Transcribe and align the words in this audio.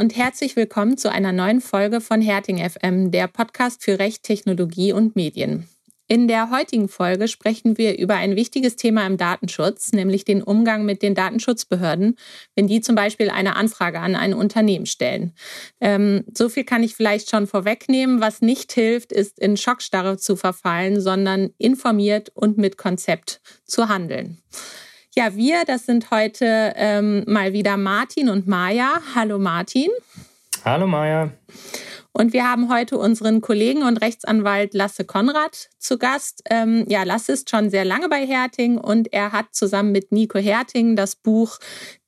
Und 0.00 0.16
herzlich 0.16 0.56
willkommen 0.56 0.96
zu 0.96 1.12
einer 1.12 1.30
neuen 1.30 1.60
Folge 1.60 2.00
von 2.00 2.22
Herting 2.22 2.56
FM, 2.56 3.10
der 3.10 3.28
Podcast 3.28 3.84
für 3.84 3.98
Recht, 3.98 4.22
Technologie 4.22 4.94
und 4.94 5.14
Medien. 5.14 5.68
In 6.08 6.26
der 6.26 6.50
heutigen 6.50 6.88
Folge 6.88 7.28
sprechen 7.28 7.76
wir 7.76 7.98
über 7.98 8.14
ein 8.14 8.34
wichtiges 8.34 8.76
Thema 8.76 9.06
im 9.06 9.18
Datenschutz, 9.18 9.92
nämlich 9.92 10.24
den 10.24 10.42
Umgang 10.42 10.86
mit 10.86 11.02
den 11.02 11.14
Datenschutzbehörden, 11.14 12.16
wenn 12.54 12.66
die 12.66 12.80
zum 12.80 12.94
Beispiel 12.94 13.28
eine 13.28 13.56
Anfrage 13.56 14.00
an 14.00 14.16
ein 14.16 14.32
Unternehmen 14.32 14.86
stellen. 14.86 15.34
Ähm, 15.82 16.24
so 16.34 16.48
viel 16.48 16.64
kann 16.64 16.82
ich 16.82 16.96
vielleicht 16.96 17.28
schon 17.28 17.46
vorwegnehmen. 17.46 18.22
Was 18.22 18.40
nicht 18.40 18.72
hilft, 18.72 19.12
ist 19.12 19.38
in 19.38 19.58
Schockstarre 19.58 20.16
zu 20.16 20.34
verfallen, 20.34 20.98
sondern 20.98 21.50
informiert 21.58 22.30
und 22.32 22.56
mit 22.56 22.78
Konzept 22.78 23.42
zu 23.66 23.90
handeln. 23.90 24.38
Ja, 25.16 25.34
wir, 25.34 25.64
das 25.64 25.86
sind 25.86 26.12
heute 26.12 26.72
ähm, 26.76 27.24
mal 27.26 27.52
wieder 27.52 27.76
Martin 27.76 28.28
und 28.28 28.46
Maja. 28.46 29.00
Hallo 29.16 29.40
Martin. 29.40 29.88
Hallo 30.64 30.86
Maja. 30.86 31.32
Und 32.12 32.32
wir 32.32 32.48
haben 32.48 32.72
heute 32.72 32.96
unseren 32.96 33.40
Kollegen 33.40 33.82
und 33.82 33.96
Rechtsanwalt 33.96 34.72
Lasse 34.72 35.04
Konrad 35.04 35.68
zu 35.78 35.98
Gast. 35.98 36.42
Ähm, 36.48 36.84
ja, 36.88 37.02
Lasse 37.02 37.32
ist 37.32 37.50
schon 37.50 37.70
sehr 37.70 37.84
lange 37.84 38.08
bei 38.08 38.24
Herting 38.24 38.78
und 38.78 39.12
er 39.12 39.32
hat 39.32 39.46
zusammen 39.52 39.90
mit 39.90 40.12
Nico 40.12 40.38
Herting 40.38 40.94
das 40.94 41.16
Buch 41.16 41.58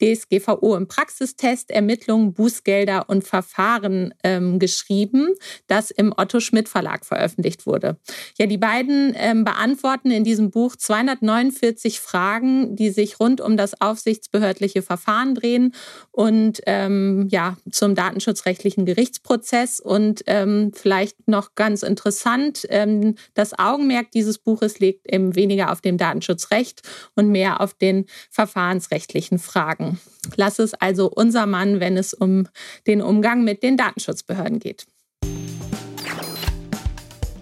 DSGVO 0.03 0.77
im 0.77 0.89
Praxistest, 0.89 1.71
Ermittlungen, 1.71 2.35
Bußgelder 2.35 3.09
und 3.09 3.25
Verfahren 3.25 4.13
ähm, 4.25 4.59
geschrieben, 4.59 5.35
das 5.69 5.91
im 5.91 6.13
Otto 6.17 6.41
Schmidt 6.41 6.69
Verlag 6.69 7.07
veröffentlicht 7.07 7.67
wurde. 7.67 7.99
Ja, 8.39 8.47
die 8.47 8.59
beiden 8.59 9.15
ähm, 9.17 9.45
beantworten 9.45 10.11
in 10.11 10.25
diesem 10.25 10.51
Buch 10.51 10.75
249 10.75 12.01
Fragen, 12.01 12.75
die 12.75 12.91
sich 12.91 13.21
rund 13.21 13.41
um 13.41 13.57
das 13.57 13.81
aufsichtsbehördliche 13.81 14.83
Verfahren 14.83 15.35
drehen 15.35 15.73
und 16.11 16.61
ähm, 16.67 17.29
ja, 17.31 17.57
zum 17.71 17.95
datenschutzrechtlichen 17.95 18.85
Gerichtsprozess 18.87 19.79
und 19.79 20.23
ähm, 20.27 20.73
vielleicht 20.75 21.29
noch 21.29 21.55
ganz 21.55 21.83
interessant, 21.83 22.67
ähm, 22.71 23.15
das 23.35 23.57
Augenmerk 23.59 24.11
dieses 24.11 24.39
Buches 24.39 24.81
liegt 24.81 25.13
eben 25.13 25.37
weniger 25.37 25.71
auf 25.71 25.81
dem 25.81 25.97
Datenschutzrecht 25.97 26.83
und 27.15 27.29
mehr 27.31 27.61
auf 27.61 27.75
den 27.75 28.07
verfahrensrechtlichen 28.31 29.39
Fragen. 29.39 29.92
Lass 30.37 30.59
es 30.59 30.75
also 30.75 31.11
unser 31.11 31.47
Mann, 31.47 31.81
wenn 31.81 31.97
es 31.97 32.15
um 32.15 32.47
den 32.87 33.03
Umgang 33.03 33.45
mit 33.45 33.63
den 33.63 33.77
Datenschutzbehörden 33.77 34.59
geht. 34.59 34.87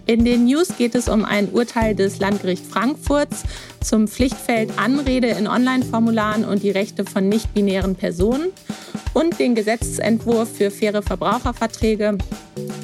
In 0.07 0.25
den 0.25 0.45
News 0.45 0.75
geht 0.77 0.95
es 0.95 1.07
um 1.07 1.23
ein 1.23 1.49
Urteil 1.51 1.95
des 1.95 2.19
Landgerichts 2.19 2.67
Frankfurts 2.67 3.43
zum 3.81 4.07
Pflichtfeld 4.07 4.77
Anrede 4.77 5.27
in 5.27 5.47
Online-Formularen 5.47 6.43
und 6.43 6.63
die 6.63 6.71
Rechte 6.71 7.05
von 7.05 7.29
nicht-binären 7.29 7.95
Personen 7.95 8.49
und 9.13 9.39
den 9.39 9.55
Gesetzentwurf 9.55 10.49
für 10.57 10.71
faire 10.71 11.01
Verbraucherverträge, 11.01 12.17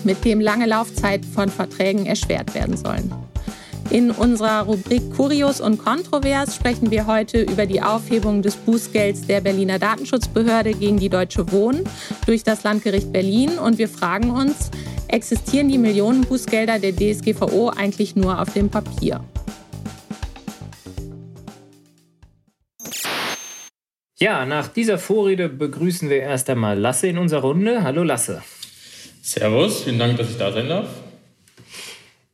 mit 0.03 0.23
dem 0.25 0.39
lange 0.39 0.67
Laufzeit 0.67 1.25
von 1.25 1.49
Verträgen 1.49 2.05
erschwert 2.05 2.53
werden 2.55 2.77
sollen. 2.77 3.26
In 3.89 4.11
unserer 4.11 4.63
Rubrik 4.63 5.15
Kurios 5.15 5.61
und 5.61 5.77
Kontrovers 5.77 6.57
sprechen 6.57 6.91
wir 6.91 7.07
heute 7.07 7.41
über 7.41 7.65
die 7.65 7.81
Aufhebung 7.81 8.41
des 8.41 8.57
Bußgelds 8.57 9.27
der 9.27 9.39
Berliner 9.39 9.79
Datenschutzbehörde 9.79 10.73
gegen 10.73 10.97
die 10.97 11.07
Deutsche 11.07 11.49
Wohnen 11.53 11.87
durch 12.25 12.43
das 12.43 12.63
Landgericht 12.63 13.13
Berlin 13.13 13.57
und 13.57 13.77
wir 13.77 13.87
fragen 13.87 14.31
uns, 14.31 14.71
existieren 15.07 15.69
die 15.69 15.77
Millionen 15.77 16.21
Bußgelder 16.21 16.79
der 16.79 16.93
DSGVO 16.93 17.69
eigentlich 17.69 18.17
nur 18.17 18.41
auf 18.41 18.51
dem 18.53 18.69
Papier? 18.69 19.23
Ja, 24.19 24.45
nach 24.45 24.67
dieser 24.67 24.97
Vorrede 24.97 25.47
begrüßen 25.47 26.09
wir 26.09 26.17
erst 26.17 26.49
einmal 26.49 26.77
Lasse 26.77 27.07
in 27.07 27.17
unserer 27.17 27.41
Runde. 27.41 27.83
Hallo 27.83 28.03
Lasse. 28.03 28.43
Servus, 29.21 29.83
vielen 29.83 29.99
Dank, 29.99 30.17
dass 30.17 30.29
ich 30.29 30.37
da 30.37 30.51
sein 30.51 30.67
darf. 30.67 30.87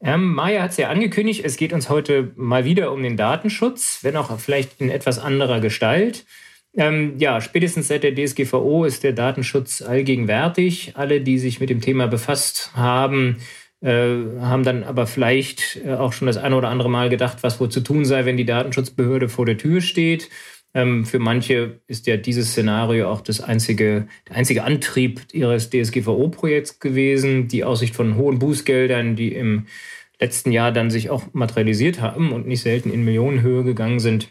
Ähm, 0.03 0.34
Maja 0.34 0.62
hat 0.62 0.72
es 0.72 0.78
ja 0.78 0.90
angekündigt, 0.90 1.44
es 1.46 1.56
geht 1.56 1.72
uns 1.72 1.90
heute 1.90 2.34
mal 2.36 2.66
wieder 2.66 2.91
um 2.91 3.02
den 3.02 3.16
Datenschutz, 3.16 4.00
wenn 4.02 4.18
auch 4.18 4.38
vielleicht 4.38 4.81
in 4.81 4.90
etwas 4.90 5.18
anderer 5.18 5.62
Gestalt. 5.62 6.25
Ähm, 6.75 7.14
ja, 7.19 7.40
spätestens 7.40 7.88
seit 7.88 8.03
der 8.03 8.13
DSGVO 8.13 8.84
ist 8.84 9.03
der 9.03 9.13
Datenschutz 9.13 9.81
allgegenwärtig. 9.81 10.94
Alle, 10.96 11.22
die 11.22 11.40
sich 11.40 11.62
mit 11.62 11.69
dem 11.69 11.80
Thema 11.80 12.08
befasst 12.08 12.72
haben, 12.75 13.38
äh, 13.80 14.16
haben 14.42 14.63
dann 14.63 14.84
aber 14.84 15.08
vielleicht 15.08 15.80
äh, 15.86 15.94
auch 15.94 16.12
schon 16.12 16.25
das 16.25 16.38
eine 16.38 16.58
oder 16.58 16.69
andere 16.69 16.90
Mal 16.90 17.09
gedacht, 17.09 17.38
was 17.42 17.62
wohl 17.62 17.69
zu 17.69 17.80
tun 17.80 18.03
sei, 18.03 18.25
wenn 18.25 18.38
die 18.38 18.46
Datenschutzbehörde 18.46 19.30
vor 19.30 19.46
der 19.46 19.58
Tür 19.58 19.80
steht. 19.81 20.30
Ähm, 20.74 21.06
für 21.06 21.20
manche 21.20 21.82
ist 21.88 22.08
ja 22.08 22.18
dieses 22.18 22.52
Szenario 22.52 23.10
auch 23.10 23.22
das 23.22 23.42
einzige, 23.42 24.08
der 24.28 24.36
einzige 24.38 24.64
Antrieb 24.64 25.22
ihres 25.32 25.70
DSGVO-Projekts 25.70 26.80
gewesen. 26.80 27.48
Die 27.48 27.64
Aussicht 27.64 27.96
von 27.96 28.16
hohen 28.16 28.40
Bußgeldern, 28.40 29.16
die 29.16 29.34
im 29.34 29.68
letzten 30.20 30.52
Jahr 30.52 30.72
dann 30.72 30.90
sich 30.90 31.10
auch 31.10 31.24
materialisiert 31.34 32.02
haben 32.02 32.32
und 32.32 32.48
nicht 32.48 32.62
selten 32.62 32.92
in 32.92 33.04
Millionenhöhe 33.04 33.64
gegangen 33.64 34.00
sind, 34.00 34.30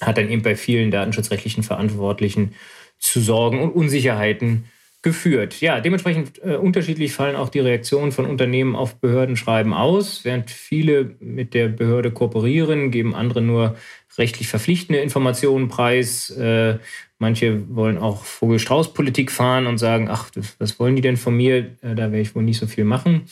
hat 0.00 0.18
dann 0.18 0.30
eben 0.30 0.42
bei 0.42 0.56
vielen 0.56 0.90
datenschutzrechtlichen 0.90 1.62
Verantwortlichen 1.62 2.54
zu 2.98 3.20
Sorgen 3.20 3.60
und 3.60 3.70
Unsicherheiten 3.70 4.64
geführt. 5.02 5.60
Ja, 5.60 5.80
dementsprechend 5.80 6.42
äh, 6.42 6.56
unterschiedlich 6.56 7.12
fallen 7.12 7.36
auch 7.36 7.50
die 7.50 7.60
Reaktionen 7.60 8.10
von 8.10 8.24
Unternehmen 8.24 8.74
auf 8.74 9.00
Behördenschreiben 9.00 9.74
aus. 9.74 10.24
Während 10.24 10.50
viele 10.50 11.16
mit 11.20 11.52
der 11.52 11.68
Behörde 11.68 12.10
kooperieren, 12.10 12.90
geben 12.90 13.14
andere 13.14 13.42
nur 13.42 13.76
rechtlich 14.18 14.48
verpflichtende 14.48 15.00
Informationen 15.00 15.68
preis. 15.68 16.30
Äh, 16.30 16.78
manche 17.18 17.74
wollen 17.74 17.98
auch 17.98 18.24
Vogel-Strauß-Politik 18.24 19.30
fahren 19.30 19.66
und 19.66 19.78
sagen, 19.78 20.08
ach, 20.10 20.30
was 20.58 20.78
wollen 20.78 20.96
die 20.96 21.02
denn 21.02 21.16
von 21.16 21.36
mir? 21.36 21.58
Äh, 21.82 21.94
da 21.94 22.10
werde 22.10 22.20
ich 22.20 22.34
wohl 22.34 22.42
nicht 22.42 22.58
so 22.58 22.66
viel 22.66 22.84
machen. 22.84 23.22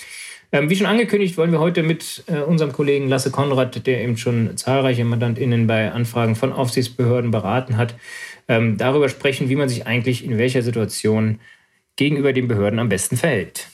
Ähm, 0.54 0.68
wie 0.68 0.76
schon 0.76 0.86
angekündigt, 0.86 1.38
wollen 1.38 1.50
wir 1.50 1.60
heute 1.60 1.82
mit 1.82 2.24
äh, 2.26 2.40
unserem 2.40 2.72
Kollegen 2.72 3.08
Lasse 3.08 3.30
Konrad, 3.30 3.86
der 3.86 4.02
eben 4.02 4.18
schon 4.18 4.56
zahlreiche 4.56 5.04
MandantInnen 5.04 5.66
bei 5.66 5.90
Anfragen 5.90 6.36
von 6.36 6.52
Aufsichtsbehörden 6.52 7.30
beraten 7.30 7.78
hat, 7.78 7.94
ähm, 8.48 8.76
darüber 8.76 9.08
sprechen, 9.08 9.48
wie 9.48 9.56
man 9.56 9.70
sich 9.70 9.86
eigentlich 9.86 10.24
in 10.24 10.36
welcher 10.36 10.62
Situation 10.62 11.40
gegenüber 11.96 12.34
den 12.34 12.48
Behörden 12.48 12.78
am 12.78 12.90
besten 12.90 13.16
verhält. 13.16 13.68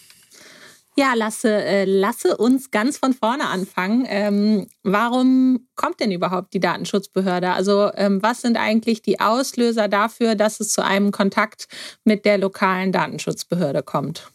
Ja, 0.99 1.15
lasse, 1.15 1.63
äh, 1.63 1.85
lasse 1.85 2.37
uns 2.37 2.73
ganz 2.73 2.99
von 2.99 3.13
vorne 3.13 3.47
anfangen. 3.47 4.05
Ähm, 4.09 4.67
warum 4.83 5.69
kommt 5.77 6.01
denn 6.01 6.11
überhaupt 6.11 6.53
die 6.55 6.59
Datenschutzbehörde? 6.59 7.53
Also 7.53 7.93
ähm, 7.95 8.21
was 8.21 8.41
sind 8.41 8.57
eigentlich 8.57 9.01
die 9.01 9.21
Auslöser 9.21 9.87
dafür, 9.87 10.35
dass 10.35 10.59
es 10.59 10.73
zu 10.73 10.85
einem 10.85 11.13
Kontakt 11.13 11.69
mit 12.03 12.25
der 12.25 12.37
lokalen 12.37 12.91
Datenschutzbehörde 12.91 13.85
kommt? 13.85 14.33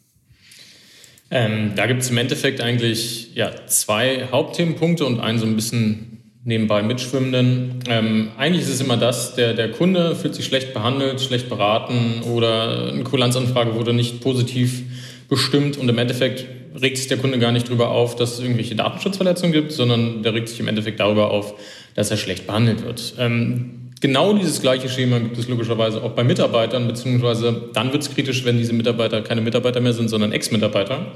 Ähm, 1.31 1.73
da 1.75 1.85
gibt 1.85 2.01
es 2.01 2.09
im 2.09 2.17
Endeffekt 2.17 2.61
eigentlich 2.61 3.35
ja, 3.35 3.51
zwei 3.67 4.29
Hauptthemenpunkte 4.31 5.05
und 5.05 5.19
einen 5.19 5.39
so 5.39 5.45
ein 5.45 5.57
bisschen 5.57 6.12
nebenbei 6.45 6.81
mitschwimmenden. 6.83 7.79
Ähm, 7.87 8.29
eigentlich 8.37 8.63
ist 8.63 8.69
es 8.69 8.81
immer 8.81 8.97
das, 8.97 9.35
der, 9.35 9.53
der 9.53 9.71
Kunde 9.71 10.15
fühlt 10.15 10.35
sich 10.35 10.45
schlecht 10.45 10.73
behandelt, 10.73 11.21
schlecht 11.21 11.47
beraten 11.49 12.21
oder 12.23 12.91
eine 12.91 13.03
Kulanzanfrage 13.03 13.75
wurde 13.75 13.93
nicht 13.93 14.21
positiv 14.21 14.83
bestimmt 15.29 15.77
und 15.77 15.87
im 15.87 15.97
Endeffekt 15.97 16.45
regt 16.81 16.97
sich 16.97 17.07
der 17.07 17.17
Kunde 17.17 17.39
gar 17.39 17.51
nicht 17.51 17.67
darüber 17.67 17.89
auf, 17.89 18.15
dass 18.15 18.33
es 18.33 18.39
irgendwelche 18.39 18.75
Datenschutzverletzungen 18.75 19.53
gibt, 19.53 19.71
sondern 19.71 20.23
der 20.23 20.33
regt 20.33 20.49
sich 20.49 20.59
im 20.59 20.67
Endeffekt 20.67 20.99
darüber 20.99 21.31
auf, 21.31 21.53
dass 21.95 22.11
er 22.11 22.17
schlecht 22.17 22.45
behandelt 22.45 22.83
wird. 22.83 23.13
Ähm, 23.19 23.91
genau 24.01 24.33
dieses 24.33 24.61
gleiche 24.61 24.89
Schema 24.89 25.19
gibt 25.19 25.37
es 25.37 25.47
logischerweise 25.47 26.03
auch 26.03 26.11
bei 26.11 26.23
Mitarbeitern, 26.23 26.87
beziehungsweise 26.87 27.69
dann 27.73 27.93
wird 27.93 28.01
es 28.03 28.13
kritisch, 28.13 28.43
wenn 28.43 28.57
diese 28.57 28.73
Mitarbeiter 28.73 29.21
keine 29.21 29.41
Mitarbeiter 29.41 29.79
mehr 29.79 29.93
sind, 29.93 30.09
sondern 30.09 30.33
Ex-Mitarbeiter. 30.33 31.13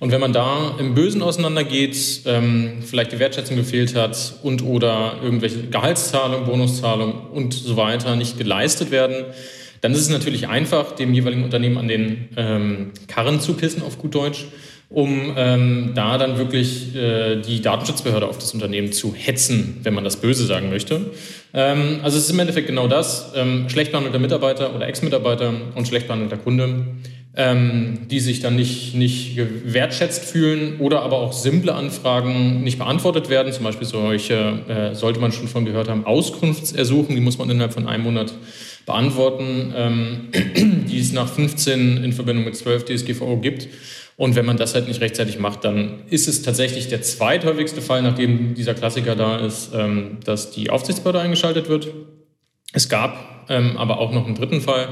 Und 0.00 0.10
wenn 0.10 0.20
man 0.20 0.32
da 0.32 0.74
im 0.78 0.94
Bösen 0.94 1.22
auseinandergeht, 1.22 2.22
ähm, 2.26 2.82
vielleicht 2.84 3.12
die 3.12 3.18
Wertschätzung 3.18 3.56
gefehlt 3.56 3.94
hat 3.94 4.34
und 4.42 4.62
oder 4.62 5.16
irgendwelche 5.22 5.62
Gehaltszahlungen, 5.68 6.46
Bonuszahlungen 6.46 7.14
und 7.32 7.54
so 7.54 7.76
weiter 7.76 8.16
nicht 8.16 8.36
geleistet 8.36 8.90
werden, 8.90 9.24
dann 9.80 9.92
ist 9.92 10.00
es 10.00 10.08
natürlich 10.08 10.48
einfach, 10.48 10.92
dem 10.92 11.12
jeweiligen 11.12 11.44
Unternehmen 11.44 11.76
an 11.76 11.88
den 11.88 12.28
ähm, 12.36 12.90
Karren 13.06 13.40
zu 13.40 13.54
pissen, 13.54 13.82
auf 13.82 13.98
gut 13.98 14.14
Deutsch, 14.14 14.46
um 14.88 15.34
ähm, 15.36 15.92
da 15.94 16.18
dann 16.18 16.38
wirklich 16.38 16.94
äh, 16.96 17.36
die 17.40 17.60
Datenschutzbehörde 17.60 18.26
auf 18.26 18.38
das 18.38 18.54
Unternehmen 18.54 18.92
zu 18.92 19.14
hetzen, 19.14 19.80
wenn 19.82 19.92
man 19.92 20.04
das 20.04 20.16
Böse 20.16 20.46
sagen 20.46 20.70
möchte. 20.70 21.10
Ähm, 21.52 22.00
also 22.02 22.16
es 22.16 22.24
ist 22.24 22.30
im 22.30 22.38
Endeffekt 22.38 22.66
genau 22.66 22.88
das, 22.88 23.32
ähm, 23.36 23.68
schlecht 23.68 23.90
behandelter 23.92 24.18
Mitarbeiter 24.18 24.74
oder 24.74 24.88
Ex-Mitarbeiter 24.88 25.52
und 25.74 25.86
schlecht 25.86 26.06
behandelter 26.06 26.38
Kunde, 26.38 26.86
ähm, 27.36 28.06
die 28.10 28.20
sich 28.20 28.40
dann 28.40 28.54
nicht, 28.54 28.94
nicht 28.94 29.36
wertschätzt 29.64 30.24
fühlen 30.24 30.78
oder 30.78 31.02
aber 31.02 31.18
auch 31.18 31.32
simple 31.32 31.74
Anfragen 31.74 32.62
nicht 32.62 32.78
beantwortet 32.78 33.28
werden. 33.28 33.52
Zum 33.52 33.64
Beispiel 33.64 33.86
solche, 33.86 34.60
äh, 34.68 34.94
sollte 34.94 35.18
man 35.18 35.32
schon 35.32 35.48
von 35.48 35.64
gehört 35.64 35.88
haben, 35.88 36.06
Auskunftsersuchen, 36.06 37.14
die 37.14 37.20
muss 37.20 37.38
man 37.38 37.50
innerhalb 37.50 37.72
von 37.72 37.88
einem 37.88 38.04
Monat 38.04 38.34
beantworten, 38.86 39.72
ähm, 39.76 40.28
die 40.88 41.00
es 41.00 41.12
nach 41.12 41.28
15 41.28 42.04
in 42.04 42.12
Verbindung 42.12 42.44
mit 42.44 42.56
12 42.56 42.84
DSGVO 42.84 43.38
gibt. 43.38 43.68
Und 44.16 44.36
wenn 44.36 44.46
man 44.46 44.56
das 44.56 44.74
halt 44.74 44.86
nicht 44.86 45.00
rechtzeitig 45.00 45.40
macht, 45.40 45.64
dann 45.64 46.04
ist 46.08 46.28
es 46.28 46.42
tatsächlich 46.42 46.86
der 46.86 47.02
zweithäufigste 47.02 47.82
Fall, 47.82 48.02
nachdem 48.02 48.54
dieser 48.54 48.74
Klassiker 48.74 49.16
da 49.16 49.38
ist, 49.38 49.72
ähm, 49.74 50.18
dass 50.24 50.52
die 50.52 50.70
Aufsichtsbehörde 50.70 51.18
eingeschaltet 51.18 51.68
wird. 51.68 51.88
Es 52.72 52.88
gab 52.88 53.46
ähm, 53.48 53.76
aber 53.76 53.98
auch 53.98 54.12
noch 54.12 54.26
einen 54.26 54.36
dritten 54.36 54.60
Fall. 54.60 54.88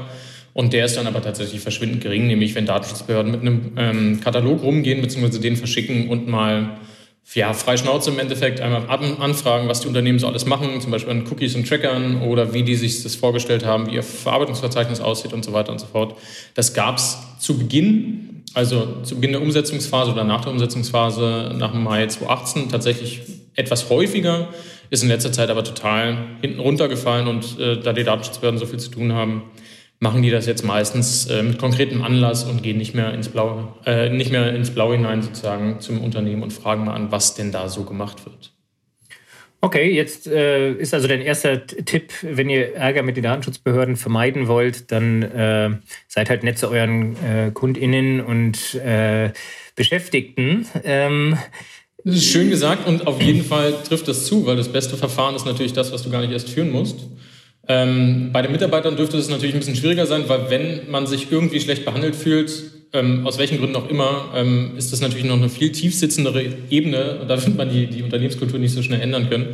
Und 0.53 0.73
der 0.73 0.85
ist 0.85 0.97
dann 0.97 1.07
aber 1.07 1.21
tatsächlich 1.21 1.61
verschwindend 1.61 2.01
gering, 2.01 2.27
nämlich 2.27 2.53
wenn 2.53 2.65
Datenschutzbehörden 2.65 3.31
mit 3.31 3.41
einem 3.41 3.71
ähm, 3.75 4.19
Katalog 4.21 4.61
rumgehen, 4.61 5.01
beziehungsweise 5.01 5.39
den 5.39 5.55
verschicken 5.57 6.09
und 6.09 6.27
mal 6.27 6.77
ja, 7.33 7.53
frei 7.53 7.77
Schnauze 7.77 8.11
im 8.11 8.19
Endeffekt 8.19 8.61
einmal 8.61 8.87
anfragen, 8.89 9.67
was 9.67 9.79
die 9.79 9.87
Unternehmen 9.87 10.19
so 10.19 10.27
alles 10.27 10.45
machen, 10.45 10.79
zum 10.81 10.91
Beispiel 10.91 11.11
an 11.11 11.25
Cookies 11.29 11.55
und 11.55 11.67
Trackern 11.67 12.21
oder 12.21 12.53
wie 12.53 12.63
die 12.63 12.75
sich 12.75 13.01
das 13.01 13.15
vorgestellt 13.15 13.65
haben, 13.65 13.87
wie 13.87 13.95
ihr 13.95 14.03
Verarbeitungsverzeichnis 14.03 14.99
aussieht 14.99 15.33
und 15.33 15.43
so 15.43 15.53
weiter 15.53 15.71
und 15.71 15.79
so 15.79 15.87
fort. 15.87 16.15
Das 16.53 16.73
gab 16.73 16.97
es 16.97 17.17
zu 17.39 17.57
Beginn, 17.57 18.43
also 18.53 19.01
zu 19.03 19.15
Beginn 19.15 19.31
der 19.31 19.41
Umsetzungsphase 19.41 20.11
oder 20.11 20.23
nach 20.23 20.41
der 20.41 20.51
Umsetzungsphase 20.51 21.55
nach 21.57 21.73
Mai 21.73 22.05
2018 22.05 22.69
tatsächlich 22.69 23.21
etwas 23.55 23.89
häufiger, 23.89 24.49
ist 24.89 25.01
in 25.01 25.09
letzter 25.09 25.31
Zeit 25.31 25.49
aber 25.49 25.63
total 25.63 26.17
hinten 26.41 26.59
runtergefallen 26.59 27.27
und 27.27 27.57
äh, 27.59 27.79
da 27.79 27.93
die 27.93 28.03
Datenschutzbehörden 28.03 28.59
so 28.59 28.67
viel 28.67 28.79
zu 28.79 28.91
tun 28.91 29.13
haben, 29.13 29.43
machen 29.99 30.21
die 30.21 30.29
das 30.29 30.45
jetzt 30.45 30.63
meistens 30.63 31.27
äh, 31.27 31.43
mit 31.43 31.57
konkretem 31.57 32.03
Anlass 32.03 32.43
und 32.43 32.61
gehen 32.61 32.77
nicht 32.77 32.93
mehr 32.93 33.13
ins 33.13 33.29
Blaue, 33.29 33.73
äh, 33.85 34.09
nicht 34.09 34.31
mehr 34.31 34.53
ins 34.53 34.71
Blaue 34.71 34.95
hinein 34.95 35.21
sozusagen 35.21 35.79
zum 35.79 36.01
Unternehmen 36.01 36.43
und 36.43 36.51
fragen 36.51 36.85
mal 36.85 36.93
an, 36.93 37.11
was 37.11 37.35
denn 37.35 37.51
da 37.51 37.69
so 37.69 37.83
gemacht 37.83 38.25
wird. 38.25 38.53
Okay, 39.63 39.91
jetzt 39.91 40.27
äh, 40.27 40.73
ist 40.73 40.93
also 40.93 41.07
dein 41.07 41.21
erster 41.21 41.65
Tipp, 41.65 42.11
wenn 42.21 42.49
ihr 42.49 42.75
Ärger 42.75 43.01
mit 43.01 43.15
den 43.15 43.23
Datenschutzbehörden 43.23 43.95
vermeiden 43.95 44.49
wollt, 44.49 44.91
dann 44.91 45.23
äh, 45.23 45.69
seid 46.09 46.29
halt 46.29 46.43
nett 46.43 46.57
zu 46.57 46.67
euren 46.69 47.15
äh, 47.23 47.51
KundInnen 47.53 48.19
und 48.19 48.75
äh, 48.75 49.31
Beschäftigten. 49.77 50.67
Ähm, 50.83 51.37
das 52.03 52.15
ist 52.15 52.25
schön 52.25 52.49
gesagt 52.49 52.85
und 52.89 53.07
auf 53.07 53.21
jeden 53.21 53.45
Fall 53.45 53.73
trifft 53.87 54.09
das 54.09 54.25
zu, 54.25 54.45
weil 54.45 54.57
das 54.57 54.67
beste 54.67 54.97
Verfahren 54.97 55.33
ist 55.33 55.45
natürlich 55.45 55.71
das, 55.71 55.93
was 55.93 56.03
du 56.03 56.09
gar 56.09 56.19
nicht 56.19 56.33
erst 56.33 56.49
führen 56.49 56.69
musst. 56.69 56.99
Ähm, 57.67 58.31
bei 58.33 58.41
den 58.41 58.51
Mitarbeitern 58.51 58.97
dürfte 58.97 59.17
es 59.17 59.29
natürlich 59.29 59.55
ein 59.55 59.59
bisschen 59.59 59.75
schwieriger 59.75 60.05
sein, 60.05 60.23
weil 60.27 60.49
wenn 60.49 60.91
man 60.91 61.07
sich 61.07 61.31
irgendwie 61.31 61.61
schlecht 61.61 61.85
behandelt 61.85 62.15
fühlt, 62.15 62.51
ähm, 62.91 63.25
aus 63.25 63.39
welchen 63.39 63.57
Gründen 63.57 63.75
auch 63.75 63.89
immer, 63.89 64.31
ähm, 64.35 64.73
ist 64.77 64.93
das 64.93 65.01
natürlich 65.01 65.25
noch 65.25 65.37
eine 65.37 65.49
viel 65.49 65.71
tiefsitzendere 65.71 66.43
Ebene. 66.69 67.25
Da 67.27 67.43
wird 67.43 67.57
man 67.57 67.69
die, 67.69 67.87
die 67.87 68.03
Unternehmenskultur 68.03 68.59
nicht 68.59 68.73
so 68.73 68.83
schnell 68.83 69.01
ändern 69.01 69.29
können. 69.29 69.47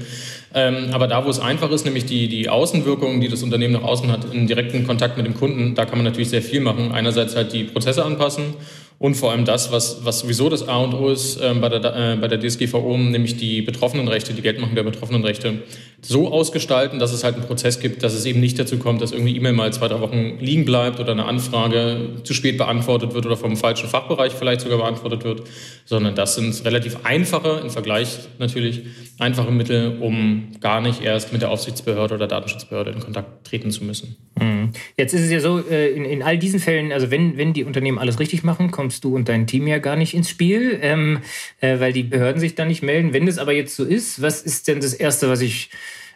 Ähm, 0.53 0.89
aber 0.91 1.07
da, 1.07 1.23
wo 1.23 1.29
es 1.29 1.39
einfach 1.39 1.71
ist, 1.71 1.85
nämlich 1.85 2.05
die, 2.05 2.27
die 2.27 2.49
Außenwirkungen, 2.49 3.21
die 3.21 3.29
das 3.29 3.43
Unternehmen 3.43 3.73
nach 3.73 3.83
außen 3.83 4.11
hat, 4.11 4.33
in 4.33 4.47
direkten 4.47 4.85
Kontakt 4.85 5.15
mit 5.15 5.25
dem 5.25 5.35
Kunden, 5.35 5.73
da 5.75 5.85
kann 5.85 5.99
man 5.99 6.05
natürlich 6.05 6.29
sehr 6.29 6.41
viel 6.41 6.59
machen. 6.59 6.91
Einerseits 6.91 7.35
halt 7.35 7.53
die 7.53 7.63
Prozesse 7.63 8.03
anpassen 8.03 8.55
und 8.99 9.15
vor 9.15 9.31
allem 9.31 9.45
das, 9.45 9.71
was, 9.71 10.03
was 10.03 10.19
sowieso 10.19 10.49
das 10.49 10.67
A 10.67 10.77
und 10.77 10.93
O 10.93 11.07
ist 11.07 11.37
äh, 11.37 11.53
bei, 11.53 11.69
der, 11.69 11.95
äh, 11.95 12.17
bei 12.17 12.27
der 12.27 12.37
DSGVO, 12.37 12.97
nämlich 12.97 13.37
die 13.37 13.61
Betroffenenrechte, 13.61 14.33
die 14.33 14.41
Geldmachung 14.41 14.75
der 14.75 14.83
Betroffenenrechte, 14.83 15.63
so 16.01 16.31
ausgestalten, 16.31 16.99
dass 16.99 17.13
es 17.13 17.23
halt 17.23 17.35
einen 17.35 17.45
Prozess 17.45 17.79
gibt, 17.79 18.03
dass 18.03 18.13
es 18.13 18.25
eben 18.25 18.41
nicht 18.41 18.59
dazu 18.59 18.77
kommt, 18.77 19.01
dass 19.01 19.13
irgendwie 19.13 19.37
E-Mail 19.37 19.53
mal 19.53 19.71
zwei, 19.71 19.87
drei 19.87 20.01
Wochen 20.01 20.37
liegen 20.39 20.65
bleibt 20.65 20.99
oder 20.99 21.13
eine 21.13 21.25
Anfrage 21.25 22.15
zu 22.23 22.33
spät 22.33 22.57
beantwortet 22.57 23.13
wird 23.13 23.25
oder 23.25 23.37
vom 23.37 23.55
falschen 23.55 23.87
Fachbereich 23.87 24.33
vielleicht 24.33 24.61
sogar 24.61 24.79
beantwortet 24.79 25.23
wird, 25.23 25.43
sondern 25.85 26.15
das 26.15 26.35
sind 26.35 26.65
relativ 26.65 26.97
einfache, 27.03 27.61
im 27.63 27.69
Vergleich 27.69 28.17
natürlich, 28.37 28.81
einfache 29.17 29.51
Mittel, 29.51 29.97
um 30.01 30.49
gar 30.59 30.81
nicht 30.81 31.03
erst 31.03 31.31
mit 31.31 31.41
der 31.41 31.51
Aufsichtsbehörde 31.51 32.15
oder 32.15 32.27
Datenschutzbehörde 32.27 32.91
in 32.91 32.99
Kontakt 32.99 33.47
treten 33.47 33.71
zu 33.71 33.83
müssen. 33.83 34.17
Mhm. 34.39 34.71
Jetzt 34.97 35.13
ist 35.13 35.21
es 35.21 35.31
ja 35.31 35.39
so, 35.39 35.59
äh, 35.69 35.89
in, 35.89 36.05
in 36.05 36.23
all 36.23 36.37
diesen 36.37 36.59
Fällen, 36.59 36.91
also 36.91 37.11
wenn, 37.11 37.37
wenn 37.37 37.53
die 37.53 37.63
Unternehmen 37.63 37.97
alles 37.97 38.19
richtig 38.19 38.43
machen, 38.43 38.71
kommt 38.71 38.88
kommst 38.89 39.03
du 39.03 39.15
und 39.15 39.29
dein 39.29 39.45
Team 39.45 39.67
ja 39.67 39.77
gar 39.77 39.95
nicht 39.95 40.15
ins 40.15 40.31
Spiel, 40.31 40.79
ähm, 40.81 41.19
äh, 41.61 41.79
weil 41.79 41.93
die 41.93 42.01
Behörden 42.01 42.39
sich 42.39 42.55
da 42.55 42.65
nicht 42.65 42.81
melden. 42.81 43.13
Wenn 43.13 43.27
das 43.27 43.37
aber 43.37 43.53
jetzt 43.53 43.75
so 43.75 43.83
ist, 43.83 44.19
was 44.19 44.41
ist 44.41 44.67
denn 44.67 44.79
das 44.79 44.95
Erste, 44.95 45.29
was 45.29 45.41
ich 45.41 45.69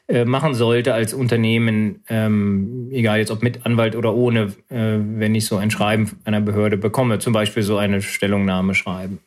äh, 0.07 0.25
machen 0.25 0.55
sollte 0.55 0.91
als 0.95 1.13
Unternehmen, 1.13 2.01
ähm, 2.09 2.89
egal 2.91 3.19
jetzt 3.19 3.29
ob 3.29 3.43
mit 3.43 3.63
Anwalt 3.67 3.95
oder 3.95 4.15
ohne, 4.15 4.53
äh, 4.69 4.97
wenn 4.97 5.35
ich 5.35 5.45
so 5.45 5.57
ein 5.57 5.69
Schreiben 5.69 6.13
einer 6.25 6.41
Behörde 6.41 6.77
bekomme, 6.77 7.19
zum 7.19 7.31
Beispiel 7.31 7.61
so 7.61 7.77
eine 7.77 8.01
Stellungnahme 8.01 8.73
schreiben? 8.73 9.19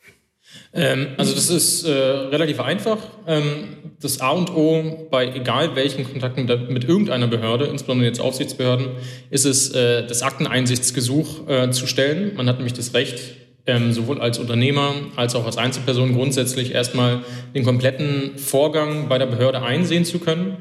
Ähm, 0.72 1.08
also 1.16 1.34
das 1.34 1.50
ist 1.50 1.84
äh, 1.84 1.90
relativ 1.90 2.60
einfach. 2.60 2.98
Ähm, 3.26 3.68
das 4.00 4.20
A 4.20 4.30
und 4.30 4.50
O 4.54 5.08
bei 5.10 5.32
egal 5.34 5.74
welchen 5.74 6.04
Kontakten 6.04 6.44
mit, 6.44 6.70
mit, 6.70 6.84
irgendeiner 6.84 7.26
Behörde, 7.26 7.64
insbesondere 7.64 8.06
jetzt 8.06 8.20
Aufsichtsbehörden, 8.20 8.88
ist 9.30 9.46
es, 9.46 9.70
äh, 9.70 10.06
das 10.06 10.22
Akteneinsichtsgesuch 10.22 11.48
äh, 11.48 11.70
zu 11.70 11.86
stellen. 11.86 12.32
Man 12.36 12.48
hat 12.48 12.56
nämlich 12.56 12.74
das 12.74 12.92
Recht, 12.92 13.18
ähm, 13.66 13.92
sowohl 13.92 14.20
als 14.20 14.38
Unternehmer 14.38 14.94
als 15.16 15.34
auch 15.34 15.44
als 15.44 15.56
Einzelperson 15.56 16.14
grundsätzlich 16.14 16.72
erstmal 16.72 17.20
den 17.54 17.64
kompletten 17.64 18.38
Vorgang 18.38 19.08
bei 19.08 19.18
der 19.18 19.26
Behörde 19.26 19.62
einsehen 19.62 20.04
zu 20.04 20.18
können. 20.18 20.58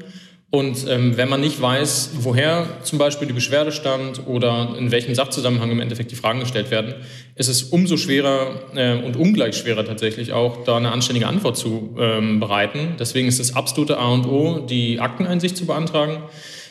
Und 0.50 0.86
ähm, 0.88 1.16
wenn 1.16 1.28
man 1.28 1.40
nicht 1.40 1.60
weiß, 1.60 2.10
woher 2.20 2.66
zum 2.84 2.98
Beispiel 2.98 3.26
die 3.26 3.34
Beschwerde 3.34 3.72
stammt 3.72 4.26
oder 4.26 4.76
in 4.78 4.92
welchem 4.92 5.14
Sachzusammenhang 5.14 5.72
im 5.72 5.80
Endeffekt 5.80 6.12
die 6.12 6.16
Fragen 6.16 6.38
gestellt 6.38 6.70
werden, 6.70 6.94
ist 7.34 7.48
es 7.48 7.64
umso 7.64 7.96
schwerer 7.96 8.60
äh, 8.76 8.94
und 9.02 9.16
ungleich 9.16 9.56
schwerer 9.56 9.84
tatsächlich 9.84 10.32
auch, 10.32 10.64
da 10.64 10.76
eine 10.76 10.92
anständige 10.92 11.26
Antwort 11.26 11.56
zu 11.56 11.96
ähm, 11.98 12.38
bereiten. 12.38 12.94
Deswegen 12.98 13.26
ist 13.26 13.40
das 13.40 13.56
absolute 13.56 13.98
A 13.98 14.12
und 14.12 14.26
O, 14.26 14.60
die 14.60 15.00
Akteneinsicht 15.00 15.56
zu 15.56 15.66
beantragen. 15.66 16.22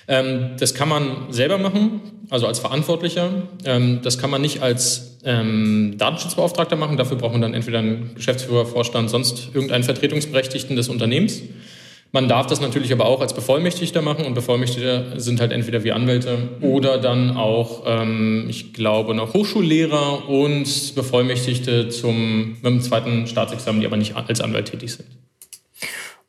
Ähm, 0.08 0.52
das 0.58 0.74
kann 0.74 0.88
man 0.88 1.28
selber 1.30 1.58
machen, 1.58 2.00
also 2.30 2.48
als 2.48 2.60
Verantwortlicher. 2.60 3.30
Ähm, 3.66 4.00
das 4.04 4.18
kann 4.18 4.30
man 4.30 4.42
nicht 4.42 4.62
als 4.62 5.18
ähm, 5.26 5.96
Datenschutzbeauftragter 5.98 6.78
machen. 6.78 6.96
Dafür 6.96 7.18
braucht 7.18 7.34
man 7.34 7.42
dann 7.42 7.54
entweder 7.54 7.80
einen 7.80 8.16
Geschäftsführer, 8.16 8.66
Vorstand, 8.66 9.10
sonst 9.10 9.50
irgendeinen 9.54 9.84
Vertretungsberechtigten 9.84 10.78
des 10.78 10.88
Unternehmens. 10.88 11.42
Man 12.16 12.30
darf 12.30 12.48
das 12.48 12.62
natürlich 12.62 12.94
aber 12.94 13.08
auch 13.08 13.20
als 13.20 13.34
Bevollmächtigter 13.34 14.02
machen 14.02 14.24
und 14.24 14.36
Bevollmächtigte 14.36 15.20
sind 15.20 15.42
halt 15.42 15.52
entweder 15.52 15.84
wie 15.84 15.92
Anwälte 15.92 16.38
oder 16.62 16.98
dann 16.98 17.36
auch, 17.36 17.84
ähm, 17.86 18.46
ich 18.48 18.72
glaube, 18.72 19.14
noch 19.14 19.34
Hochschullehrer 19.34 20.30
und 20.30 20.96
Bevollmächtigte 20.96 21.90
zum, 21.90 22.52
mit 22.52 22.64
dem 22.64 22.80
zweiten 22.80 23.28
Staatsexamen, 23.28 23.82
die 23.82 23.86
aber 23.86 23.98
nicht 23.98 24.16
als 24.16 24.40
Anwalt 24.40 24.68
tätig 24.72 24.94
sind. 24.94 25.10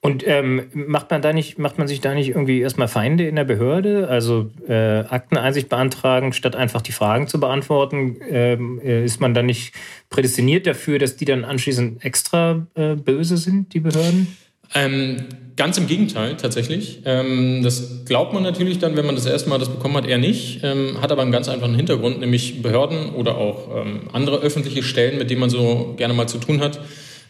Und 0.00 0.26
ähm, 0.26 0.64
macht 0.72 1.12
man 1.12 1.22
da 1.22 1.32
nicht, 1.32 1.56
macht 1.56 1.78
man 1.78 1.86
sich 1.86 2.00
da 2.00 2.14
nicht 2.14 2.30
irgendwie 2.30 2.62
erstmal 2.62 2.88
Feinde 2.88 3.28
in 3.28 3.36
der 3.36 3.44
Behörde? 3.44 4.08
Also 4.08 4.50
äh, 4.66 5.04
Akteneinsicht 5.08 5.68
beantragen, 5.68 6.32
statt 6.32 6.56
einfach 6.56 6.82
die 6.82 6.90
Fragen 6.90 7.28
zu 7.28 7.38
beantworten, 7.38 8.16
ähm, 8.28 8.80
äh, 8.84 9.04
ist 9.04 9.20
man 9.20 9.34
dann 9.34 9.46
nicht 9.46 9.72
prädestiniert 10.10 10.66
dafür, 10.66 10.98
dass 10.98 11.14
die 11.14 11.26
dann 11.26 11.44
anschließend 11.44 12.04
extra 12.04 12.66
äh, 12.74 12.96
böse 12.96 13.36
sind, 13.36 13.72
die 13.72 13.80
Behörden? 13.80 14.36
Ähm, 14.74 15.24
ganz 15.56 15.78
im 15.78 15.86
Gegenteil, 15.86 16.36
tatsächlich. 16.36 17.00
Ähm, 17.04 17.62
das 17.62 18.04
glaubt 18.04 18.32
man 18.32 18.42
natürlich 18.42 18.78
dann, 18.78 18.96
wenn 18.96 19.06
man 19.06 19.14
das 19.14 19.26
erste 19.26 19.48
Mal 19.48 19.58
das 19.58 19.68
bekommen 19.68 19.96
hat, 19.96 20.06
eher 20.06 20.18
nicht. 20.18 20.60
Ähm, 20.62 21.00
hat 21.00 21.10
aber 21.12 21.22
einen 21.22 21.32
ganz 21.32 21.48
einfachen 21.48 21.74
Hintergrund, 21.74 22.20
nämlich 22.20 22.62
Behörden 22.62 23.14
oder 23.14 23.38
auch 23.38 23.68
ähm, 23.74 24.02
andere 24.12 24.38
öffentliche 24.38 24.82
Stellen, 24.82 25.18
mit 25.18 25.30
denen 25.30 25.40
man 25.40 25.50
so 25.50 25.94
gerne 25.96 26.14
mal 26.14 26.28
zu 26.28 26.38
tun 26.38 26.60
hat, 26.60 26.80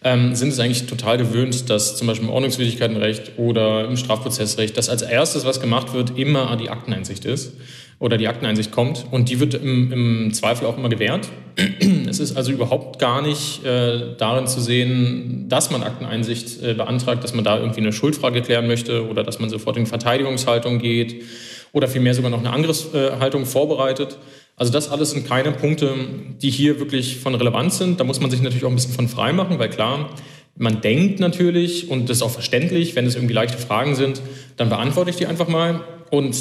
ähm, 0.02 0.34
sind 0.34 0.50
es 0.50 0.58
eigentlich 0.58 0.86
total 0.86 1.18
gewöhnt, 1.18 1.70
dass 1.70 1.96
zum 1.96 2.06
Beispiel 2.06 2.28
im 2.28 2.34
Ordnungswidrigkeitenrecht 2.34 3.32
oder 3.38 3.86
im 3.86 3.96
Strafprozessrecht, 3.96 4.76
dass 4.76 4.88
als 4.88 5.02
erstes, 5.02 5.44
was 5.44 5.60
gemacht 5.60 5.94
wird, 5.94 6.18
immer 6.18 6.56
die 6.56 6.70
Akteneinsicht 6.70 7.24
ist 7.24 7.52
oder 7.98 8.18
die 8.18 8.28
Akteneinsicht 8.28 8.72
kommt. 8.72 9.06
Und 9.10 9.28
die 9.30 9.40
wird 9.40 9.54
im, 9.54 9.92
im 9.92 10.34
Zweifel 10.34 10.66
auch 10.66 10.76
immer 10.76 10.88
gewährt. 10.88 11.28
Es 12.08 12.20
ist 12.20 12.36
also 12.36 12.52
überhaupt 12.52 12.98
gar 12.98 13.20
nicht 13.20 13.64
äh, 13.64 14.14
darin 14.16 14.46
zu 14.46 14.60
sehen, 14.60 15.46
dass 15.48 15.70
man 15.70 15.82
Akteneinsicht 15.82 16.62
äh, 16.62 16.74
beantragt, 16.74 17.24
dass 17.24 17.34
man 17.34 17.44
da 17.44 17.58
irgendwie 17.58 17.80
eine 17.80 17.92
Schuldfrage 17.92 18.42
klären 18.42 18.66
möchte 18.66 19.08
oder 19.08 19.24
dass 19.24 19.40
man 19.40 19.50
sofort 19.50 19.76
in 19.76 19.86
Verteidigungshaltung 19.86 20.78
geht 20.78 21.24
oder 21.72 21.88
vielmehr 21.88 22.14
sogar 22.14 22.30
noch 22.30 22.38
eine 22.38 22.52
Angriffshaltung 22.52 23.44
vorbereitet. 23.44 24.18
Also 24.56 24.72
das 24.72 24.88
alles 24.90 25.10
sind 25.10 25.26
keine 25.26 25.52
Punkte, 25.52 25.94
die 26.40 26.50
hier 26.50 26.78
wirklich 26.78 27.16
von 27.18 27.34
Relevanz 27.34 27.78
sind. 27.78 28.00
Da 28.00 28.04
muss 28.04 28.20
man 28.20 28.30
sich 28.30 28.40
natürlich 28.40 28.64
auch 28.64 28.70
ein 28.70 28.76
bisschen 28.76 28.94
von 28.94 29.08
frei 29.08 29.32
machen, 29.32 29.58
weil 29.58 29.68
klar, 29.68 30.10
man 30.56 30.80
denkt 30.80 31.20
natürlich, 31.20 31.90
und 31.90 32.08
das 32.08 32.18
ist 32.18 32.22
auch 32.22 32.30
verständlich, 32.30 32.96
wenn 32.96 33.04
es 33.04 33.14
irgendwie 33.14 33.34
leichte 33.34 33.58
Fragen 33.58 33.94
sind, 33.94 34.22
dann 34.56 34.70
beantworte 34.70 35.10
ich 35.10 35.16
die 35.16 35.26
einfach 35.26 35.48
mal. 35.48 35.80
Und 36.10 36.34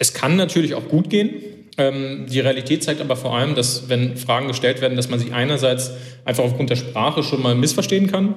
es 0.00 0.14
kann 0.14 0.34
natürlich 0.34 0.74
auch 0.74 0.88
gut 0.88 1.10
gehen. 1.10 1.30
Ähm, 1.78 2.26
die 2.28 2.40
Realität 2.40 2.82
zeigt 2.82 3.00
aber 3.00 3.16
vor 3.16 3.36
allem, 3.36 3.54
dass 3.54 3.88
wenn 3.88 4.16
Fragen 4.16 4.48
gestellt 4.48 4.80
werden, 4.80 4.96
dass 4.96 5.08
man 5.08 5.20
sich 5.20 5.32
einerseits 5.32 5.92
einfach 6.24 6.42
aufgrund 6.42 6.70
der 6.70 6.76
Sprache 6.76 7.22
schon 7.22 7.42
mal 7.42 7.54
missverstehen 7.54 8.10
kann, 8.10 8.34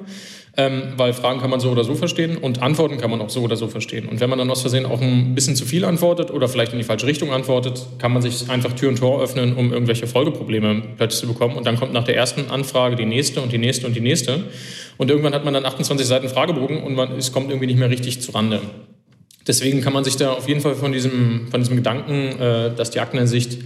ähm, 0.58 0.94
weil 0.98 1.14
Fragen 1.14 1.40
kann 1.40 1.50
man 1.50 1.62
so 1.62 1.72
oder 1.72 1.86
so 1.86 1.96
verstehen 1.96 2.38
und 2.38 2.62
Antworten 2.62 2.98
kann 2.98 3.10
man 3.10 3.22
auch 3.22 3.30
so 3.30 3.42
oder 3.42 3.56
so 3.56 3.70
verstehen. 3.70 4.10
Und 4.10 4.20
wenn 4.20 4.30
man 4.30 4.40
dann 4.40 4.52
aus 4.52 4.60
Versehen 4.62 4.86
auch 4.86 5.02
ein 5.02 5.34
bisschen 5.36 5.56
zu 5.56 5.66
viel 5.66 5.86
antwortet 5.86 6.32
oder 6.32 6.50
vielleicht 6.50 6.74
in 6.74 6.80
die 6.80 6.84
falsche 6.84 7.08
Richtung 7.08 7.32
antwortet, 7.32 7.88
kann 7.98 8.12
man 8.12 8.22
sich 8.22 8.50
einfach 8.50 8.74
Tür 8.74 8.90
und 8.90 9.00
Tor 9.00 9.22
öffnen, 9.24 9.56
um 9.56 9.72
irgendwelche 9.72 10.06
Folgeprobleme 10.06 10.84
plötzlich 10.98 11.22
zu 11.22 11.28
bekommen. 11.28 11.56
Und 11.56 11.66
dann 11.66 11.78
kommt 11.78 11.94
nach 11.94 12.04
der 12.04 12.18
ersten 12.18 12.52
Anfrage 12.52 12.98
die 12.98 13.06
nächste 13.06 13.40
und 13.40 13.54
die 13.54 13.58
nächste 13.58 13.88
und 13.88 13.96
die 13.96 14.02
nächste. 14.02 14.44
Und 14.98 15.10
irgendwann 15.10 15.34
hat 15.34 15.46
man 15.46 15.54
dann 15.54 15.66
28 15.66 16.06
Seiten 16.06 16.28
Fragebogen 16.28 16.84
und 16.84 16.94
man, 16.94 17.14
es 17.18 17.32
kommt 17.32 17.50
irgendwie 17.50 17.68
nicht 17.68 17.80
mehr 17.80 17.90
richtig 17.90 18.22
zurande. 18.22 18.60
Deswegen 19.48 19.82
kann 19.82 19.94
man 19.94 20.04
sich 20.04 20.16
da 20.16 20.34
auf 20.34 20.48
jeden 20.48 20.62
Fall 20.62 20.76
von 20.76 20.92
diesem, 20.92 21.48
von 21.52 21.60
diesem 21.60 21.76
Gedanken, 21.76 22.40
äh, 22.40 22.76
dass 22.76 22.92
die 22.92 23.00
Akteneinsicht 23.00 23.58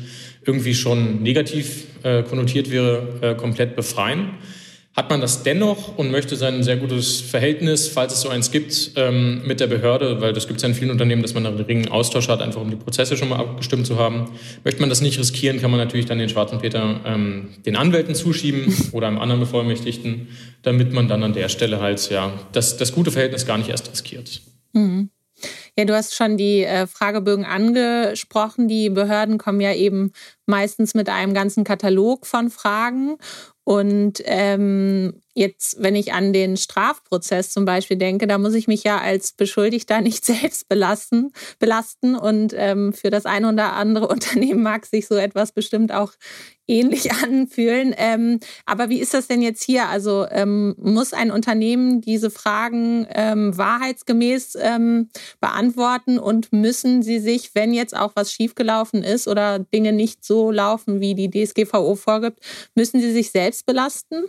irgendwie 0.47 0.73
schon 0.73 1.21
negativ 1.21 1.85
äh, 2.03 2.23
konnotiert 2.23 2.71
wäre, 2.71 3.19
äh, 3.21 3.35
komplett 3.35 3.75
befreien. 3.75 4.31
hat 4.95 5.11
man 5.11 5.21
das 5.21 5.43
dennoch 5.43 5.95
und 5.95 6.09
möchte 6.09 6.35
sein 6.35 6.63
sehr 6.63 6.77
gutes 6.77 7.21
Verhältnis, 7.21 7.87
falls 7.87 8.13
es 8.13 8.21
so 8.21 8.29
eins 8.29 8.49
gibt, 8.49 8.93
ähm, 8.95 9.43
mit 9.45 9.59
der 9.59 9.67
Behörde, 9.67 10.21
weil 10.21 10.33
das 10.33 10.47
gibt 10.47 10.57
es 10.57 10.63
ja 10.63 10.69
in 10.69 10.73
vielen 10.73 10.89
Unternehmen, 10.89 11.21
dass 11.21 11.35
man 11.35 11.45
einen 11.45 11.59
regen 11.59 11.89
Austausch 11.89 12.27
hat, 12.29 12.41
einfach 12.41 12.61
um 12.61 12.71
die 12.71 12.77
Prozesse 12.77 13.15
schon 13.15 13.29
mal 13.29 13.37
abgestimmt 13.37 13.85
zu 13.85 13.99
haben. 13.99 14.31
Möchte 14.63 14.81
man 14.81 14.89
das 14.89 15.01
nicht 15.01 15.19
riskieren, 15.19 15.61
kann 15.61 15.69
man 15.69 15.79
natürlich 15.79 16.07
dann 16.07 16.17
den 16.17 16.29
schwarzen 16.29 16.57
Peter 16.57 16.99
ähm, 17.05 17.49
den 17.63 17.75
Anwälten 17.75 18.15
zuschieben 18.15 18.73
oder 18.91 19.05
einem 19.05 19.19
anderen 19.19 19.41
Bevollmächtigten, 19.41 20.29
damit 20.63 20.91
man 20.93 21.07
dann 21.07 21.21
an 21.21 21.33
der 21.33 21.49
Stelle 21.49 21.79
halt 21.79 22.09
ja 22.09 22.33
das, 22.53 22.77
das 22.77 22.91
gute 22.91 23.11
Verhältnis 23.11 23.45
gar 23.45 23.59
nicht 23.59 23.69
erst 23.69 23.91
riskiert. 23.91 24.41
Mhm. 24.73 25.11
Ja, 25.77 25.85
du 25.85 25.93
hast 25.93 26.15
schon 26.15 26.37
die 26.37 26.63
äh, 26.63 26.87
Fragebögen 26.87 27.45
angesprochen. 27.45 28.67
Die 28.67 28.89
Behörden 28.89 29.37
kommen 29.37 29.61
ja 29.61 29.73
eben 29.73 30.11
meistens 30.47 30.95
mit 30.95 31.07
einem 31.07 31.35
ganzen 31.35 31.63
Katalog 31.63 32.25
von 32.25 32.49
Fragen. 32.49 33.17
Und 33.63 34.23
ähm, 34.25 35.21
jetzt, 35.35 35.75
wenn 35.83 35.95
ich 35.95 36.13
an 36.13 36.33
den 36.33 36.57
Strafprozess 36.57 37.51
zum 37.51 37.65
Beispiel 37.65 37.97
denke, 37.97 38.25
da 38.25 38.39
muss 38.39 38.55
ich 38.55 38.67
mich 38.67 38.83
ja 38.85 38.99
als 38.99 39.33
Beschuldigter 39.33 40.01
nicht 40.01 40.25
selbst 40.25 40.67
belasten. 40.67 41.31
belasten. 41.59 42.15
Und 42.15 42.53
ähm, 42.55 42.91
für 42.91 43.11
das 43.11 43.27
eine 43.27 43.49
oder 43.49 43.73
andere 43.73 44.07
Unternehmen 44.09 44.63
mag 44.63 44.87
sich 44.87 45.05
so 45.05 45.15
etwas 45.15 45.51
bestimmt 45.51 45.91
auch 45.91 46.13
ähnlich 46.67 47.11
anfühlen. 47.23 47.93
Ähm, 47.97 48.39
aber 48.65 48.89
wie 48.89 48.99
ist 48.99 49.13
das 49.13 49.27
denn 49.27 49.41
jetzt 49.41 49.63
hier? 49.63 49.87
Also 49.87 50.25
ähm, 50.29 50.75
muss 50.77 51.13
ein 51.13 51.31
Unternehmen 51.31 52.01
diese 52.01 52.29
Fragen 52.29 53.07
ähm, 53.11 53.57
wahrheitsgemäß 53.57 54.57
ähm, 54.61 55.09
beantworten 55.39 56.19
und 56.19 56.53
müssen 56.53 57.01
sie 57.01 57.19
sich, 57.19 57.55
wenn 57.55 57.73
jetzt 57.73 57.95
auch 57.95 58.11
was 58.15 58.31
schiefgelaufen 58.31 59.03
ist 59.03 59.27
oder 59.27 59.59
Dinge 59.59 59.93
nicht 59.93 60.23
so 60.23 60.51
laufen, 60.51 60.99
wie 60.99 61.15
die 61.15 61.29
DSGVO 61.29 61.95
vorgibt, 61.95 62.39
müssen 62.75 62.99
sie 63.01 63.11
sich 63.11 63.31
selbst 63.31 63.65
belasten? 63.65 64.25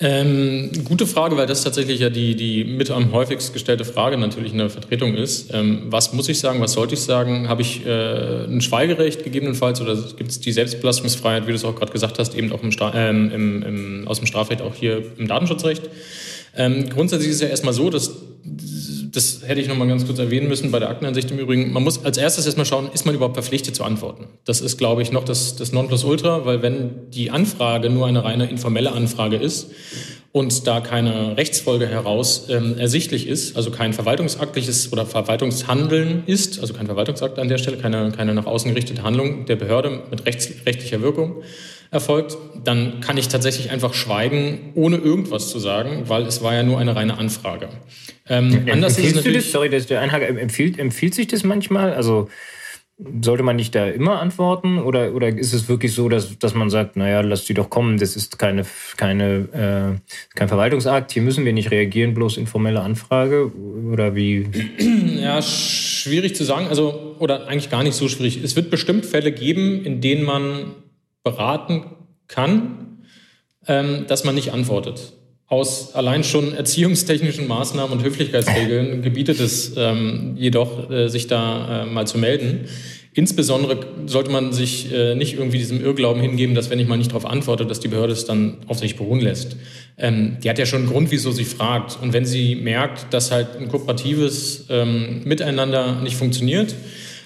Ähm, 0.00 0.70
gute 0.86 1.06
Frage, 1.06 1.36
weil 1.36 1.46
das 1.46 1.64
tatsächlich 1.64 2.00
ja 2.00 2.08
die, 2.08 2.34
die 2.34 2.64
mit 2.64 2.90
am 2.90 3.12
häufigst 3.12 3.52
gestellte 3.52 3.84
Frage 3.84 4.16
natürlich 4.16 4.52
in 4.52 4.58
der 4.58 4.70
Vertretung 4.70 5.14
ist. 5.14 5.52
Ähm, 5.52 5.82
was 5.90 6.14
muss 6.14 6.30
ich 6.30 6.40
sagen, 6.40 6.62
was 6.62 6.72
sollte 6.72 6.94
ich 6.94 7.00
sagen? 7.00 7.48
Habe 7.48 7.60
ich 7.60 7.84
äh, 7.84 8.44
ein 8.44 8.62
Schweigerecht 8.62 9.22
gegebenenfalls 9.22 9.82
oder 9.82 9.94
gibt 10.16 10.30
es 10.30 10.40
die 10.40 10.52
Selbstbelastungsfreiheit, 10.52 11.46
wie 11.46 11.50
du 11.50 11.56
es 11.56 11.64
auch 11.64 11.76
gerade 11.76 11.92
gesagt 11.92 12.18
hast, 12.18 12.34
eben 12.34 12.52
auch 12.52 12.62
im, 12.62 12.70
ähm, 12.94 13.30
im, 13.32 13.62
im, 13.62 14.08
aus 14.08 14.18
dem 14.18 14.26
Strafrecht 14.26 14.62
auch 14.62 14.74
hier 14.74 15.02
im 15.18 15.28
Datenschutzrecht? 15.28 15.82
Ähm, 16.56 16.88
grundsätzlich 16.88 17.30
ist 17.30 17.36
es 17.36 17.42
ja 17.42 17.48
erstmal 17.48 17.74
so, 17.74 17.90
dass 17.90 18.10
das 19.12 19.42
hätte 19.46 19.60
ich 19.60 19.68
noch 19.68 19.76
mal 19.76 19.86
ganz 19.86 20.06
kurz 20.06 20.18
erwähnen 20.18 20.48
müssen 20.48 20.70
bei 20.70 20.78
der 20.78 20.88
Aktenansicht 20.88 21.30
im 21.30 21.38
Übrigen. 21.38 21.72
Man 21.72 21.82
muss 21.82 22.04
als 22.04 22.16
erstes 22.16 22.46
erstmal 22.46 22.66
schauen, 22.66 22.90
ist 22.92 23.04
man 23.04 23.14
überhaupt 23.14 23.36
verpflichtet 23.36 23.76
zu 23.76 23.84
antworten? 23.84 24.26
Das 24.44 24.60
ist, 24.60 24.78
glaube 24.78 25.02
ich, 25.02 25.12
noch 25.12 25.24
das, 25.24 25.54
das 25.54 25.72
Nonplusultra, 25.72 26.46
weil 26.46 26.62
wenn 26.62 27.10
die 27.10 27.30
Anfrage 27.30 27.90
nur 27.90 28.06
eine 28.06 28.24
reine 28.24 28.48
informelle 28.48 28.92
Anfrage 28.92 29.36
ist 29.36 29.70
und 30.32 30.66
da 30.66 30.80
keine 30.80 31.36
Rechtsfolge 31.36 31.86
heraus 31.86 32.46
ähm, 32.48 32.78
ersichtlich 32.78 33.28
ist, 33.28 33.54
also 33.54 33.70
kein 33.70 33.92
verwaltungsaktliches 33.92 34.92
oder 34.92 35.04
Verwaltungshandeln 35.04 36.22
ist, 36.26 36.58
also 36.60 36.72
kein 36.72 36.86
Verwaltungsakt 36.86 37.38
an 37.38 37.48
der 37.48 37.58
Stelle, 37.58 37.76
keine, 37.76 38.12
keine 38.12 38.32
nach 38.32 38.46
außen 38.46 38.70
gerichtete 38.70 39.02
Handlung 39.02 39.44
der 39.44 39.56
Behörde 39.56 40.02
mit 40.10 40.24
rechts, 40.24 40.48
rechtlicher 40.64 41.02
Wirkung, 41.02 41.42
erfolgt, 41.92 42.38
dann 42.64 43.00
kann 43.00 43.16
ich 43.18 43.28
tatsächlich 43.28 43.70
einfach 43.70 43.94
schweigen, 43.94 44.72
ohne 44.74 44.96
irgendwas 44.96 45.50
zu 45.50 45.58
sagen, 45.58 46.04
weil 46.08 46.22
es 46.22 46.42
war 46.42 46.54
ja 46.54 46.62
nur 46.62 46.78
eine 46.78 46.96
reine 46.96 47.18
Anfrage. 47.18 47.68
Ähm, 48.28 48.66
anders 48.72 48.98
ist 48.98 49.08
es 49.08 49.14
natürlich. 49.14 49.44
Das, 49.44 49.52
sorry, 49.52 49.68
dass 49.68 49.86
der 49.86 50.00
Einhage 50.00 50.26
empfiehlt, 50.26 50.78
empfiehlt 50.78 51.14
sich 51.14 51.26
das 51.26 51.44
manchmal? 51.44 51.92
Also 51.92 52.28
sollte 53.20 53.42
man 53.42 53.56
nicht 53.56 53.74
da 53.74 53.88
immer 53.88 54.20
antworten 54.20 54.78
oder, 54.78 55.14
oder 55.14 55.28
ist 55.28 55.52
es 55.52 55.68
wirklich 55.68 55.92
so, 55.92 56.08
dass, 56.08 56.38
dass 56.38 56.54
man 56.54 56.70
sagt, 56.70 56.96
naja, 56.96 57.20
lass 57.20 57.44
die 57.44 57.54
doch 57.54 57.68
kommen, 57.68 57.98
das 57.98 58.16
ist 58.16 58.38
keine, 58.38 58.64
keine, 58.96 59.98
äh, 60.00 60.34
kein 60.34 60.48
Verwaltungsakt, 60.48 61.12
hier 61.12 61.22
müssen 61.22 61.44
wir 61.44 61.52
nicht 61.52 61.70
reagieren, 61.70 62.14
bloß 62.14 62.36
informelle 62.36 62.80
Anfrage 62.80 63.50
oder 63.90 64.14
wie? 64.14 64.48
Ja, 65.22 65.40
schwierig 65.40 66.34
zu 66.34 66.42
sagen, 66.42 66.66
also 66.66 67.16
oder 67.20 67.46
eigentlich 67.46 67.70
gar 67.70 67.84
nicht 67.84 67.94
so 67.94 68.08
schwierig. 68.08 68.42
Es 68.42 68.56
wird 68.56 68.70
bestimmt 68.70 69.06
Fälle 69.06 69.30
geben, 69.30 69.84
in 69.84 70.00
denen 70.00 70.24
man 70.24 70.74
beraten 71.22 71.84
kann, 72.28 73.04
ähm, 73.66 74.06
dass 74.08 74.24
man 74.24 74.34
nicht 74.34 74.52
antwortet. 74.52 75.12
Aus 75.46 75.94
allein 75.94 76.24
schon 76.24 76.54
erziehungstechnischen 76.54 77.46
Maßnahmen 77.46 77.98
und 77.98 78.04
Höflichkeitsregeln 78.04 79.02
gebietet 79.02 79.38
es 79.38 79.74
ähm, 79.76 80.34
jedoch, 80.36 80.90
äh, 80.90 81.08
sich 81.08 81.26
da 81.26 81.82
äh, 81.82 81.86
mal 81.86 82.06
zu 82.06 82.18
melden. 82.18 82.68
Insbesondere 83.14 83.78
sollte 84.06 84.30
man 84.30 84.54
sich 84.54 84.90
äh, 84.90 85.14
nicht 85.14 85.34
irgendwie 85.34 85.58
diesem 85.58 85.84
Irrglauben 85.84 86.22
hingeben, 86.22 86.54
dass 86.54 86.70
wenn 86.70 86.78
ich 86.78 86.88
mal 86.88 86.96
nicht 86.96 87.10
darauf 87.10 87.26
antworte, 87.26 87.66
dass 87.66 87.78
die 87.78 87.88
Behörde 87.88 88.14
es 88.14 88.24
dann 88.24 88.56
auf 88.68 88.78
sich 88.78 88.96
beruhen 88.96 89.20
lässt. 89.20 89.56
Ähm, 89.98 90.38
die 90.42 90.48
hat 90.48 90.58
ja 90.58 90.64
schon 90.64 90.82
einen 90.82 90.90
Grund, 90.90 91.10
wieso 91.10 91.30
sie 91.30 91.44
fragt. 91.44 91.98
Und 92.00 92.14
wenn 92.14 92.24
sie 92.24 92.54
merkt, 92.54 93.12
dass 93.12 93.30
halt 93.30 93.56
ein 93.60 93.68
kooperatives 93.68 94.64
ähm, 94.70 95.20
Miteinander 95.24 96.00
nicht 96.00 96.16
funktioniert, 96.16 96.74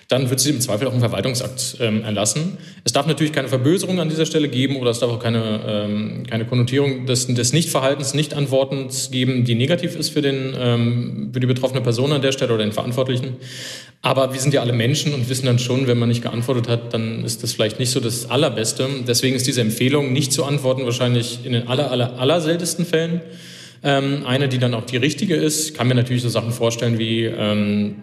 dann 0.08 0.30
wird 0.30 0.38
sie 0.38 0.50
im 0.50 0.60
Zweifel 0.60 0.86
auch 0.86 0.92
einen 0.92 1.00
Verwaltungsakt 1.00 1.78
ähm, 1.80 2.04
erlassen. 2.04 2.58
Es 2.84 2.92
darf 2.92 3.06
natürlich 3.06 3.32
keine 3.32 3.48
Verböserung 3.48 3.98
an 3.98 4.08
dieser 4.08 4.24
Stelle 4.24 4.48
geben 4.48 4.76
oder 4.76 4.90
es 4.90 5.00
darf 5.00 5.10
auch 5.10 5.18
keine, 5.18 5.60
ähm, 5.66 6.22
keine 6.30 6.44
Konnotierung 6.44 7.06
des, 7.06 7.26
des 7.26 7.52
Nichtverhaltens, 7.52 8.14
Nichtantwortens 8.14 9.10
geben, 9.10 9.44
die 9.44 9.56
negativ 9.56 9.96
ist 9.96 10.10
für, 10.10 10.22
den, 10.22 10.54
ähm, 10.56 11.30
für 11.32 11.40
die 11.40 11.46
betroffene 11.46 11.80
Person 11.80 12.12
an 12.12 12.22
der 12.22 12.30
Stelle 12.30 12.54
oder 12.54 12.62
den 12.62 12.72
Verantwortlichen. 12.72 13.36
Aber 14.00 14.32
wir 14.32 14.38
sind 14.38 14.54
ja 14.54 14.60
alle 14.60 14.72
Menschen 14.72 15.12
und 15.12 15.28
wissen 15.28 15.46
dann 15.46 15.58
schon, 15.58 15.88
wenn 15.88 15.98
man 15.98 16.08
nicht 16.08 16.22
geantwortet 16.22 16.68
hat, 16.68 16.94
dann 16.94 17.24
ist 17.24 17.42
das 17.42 17.52
vielleicht 17.52 17.80
nicht 17.80 17.90
so 17.90 17.98
das 17.98 18.30
Allerbeste. 18.30 18.88
Deswegen 19.08 19.34
ist 19.34 19.48
diese 19.48 19.60
Empfehlung, 19.60 20.12
nicht 20.12 20.32
zu 20.32 20.44
antworten, 20.44 20.84
wahrscheinlich 20.84 21.40
in 21.44 21.52
den 21.52 21.66
aller, 21.66 21.90
aller, 21.90 22.16
aller 22.20 22.40
seltensten 22.40 22.86
Fällen 22.86 23.22
ähm, 23.82 24.24
eine, 24.24 24.48
die 24.48 24.58
dann 24.58 24.74
auch 24.74 24.84
die 24.84 24.98
richtige 24.98 25.34
ist. 25.34 25.70
Ich 25.70 25.74
kann 25.74 25.88
mir 25.88 25.96
natürlich 25.96 26.22
so 26.22 26.28
Sachen 26.28 26.52
vorstellen 26.52 27.00
wie 27.00 27.24
ähm, 27.24 27.96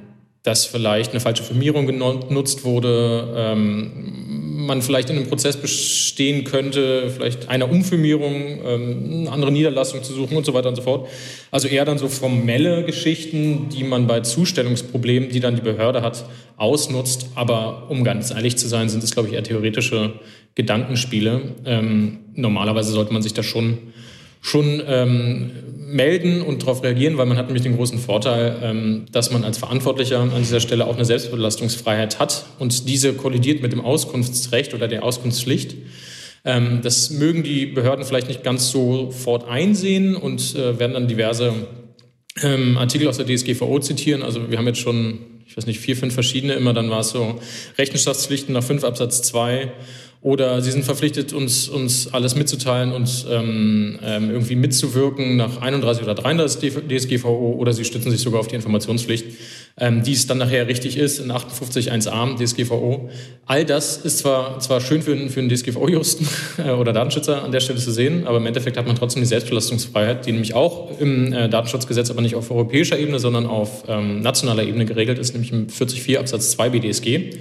dass 0.44 0.66
vielleicht 0.66 1.12
eine 1.12 1.22
falsche 1.22 1.44
Firmierung 1.44 1.88
genutzt 1.88 2.66
wurde, 2.66 3.34
ähm, 3.36 4.24
man 4.66 4.82
vielleicht 4.82 5.10
in 5.10 5.18
einem 5.18 5.28
Prozess 5.28 5.58
bestehen 5.58 6.44
könnte, 6.44 7.10
vielleicht 7.10 7.50
einer 7.50 7.70
Umfirmierung, 7.70 8.60
ähm, 8.66 9.10
eine 9.12 9.32
andere 9.32 9.52
Niederlassung 9.52 10.04
zu 10.04 10.14
suchen 10.14 10.36
und 10.36 10.46
so 10.46 10.54
weiter 10.54 10.70
und 10.70 10.76
so 10.76 10.82
fort. 10.82 11.08
Also 11.52 11.68
eher 11.68 11.86
dann 11.86 11.98
so 11.98 12.10
formelle 12.10 12.84
Geschichten, 12.84 13.70
die 13.70 13.84
man 13.84 14.06
bei 14.06 14.20
Zustellungsproblemen, 14.20 15.30
die 15.30 15.40
dann 15.40 15.56
die 15.56 15.62
Behörde 15.62 16.02
hat, 16.02 16.26
ausnutzt. 16.58 17.28
Aber 17.36 17.90
um 17.90 18.04
ganz 18.04 18.32
ehrlich 18.32 18.58
zu 18.58 18.68
sein, 18.68 18.90
sind 18.90 19.04
es, 19.04 19.12
glaube 19.12 19.30
ich, 19.30 19.36
eher 19.36 19.44
theoretische 19.44 20.14
Gedankenspiele. 20.56 21.42
Ähm, 21.66 22.20
normalerweise 22.36 22.92
sollte 22.92 23.14
man 23.14 23.22
sich 23.22 23.34
da 23.34 23.44
schon, 23.44 23.78
schon 24.44 24.84
ähm, 24.86 25.52
melden 25.78 26.42
und 26.42 26.62
darauf 26.64 26.84
reagieren, 26.84 27.18
weil 27.18 27.26
man 27.26 27.38
hat 27.38 27.48
nämlich 27.48 27.64
den 27.64 27.78
großen 27.78 27.98
Vorteil, 27.98 28.58
ähm, 28.62 29.06
dass 29.12 29.32
man 29.32 29.46
als 29.46 29.58
Verantwortlicher 29.58 30.20
an 30.20 30.32
dieser 30.38 30.60
Stelle 30.60 30.86
auch 30.86 30.96
eine 30.96 31.06
Selbstbelastungsfreiheit 31.06 32.20
hat 32.20 32.46
und 32.60 32.90
diese 32.90 33.14
kollidiert 33.14 33.62
mit 33.62 33.72
dem 33.72 33.80
Auskunftsrecht 33.80 34.74
oder 34.74 34.90
der 34.90 35.04
Auskunftspflicht. 35.04 35.76
Ähm, 36.44 36.82
das 36.84 37.10
mögen 37.10 37.44
die 37.44 37.66
Behörden 37.68 38.04
vielleicht 38.04 38.28
nicht 38.28 38.44
ganz 38.44 38.70
sofort 38.70 39.48
einsehen 39.48 40.16
und 40.16 40.56
äh, 40.56 40.78
werden 40.78 40.94
dann 40.94 41.08
diverse 41.08 41.54
ähm, 42.42 42.78
Artikel 42.78 43.08
aus 43.08 43.18
der 43.18 43.26
DSGVO 43.26 43.80
zitieren. 43.80 44.24
Also 44.24 44.52
wir 44.52 44.58
haben 44.58 44.68
jetzt 44.68 44.80
schon, 44.80 45.20
ich 45.48 45.56
weiß 45.56 45.68
nicht, 45.68 45.80
vier, 45.80 45.96
fünf 45.96 46.14
verschiedene 46.14 46.54
immer, 46.54 46.74
dann 46.74 46.90
war 46.90 47.00
es 47.00 47.12
so 47.12 47.40
Rechenschaftspflichten 47.78 48.54
nach 48.54 48.64
5 48.64 48.84
Absatz 48.84 49.22
2 49.22 49.72
oder 50.24 50.62
sie 50.62 50.72
sind 50.72 50.86
verpflichtet, 50.86 51.34
uns, 51.34 51.68
uns 51.68 52.14
alles 52.14 52.36
mitzuteilen 52.36 52.94
und 52.94 53.26
ähm, 53.30 54.00
ähm 54.02 54.32
irgendwie 54.32 54.56
mitzuwirken 54.56 55.36
nach 55.36 55.62
31 55.62 56.02
oder 56.02 56.16
33 56.16 56.74
DSGVO 56.88 57.56
oder 57.60 57.74
sie 57.74 57.84
stützen 57.84 58.10
sich 58.10 58.22
sogar 58.22 58.40
auf 58.40 58.48
die 58.48 58.56
Informationspflicht, 58.56 59.26
ähm, 59.78 60.02
die 60.02 60.14
es 60.14 60.26
dann 60.26 60.38
nachher 60.38 60.66
richtig 60.68 60.98
ist 60.98 61.20
in 61.20 61.30
58.1a 61.30 62.38
DSGVO. 62.42 63.10
All 63.46 63.66
das 63.66 63.98
ist 63.98 64.20
zwar, 64.20 64.60
zwar 64.60 64.80
schön 64.80 65.02
für, 65.02 65.18
für 65.28 65.42
einen 65.42 65.50
DSGVO-Justen 65.50 66.26
äh, 66.66 66.72
oder 66.72 66.94
Datenschützer 66.94 67.44
an 67.44 67.52
der 67.52 67.60
Stelle 67.60 67.80
zu 67.80 67.92
sehen, 67.92 68.26
aber 68.26 68.38
im 68.38 68.46
Endeffekt 68.46 68.78
hat 68.78 68.88
man 68.88 68.96
trotzdem 68.96 69.22
die 69.22 69.28
Selbstbelastungsfreiheit, 69.28 70.26
die 70.26 70.32
nämlich 70.32 70.54
auch 70.54 71.02
im 71.02 71.34
äh, 71.34 71.50
Datenschutzgesetz, 71.50 72.10
aber 72.10 72.22
nicht 72.22 72.36
auf 72.36 72.50
europäischer 72.50 72.98
Ebene, 72.98 73.20
sondern 73.20 73.46
auf 73.46 73.84
ähm, 73.90 74.22
nationaler 74.22 74.64
Ebene 74.64 74.86
geregelt 74.86 75.20
ist, 75.20 75.34
nämlich 75.34 75.52
im 75.52 75.68
44 75.68 76.18
Absatz 76.18 76.52
2 76.52 76.70
BDSG. 76.70 77.32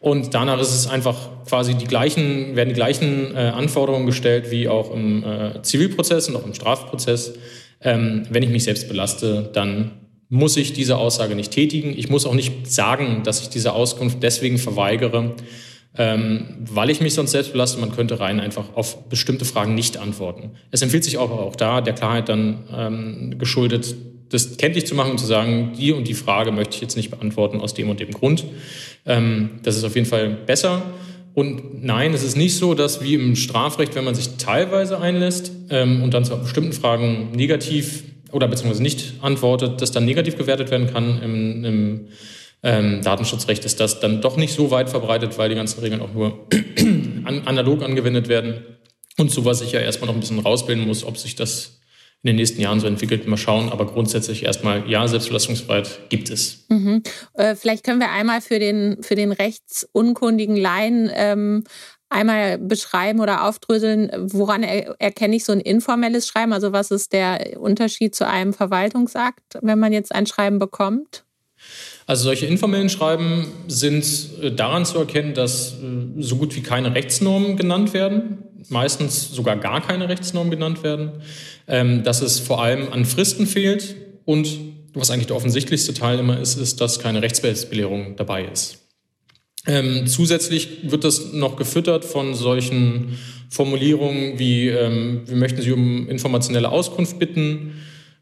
Und 0.00 0.32
danach 0.32 0.58
ist 0.58 0.74
es 0.74 0.86
einfach 0.86 1.44
quasi 1.46 1.74
die 1.74 1.84
gleichen, 1.84 2.56
werden 2.56 2.70
die 2.70 2.74
gleichen 2.74 3.36
äh, 3.36 3.38
Anforderungen 3.38 4.06
gestellt 4.06 4.50
wie 4.50 4.66
auch 4.66 4.92
im 4.92 5.22
äh, 5.22 5.62
Zivilprozess 5.62 6.28
und 6.28 6.36
auch 6.36 6.46
im 6.46 6.54
Strafprozess. 6.54 7.34
Ähm, 7.82 8.22
wenn 8.30 8.42
ich 8.42 8.48
mich 8.48 8.64
selbst 8.64 8.88
belaste, 8.88 9.50
dann 9.52 9.92
muss 10.30 10.56
ich 10.56 10.72
diese 10.72 10.96
Aussage 10.96 11.34
nicht 11.34 11.50
tätigen. 11.50 11.92
Ich 11.94 12.08
muss 12.08 12.24
auch 12.24 12.34
nicht 12.34 12.70
sagen, 12.70 13.22
dass 13.24 13.42
ich 13.42 13.50
diese 13.50 13.74
Auskunft 13.74 14.22
deswegen 14.22 14.56
verweigere, 14.56 15.34
ähm, 15.98 16.56
weil 16.60 16.88
ich 16.88 17.02
mich 17.02 17.12
sonst 17.12 17.32
selbst 17.32 17.52
belaste. 17.52 17.78
Man 17.78 17.92
könnte 17.92 18.20
rein 18.20 18.40
einfach 18.40 18.74
auf 18.74 19.08
bestimmte 19.08 19.44
Fragen 19.44 19.74
nicht 19.74 19.98
antworten. 19.98 20.52
Es 20.70 20.80
empfiehlt 20.80 21.04
sich 21.04 21.18
auch, 21.18 21.30
auch 21.30 21.56
da 21.56 21.82
der 21.82 21.94
Klarheit 21.94 22.30
dann 22.30 22.64
ähm, 22.74 23.38
geschuldet, 23.38 23.94
das 24.30 24.56
kenntlich 24.56 24.86
zu 24.86 24.94
machen 24.94 25.12
und 25.12 25.18
zu 25.18 25.26
sagen, 25.26 25.72
die 25.78 25.92
und 25.92 26.08
die 26.08 26.14
Frage 26.14 26.52
möchte 26.52 26.76
ich 26.76 26.80
jetzt 26.80 26.96
nicht 26.96 27.10
beantworten 27.10 27.60
aus 27.60 27.74
dem 27.74 27.90
und 27.90 28.00
dem 28.00 28.12
Grund. 28.12 28.44
Ähm, 29.06 29.50
das 29.62 29.76
ist 29.76 29.84
auf 29.84 29.94
jeden 29.94 30.06
Fall 30.06 30.28
besser. 30.30 30.82
Und 31.34 31.84
nein, 31.84 32.12
es 32.12 32.22
ist 32.22 32.36
nicht 32.36 32.56
so, 32.56 32.74
dass 32.74 33.02
wie 33.02 33.14
im 33.14 33.36
Strafrecht, 33.36 33.94
wenn 33.94 34.04
man 34.04 34.14
sich 34.14 34.36
teilweise 34.38 35.00
einlässt, 35.00 35.52
ähm, 35.70 36.02
und 36.02 36.14
dann 36.14 36.24
zu 36.24 36.36
bestimmten 36.36 36.72
Fragen 36.72 37.30
negativ 37.32 38.04
oder 38.32 38.48
beziehungsweise 38.48 38.82
nicht 38.82 39.14
antwortet, 39.20 39.80
das 39.80 39.90
dann 39.92 40.04
negativ 40.04 40.36
gewertet 40.36 40.70
werden 40.70 40.92
kann. 40.92 41.22
Im, 41.22 41.64
im 41.64 42.08
ähm, 42.62 43.00
Datenschutzrecht 43.02 43.64
ist 43.64 43.80
das 43.80 44.00
dann 44.00 44.20
doch 44.20 44.36
nicht 44.36 44.54
so 44.54 44.70
weit 44.70 44.90
verbreitet, 44.90 45.38
weil 45.38 45.48
die 45.48 45.54
ganzen 45.54 45.80
Regeln 45.80 46.02
auch 46.02 46.12
nur 46.12 46.46
an, 47.24 47.42
analog 47.46 47.82
angewendet 47.82 48.28
werden 48.28 48.62
und 49.16 49.30
sowas 49.30 49.60
sich 49.60 49.72
ja 49.72 49.80
erstmal 49.80 50.08
noch 50.08 50.14
ein 50.14 50.20
bisschen 50.20 50.38
rausbilden 50.38 50.86
muss, 50.86 51.04
ob 51.04 51.16
sich 51.16 51.36
das 51.36 51.79
in 52.22 52.28
den 52.28 52.36
nächsten 52.36 52.60
Jahren 52.60 52.80
so 52.80 52.86
entwickelt, 52.86 53.26
mal 53.26 53.36
schauen. 53.36 53.70
Aber 53.70 53.86
grundsätzlich 53.86 54.44
erstmal, 54.44 54.88
ja, 54.88 55.06
Selbstverlassungsfreiheit 55.08 56.10
gibt 56.10 56.28
es. 56.30 56.66
Mhm. 56.68 57.02
Äh, 57.34 57.54
vielleicht 57.54 57.84
können 57.84 58.00
wir 58.00 58.10
einmal 58.10 58.40
für 58.40 58.58
den, 58.58 59.02
für 59.02 59.14
den 59.14 59.32
rechtsunkundigen 59.32 60.56
Laien 60.56 61.10
ähm, 61.14 61.64
einmal 62.10 62.58
beschreiben 62.58 63.20
oder 63.20 63.48
aufdröseln, 63.48 64.10
woran 64.14 64.62
er, 64.62 64.96
erkenne 64.98 65.36
ich 65.36 65.44
so 65.44 65.52
ein 65.52 65.60
informelles 65.60 66.26
Schreiben? 66.26 66.52
Also 66.52 66.72
was 66.72 66.90
ist 66.90 67.12
der 67.12 67.58
Unterschied 67.58 68.14
zu 68.14 68.26
einem 68.26 68.52
Verwaltungsakt, 68.52 69.58
wenn 69.62 69.78
man 69.78 69.92
jetzt 69.92 70.14
ein 70.14 70.26
Schreiben 70.26 70.58
bekommt? 70.58 71.24
Also 72.06 72.24
solche 72.24 72.46
informellen 72.46 72.88
Schreiben 72.88 73.46
sind 73.68 74.04
äh, 74.42 74.52
daran 74.52 74.84
zu 74.84 74.98
erkennen, 74.98 75.34
dass 75.34 75.74
äh, 75.74 76.20
so 76.20 76.36
gut 76.36 76.56
wie 76.56 76.62
keine 76.62 76.94
Rechtsnormen 76.94 77.56
genannt 77.56 77.94
werden, 77.94 78.38
meistens 78.68 79.30
sogar 79.30 79.56
gar 79.56 79.80
keine 79.80 80.08
Rechtsnormen 80.08 80.50
genannt 80.50 80.82
werden, 80.82 81.22
ähm, 81.66 82.02
dass 82.02 82.22
es 82.22 82.38
vor 82.40 82.62
allem 82.62 82.92
an 82.92 83.04
Fristen 83.04 83.46
fehlt 83.46 83.96
und 84.24 84.48
was 84.94 85.10
eigentlich 85.10 85.28
der 85.28 85.36
offensichtlichste 85.36 85.94
Teil 85.94 86.18
immer 86.18 86.38
ist, 86.38 86.56
ist, 86.56 86.80
dass 86.80 86.98
keine 86.98 87.22
Rechtsbelehrung 87.22 88.16
dabei 88.16 88.44
ist. 88.44 88.78
Ähm, 89.66 90.06
zusätzlich 90.06 90.90
wird 90.90 91.04
das 91.04 91.32
noch 91.32 91.56
gefüttert 91.56 92.04
von 92.04 92.34
solchen 92.34 93.18
Formulierungen 93.50 94.38
wie 94.38 94.68
ähm, 94.68 95.22
wir 95.26 95.36
möchten 95.36 95.60
Sie 95.60 95.72
um 95.72 96.08
informationelle 96.08 96.70
Auskunft 96.70 97.18
bitten 97.18 97.74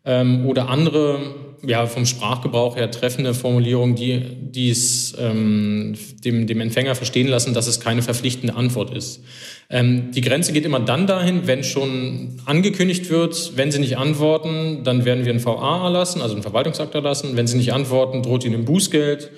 ähm, 0.05 0.47
oder 0.47 0.69
andere 0.69 1.48
ja, 1.63 1.87
vom 1.87 2.07
Sprachgebrauch 2.07 2.77
her 2.77 2.91
treffende 2.91 3.35
Formulierungen, 3.35 3.97
die 3.97 4.71
es 4.71 5.15
ähm, 5.19 5.97
dem, 6.25 6.47
dem 6.47 6.61
Empfänger 6.61 6.95
verstehen 6.95 7.29
lassen, 7.29 7.55
dass 7.55 7.67
es 7.67 7.81
keine 7.81 8.03
verpflichtende 8.03 8.55
Antwort 8.55 8.95
ist. 8.95 9.23
Ähm, 9.71 10.13
die 10.13 10.21
Grenze 10.21 10.53
geht 10.53 10.65
immer 10.65 10.81
dann 10.81 11.07
dahin, 11.07 11.47
wenn 11.47 11.65
schon 11.65 12.41
angekündigt 12.47 13.11
wird, 13.11 13.53
wenn 13.57 13.71
Sie 13.71 13.81
nicht 13.81 13.99
antworten, 13.99 14.83
dann 14.85 15.05
werden 15.05 15.25
wir 15.25 15.33
ein 15.33 15.45
VA 15.45 15.85
erlassen, 15.85 16.23
also 16.23 16.35
einen 16.35 16.43
Verwaltungsakt 16.43 16.95
erlassen. 16.95 17.37
Wenn 17.37 17.47
Sie 17.47 17.57
nicht 17.57 17.73
antworten, 17.73 18.23
droht 18.23 18.45
Ihnen 18.45 18.57
ein 18.57 18.65
Bußgeld. 18.65 19.31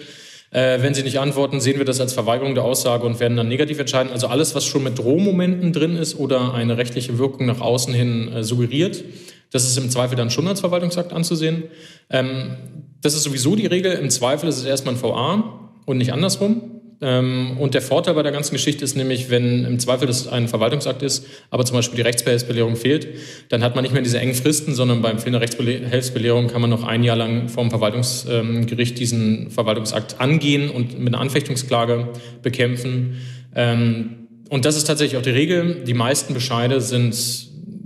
Äh, 0.53 0.83
wenn 0.83 0.95
Sie 0.95 1.03
nicht 1.03 1.19
antworten, 1.19 1.61
sehen 1.61 1.79
wir 1.79 1.85
das 1.85 2.01
als 2.01 2.13
Verweigerung 2.13 2.55
der 2.55 2.65
Aussage 2.65 3.07
und 3.07 3.21
werden 3.21 3.37
dann 3.37 3.49
negativ 3.49 3.79
entscheiden. 3.79 4.13
Also 4.13 4.27
alles, 4.27 4.55
was 4.55 4.67
schon 4.67 4.83
mit 4.83 4.99
Drohmomenten 4.99 5.73
drin 5.73 5.97
ist 5.97 6.19
oder 6.19 6.55
eine 6.55 6.77
rechtliche 6.77 7.19
Wirkung 7.19 7.47
nach 7.47 7.61
außen 7.61 7.95
hin 7.95 8.33
äh, 8.33 8.43
suggeriert, 8.43 9.03
das 9.51 9.65
ist 9.65 9.77
im 9.77 9.91
Zweifel 9.91 10.17
dann 10.17 10.31
schon 10.31 10.47
als 10.47 10.61
Verwaltungsakt 10.61 11.13
anzusehen. 11.13 11.65
Ähm, 12.09 12.57
das 13.03 13.15
ist 13.15 13.23
sowieso 13.23 13.57
die 13.57 13.67
Regel. 13.67 13.93
Im 13.93 14.11
Zweifel 14.11 14.49
ist 14.49 14.59
es 14.59 14.65
erstmal 14.65 14.95
ein 14.95 15.03
VA 15.03 15.71
und 15.87 15.99
nicht 15.99 16.13
andersrum. 16.13 16.81
Ähm, 17.03 17.57
und 17.59 17.73
der 17.73 17.81
Vorteil 17.81 18.15
bei 18.15 18.23
der 18.23 18.33
ganzen 18.33 18.53
Geschichte 18.53 18.85
ist 18.85 18.95
nämlich, 18.95 19.31
wenn 19.31 19.65
im 19.65 19.79
Zweifel 19.79 20.07
das 20.07 20.29
ein 20.29 20.49
Verwaltungsakt 20.49 21.03
ist, 21.03 21.25
aber 21.49 21.65
zum 21.65 21.77
Beispiel 21.77 21.97
die 21.97 22.03
Rechtsbehelfsbelehrung 22.03 22.77
fehlt, 22.77 23.09
dann 23.49 23.63
hat 23.65 23.75
man 23.75 23.83
nicht 23.83 23.93
mehr 23.93 24.03
diese 24.03 24.19
engen 24.19 24.35
Fristen, 24.35 24.75
sondern 24.75 25.01
beim 25.01 25.19
Fehlen 25.19 25.33
der 25.33 25.41
Rechtsbehelfsbelehrung 25.41 26.49
kann 26.49 26.61
man 26.61 26.69
noch 26.69 26.85
ein 26.85 27.03
Jahr 27.03 27.17
lang 27.17 27.49
vom 27.49 27.71
Verwaltungsgericht 27.71 28.99
diesen 28.99 29.51
Verwaltungsakt 29.51 30.21
angehen 30.21 30.69
und 30.69 30.99
mit 30.99 31.15
einer 31.15 31.23
Anfechtungsklage 31.23 32.09
bekämpfen. 32.43 33.17
Ähm, 33.55 34.29
und 34.51 34.67
das 34.67 34.77
ist 34.77 34.85
tatsächlich 34.85 35.17
auch 35.17 35.23
die 35.23 35.31
Regel. 35.31 35.85
Die 35.87 35.95
meisten 35.95 36.35
Bescheide 36.35 36.83
sind 36.83 37.15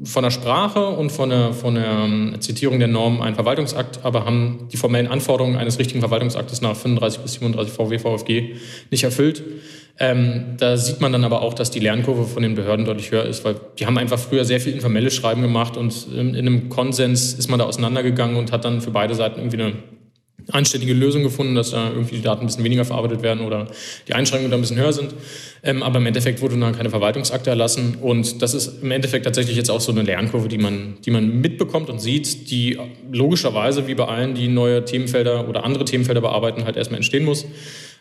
von 0.04 0.22
der 0.22 0.30
Sprache 0.30 0.88
und 0.88 1.10
von 1.10 1.30
der, 1.30 1.52
von 1.52 1.74
der 1.74 1.86
ähm, 1.86 2.36
Zitierung 2.40 2.78
der 2.78 2.88
Norm 2.88 3.20
ein 3.20 3.34
Verwaltungsakt, 3.34 4.00
aber 4.04 4.24
haben 4.24 4.68
die 4.72 4.76
formellen 4.76 5.06
Anforderungen 5.06 5.56
eines 5.56 5.78
richtigen 5.78 6.00
Verwaltungsaktes 6.00 6.60
nach 6.60 6.76
35 6.76 7.20
bis 7.20 7.32
37 7.34 7.72
VW 7.72 7.98
VfG 7.98 8.54
nicht 8.90 9.04
erfüllt. 9.04 9.42
Ähm, 9.98 10.56
da 10.58 10.76
sieht 10.76 11.00
man 11.00 11.12
dann 11.12 11.24
aber 11.24 11.42
auch, 11.42 11.54
dass 11.54 11.70
die 11.70 11.78
Lernkurve 11.78 12.24
von 12.24 12.42
den 12.42 12.56
Behörden 12.56 12.84
deutlich 12.84 13.12
höher 13.12 13.24
ist, 13.24 13.44
weil 13.44 13.56
die 13.78 13.86
haben 13.86 13.96
einfach 13.96 14.18
früher 14.18 14.44
sehr 14.44 14.60
viel 14.60 14.72
informelles 14.72 15.14
Schreiben 15.14 15.42
gemacht 15.42 15.76
und 15.76 16.08
in, 16.12 16.34
in 16.34 16.46
einem 16.46 16.68
Konsens 16.68 17.34
ist 17.34 17.48
man 17.48 17.58
da 17.58 17.66
auseinandergegangen 17.66 18.36
und 18.36 18.50
hat 18.50 18.64
dann 18.64 18.80
für 18.80 18.90
beide 18.90 19.14
Seiten 19.14 19.38
irgendwie 19.38 19.62
eine 19.62 19.72
anständige 20.50 20.92
Lösung 20.92 21.22
gefunden, 21.22 21.54
dass 21.54 21.70
da 21.70 21.90
irgendwie 21.90 22.16
die 22.16 22.22
Daten 22.22 22.42
ein 22.42 22.46
bisschen 22.46 22.64
weniger 22.64 22.84
verarbeitet 22.84 23.22
werden 23.22 23.44
oder 23.44 23.66
die 24.08 24.14
Einschränkungen 24.14 24.50
da 24.50 24.56
ein 24.56 24.60
bisschen 24.60 24.78
höher 24.78 24.92
sind. 24.92 25.14
Ähm, 25.62 25.82
aber 25.82 25.98
im 25.98 26.06
Endeffekt 26.06 26.40
wurde 26.42 26.58
dann 26.58 26.74
keine 26.76 26.90
Verwaltungsakte 26.90 27.50
erlassen 27.50 27.96
und 28.00 28.42
das 28.42 28.54
ist 28.54 28.82
im 28.82 28.90
Endeffekt 28.90 29.24
tatsächlich 29.24 29.56
jetzt 29.56 29.70
auch 29.70 29.80
so 29.80 29.92
eine 29.92 30.02
Lernkurve, 30.02 30.48
die 30.48 30.58
man, 30.58 30.98
die 31.04 31.10
man 31.10 31.40
mitbekommt 31.40 31.88
und 31.88 32.00
sieht, 32.00 32.50
die 32.50 32.78
logischerweise 33.10 33.86
wie 33.86 33.94
bei 33.94 34.04
allen, 34.04 34.34
die 34.34 34.48
neue 34.48 34.84
Themenfelder 34.84 35.48
oder 35.48 35.64
andere 35.64 35.84
Themenfelder 35.84 36.20
bearbeiten, 36.20 36.64
halt 36.64 36.76
erstmal 36.76 36.98
entstehen 36.98 37.24
muss. 37.24 37.46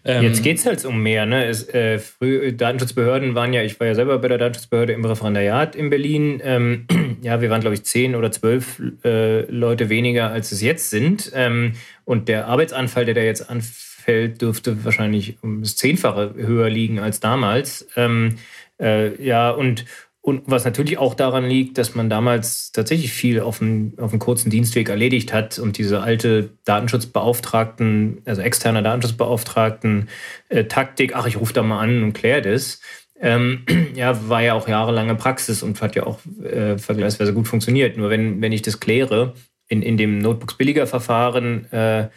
Ähm, 0.06 0.24
Jetzt 0.24 0.44
geht 0.44 0.58
es 0.58 0.66
halt 0.66 0.84
um 0.86 1.02
mehr. 1.02 1.26
Ne? 1.26 1.46
Es, 1.46 1.68
äh, 1.70 1.98
früh, 2.00 2.52
Datenschutzbehörden 2.52 3.36
waren 3.36 3.54
ja, 3.54 3.63
ich 3.63 3.80
war 3.80 3.88
ja 3.88 3.96
selber 3.96 4.20
bei 4.20 4.28
der 4.28 4.38
Datenschutzbehörde 4.38 4.94
im 4.94 5.06
Referendariat 5.06 5.76
in 5.76 5.89
Berlin. 5.89 6.42
Ähm, 6.44 6.88
ja, 7.22 7.42
wir 7.42 7.50
waren, 7.50 7.62
glaube 7.62 7.76
ich, 7.76 7.84
zehn 7.84 8.16
oder 8.16 8.32
zwölf 8.32 8.82
äh, 9.06 9.42
Leute 9.50 9.89
weniger, 9.89 10.30
als 10.30 10.52
es 10.52 10.62
jetzt 10.62 10.89
sind. 10.89 11.32
Ähm, 11.34 11.74
und 12.04 12.28
der 12.28 12.48
Arbeitsanfall, 12.48 13.06
der 13.06 13.13
da 13.13 13.22
jetzt 13.22 13.50
anfällt, 13.50 14.42
dürfte 14.42 14.84
wahrscheinlich 14.84 15.38
um 15.42 15.62
das 15.62 15.78
Zehnfache 15.78 16.34
höher 16.36 16.70
liegen 16.70 17.00
als 17.00 17.22
damals. 17.22 17.88
Ähm, 17.96 18.36
äh, 18.82 19.24
ja, 19.24 19.52
und, 19.52 19.86
und 20.26 20.44
was 20.46 20.64
natürlich 20.64 20.98
auch 20.98 21.16
daran 21.16 21.46
liegt, 21.46 21.78
dass 21.78 21.96
man 21.96 22.10
damals 22.10 22.72
tatsächlich 22.72 23.12
viel 23.12 23.42
auf 23.42 23.62
einem, 23.62 23.92
auf 23.98 24.18
kurzen 24.20 24.50
Dienstweg 24.50 24.88
erledigt 24.88 25.34
hat 25.34 25.60
und 25.60 25.78
diese 25.78 26.00
alte 26.00 26.52
Datenschutzbeauftragten, 26.64 28.22
also 28.24 28.42
externer 28.42 28.82
Datenschutzbeauftragten 28.82 30.08
äh, 30.48 30.64
Taktik, 30.64 31.14
ach, 31.14 31.28
ich 31.28 31.42
rufe 31.42 31.52
da 31.52 31.62
mal 31.62 31.82
an 31.82 32.04
und 32.04 32.14
kläre 32.14 32.42
das, 32.42 32.80
ähm, 33.20 33.66
ja, 33.96 34.30
war 34.30 34.42
ja 34.42 34.54
auch 34.54 34.70
jahrelange 34.70 35.16
Praxis 35.16 35.62
und 35.62 35.82
hat 35.82 35.98
ja 35.98 36.06
auch 36.06 36.20
äh, 36.42 36.78
vergleichsweise 36.78 37.34
gut 37.34 37.50
funktioniert. 37.50 37.98
Nur 37.98 38.10
wenn, 38.10 38.42
wenn 38.42 38.54
ich 38.54 38.62
das 38.62 38.80
kläre, 38.80 39.34
in, 39.68 39.82
in 39.82 39.98
dem 39.98 40.20
Notebooks-Billiger-Verfahren 40.20 41.70
äh, 41.74 42.08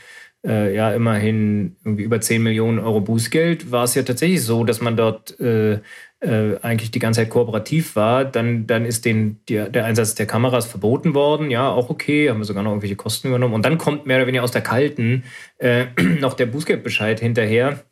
äh, 0.46 0.74
ja 0.74 0.92
immerhin 0.92 1.76
irgendwie 1.84 2.04
über 2.04 2.20
10 2.20 2.42
Millionen 2.42 2.78
Euro 2.78 3.00
Bußgeld, 3.00 3.72
war 3.72 3.84
es 3.84 3.96
ja 3.96 4.02
tatsächlich 4.02 4.42
so, 4.42 4.62
dass 4.62 4.80
man 4.80 4.96
dort 4.96 5.38
äh, 5.40 5.80
äh, 6.20 6.56
eigentlich 6.62 6.90
die 6.90 6.98
ganze 6.98 7.20
Zeit 7.20 7.30
kooperativ 7.30 7.96
war. 7.96 8.24
Dann, 8.24 8.66
dann 8.66 8.84
ist 8.84 9.04
den, 9.04 9.40
der, 9.48 9.68
der 9.68 9.84
Einsatz 9.84 10.14
der 10.14 10.26
Kameras 10.26 10.66
verboten 10.66 11.14
worden. 11.14 11.50
Ja, 11.50 11.68
auch 11.68 11.90
okay, 11.90 12.30
haben 12.30 12.38
wir 12.38 12.44
sogar 12.44 12.62
noch 12.62 12.70
irgendwelche 12.70 12.96
Kosten 12.96 13.28
übernommen. 13.28 13.54
Und 13.54 13.64
dann 13.64 13.78
kommt 13.78 14.06
mehr 14.06 14.16
oder 14.18 14.26
weniger 14.26 14.44
aus 14.44 14.50
der 14.50 14.62
Kalten 14.62 15.24
äh, 15.58 15.86
noch 16.20 16.34
der 16.34 16.46
Bußgeldbescheid 16.46 17.20
hinterher. 17.20 17.84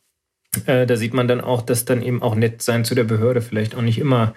Äh, 0.65 0.85
da 0.85 0.95
sieht 0.95 1.13
man 1.13 1.27
dann 1.27 1.41
auch, 1.41 1.61
dass 1.61 1.85
dann 1.85 2.01
eben 2.01 2.21
auch 2.21 2.35
nett 2.35 2.61
sein 2.61 2.85
zu 2.85 2.95
der 2.95 3.03
Behörde 3.03 3.41
vielleicht 3.41 3.75
auch 3.75 3.81
nicht 3.81 3.99
immer 3.99 4.33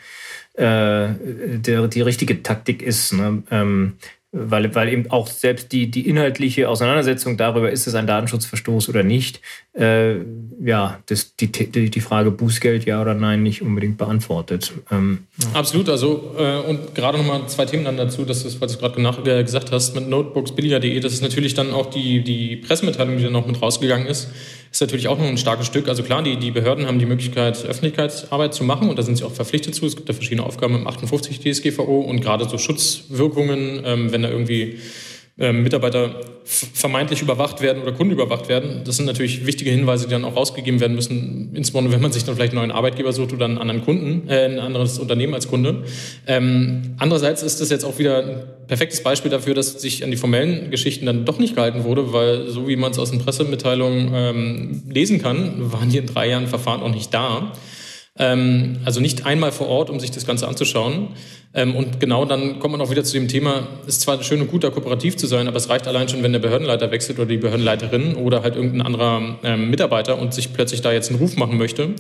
äh, 0.55 1.09
der, 1.15 1.89
die 1.89 2.01
richtige 2.01 2.43
Taktik 2.43 2.83
ist. 2.83 3.13
Ne? 3.13 3.43
Ähm, 3.51 3.95
weil, 4.31 4.75
weil 4.75 4.89
eben 4.91 5.11
auch 5.11 5.27
selbst 5.27 5.73
die, 5.73 5.91
die 5.91 6.09
inhaltliche 6.09 6.69
Auseinandersetzung 6.69 7.37
darüber, 7.39 7.71
ist 7.71 7.87
es 7.87 7.95
ein 7.95 8.07
Datenschutzverstoß 8.07 8.89
oder 8.91 9.03
nicht, 9.03 9.41
äh, 9.79 10.17
ja, 10.65 10.99
das, 11.07 11.37
die, 11.37 11.47
die, 11.53 11.89
die 11.89 12.01
Frage 12.01 12.33
Bußgeld 12.33 12.85
ja 12.85 13.01
oder 13.01 13.15
nein 13.15 13.45
nicht 13.45 13.63
unbedingt 13.63 13.97
beantwortet. 13.97 14.73
Ähm, 14.91 15.27
ja. 15.41 15.61
Absolut, 15.61 15.89
also 15.89 16.35
äh, 16.37 16.59
und 16.69 16.97
gerade 16.97 17.17
nochmal 17.17 17.47
zwei 17.47 17.65
Themen 17.65 17.85
dann 17.85 17.97
dazu, 17.97 18.25
dass 18.25 18.43
du, 18.43 18.61
was 18.61 18.77
du 18.77 18.79
gerade 18.79 19.39
äh, 19.39 19.45
gesagt 19.45 19.71
hast, 19.71 19.95
mit 19.95 20.09
notebooksbilliger.de, 20.09 20.99
das 20.99 21.13
ist 21.13 21.23
natürlich 21.23 21.55
dann 21.55 21.71
auch 21.73 21.87
die, 21.87 22.25
die 22.25 22.57
Pressemitteilung, 22.57 23.19
die 23.19 23.23
dann 23.23 23.33
noch 23.33 23.47
mit 23.47 23.63
rausgegangen 23.63 24.09
ist, 24.09 24.29
ist 24.73 24.81
natürlich 24.81 25.07
auch 25.07 25.19
noch 25.19 25.27
ein 25.27 25.39
starkes 25.39 25.67
Stück. 25.67 25.89
Also 25.89 26.03
klar, 26.03 26.25
die, 26.25 26.37
die 26.37 26.51
Behörden 26.51 26.87
haben 26.87 26.99
die 26.99 27.07
Möglichkeit, 27.07 27.65
Öffentlichkeitsarbeit 27.65 28.55
zu 28.55 28.65
machen 28.65 28.91
und 28.91 28.99
da 28.99 29.03
sind 29.03 29.17
sie 29.17 29.25
auch 29.25 29.33
verpflichtet 29.33 29.77
zu. 29.77 29.87
Es 29.87 29.95
gibt 29.95 30.09
da 30.09 30.13
verschiedene 30.13 30.45
Aufgaben 30.45 30.75
im 30.75 30.89
58 30.89 31.41
DSGVO 31.41 32.01
und 32.01 32.21
gerade 32.21 32.49
so 32.49 32.59
Schutzwirkungen, 32.59 33.83
ähm, 33.85 34.13
wenn 34.13 34.23
da 34.23 34.29
irgendwie 34.29 34.79
ähm, 35.39 35.63
Mitarbeiter 35.63 36.21
vermeintlich 36.45 37.23
überwacht 37.23 37.61
werden 37.61 37.83
oder 37.83 37.93
Kunden 37.93 38.13
überwacht 38.13 38.49
werden. 38.49 38.83
Das 38.85 38.97
sind 38.97 39.07
natürlich 39.07 39.47
wichtige 39.47 39.71
Hinweise, 39.71 40.07
die 40.07 40.13
dann 40.13 40.25
auch 40.25 40.35
rausgegeben 40.35 40.81
werden 40.81 40.97
müssen, 40.97 41.51
insbesondere 41.55 41.95
wenn 41.95 42.03
man 42.03 42.11
sich 42.11 42.25
dann 42.25 42.35
vielleicht 42.35 42.53
einen 42.53 42.61
neuen 42.61 42.71
Arbeitgeber 42.71 43.13
sucht 43.13 43.33
oder 43.33 43.45
einen 43.45 43.59
anderen 43.59 43.85
Kunden, 43.85 44.29
äh, 44.29 44.47
ein 44.47 44.59
anderes 44.59 44.99
Unternehmen 44.99 45.35
als 45.35 45.49
Kunde. 45.49 45.85
Ähm, 46.27 46.95
andererseits 46.99 47.43
ist 47.43 47.61
das 47.61 47.71
jetzt 47.71 47.85
auch 47.85 47.99
wieder 47.99 48.19
ein 48.19 48.43
perfektes 48.67 49.03
Beispiel 49.03 49.31
dafür, 49.31 49.55
dass 49.55 49.81
sich 49.81 50.03
an 50.03 50.11
die 50.11 50.17
formellen 50.17 50.71
Geschichten 50.71 51.07
dann 51.07 51.25
doch 51.25 51.39
nicht 51.39 51.55
gehalten 51.55 51.85
wurde, 51.85 52.13
weil 52.13 52.49
so 52.49 52.67
wie 52.67 52.77
man 52.77 52.91
es 52.91 52.99
aus 52.99 53.11
den 53.11 53.21
Pressemitteilungen 53.21 54.11
ähm, 54.15 54.83
lesen 54.89 55.21
kann, 55.21 55.73
waren 55.73 55.91
die 55.91 55.99
in 55.99 56.07
drei 56.07 56.31
Jahren 56.31 56.49
Verfahren 56.49 56.83
auch 56.83 56.93
nicht 56.93 57.13
da. 57.15 57.53
Ähm, 58.19 58.79
also 58.85 59.01
nicht 59.01 59.27
einmal 59.27 59.53
vor 59.53 59.69
Ort, 59.69 59.91
um 59.91 60.01
sich 60.01 60.11
das 60.11 60.27
Ganze 60.27 60.49
anzuschauen. 60.49 61.09
Ähm, 61.55 61.77
und 61.77 62.01
genau 62.01 62.25
dann 62.25 62.59
kommt 62.59 62.73
man 62.73 62.81
auch 62.81 62.91
wieder 62.91 63.05
zu 63.05 63.15
dem 63.15 63.29
Thema, 63.29 63.69
es 63.83 63.97
ist 63.97 64.01
zwar 64.03 64.23
schön 64.23 64.41
und 64.41 64.51
gut, 64.51 64.65
da 64.65 64.71
kooperativ 64.71 65.17
zu 65.17 65.27
sein, 65.27 65.49
aber 65.49 65.57
es 65.57 65.69
reicht 65.69 65.87
allein 65.87 66.09
schon, 66.09 66.23
wenn 66.23 66.33
der 66.33 66.41
Behördenleiter 66.41 66.91
wechselt 66.91 67.19
oder 67.19 67.29
die 67.29 67.39
Behördenleiterin 67.39 68.17
oder 68.17 68.43
halt 68.43 68.57
irgendein 68.57 68.83
anderer 68.83 69.39
ähm, 69.45 69.71
Mitarbeiter 69.71 70.19
und 70.19 70.35
sich 70.35 70.53
plötzlich 70.53 70.83
da 70.83 70.93
jetzt 70.93 71.11
einen 71.11 71.21
Ruf 71.21 71.37
machen 71.37 71.57
möchte. 71.57 71.95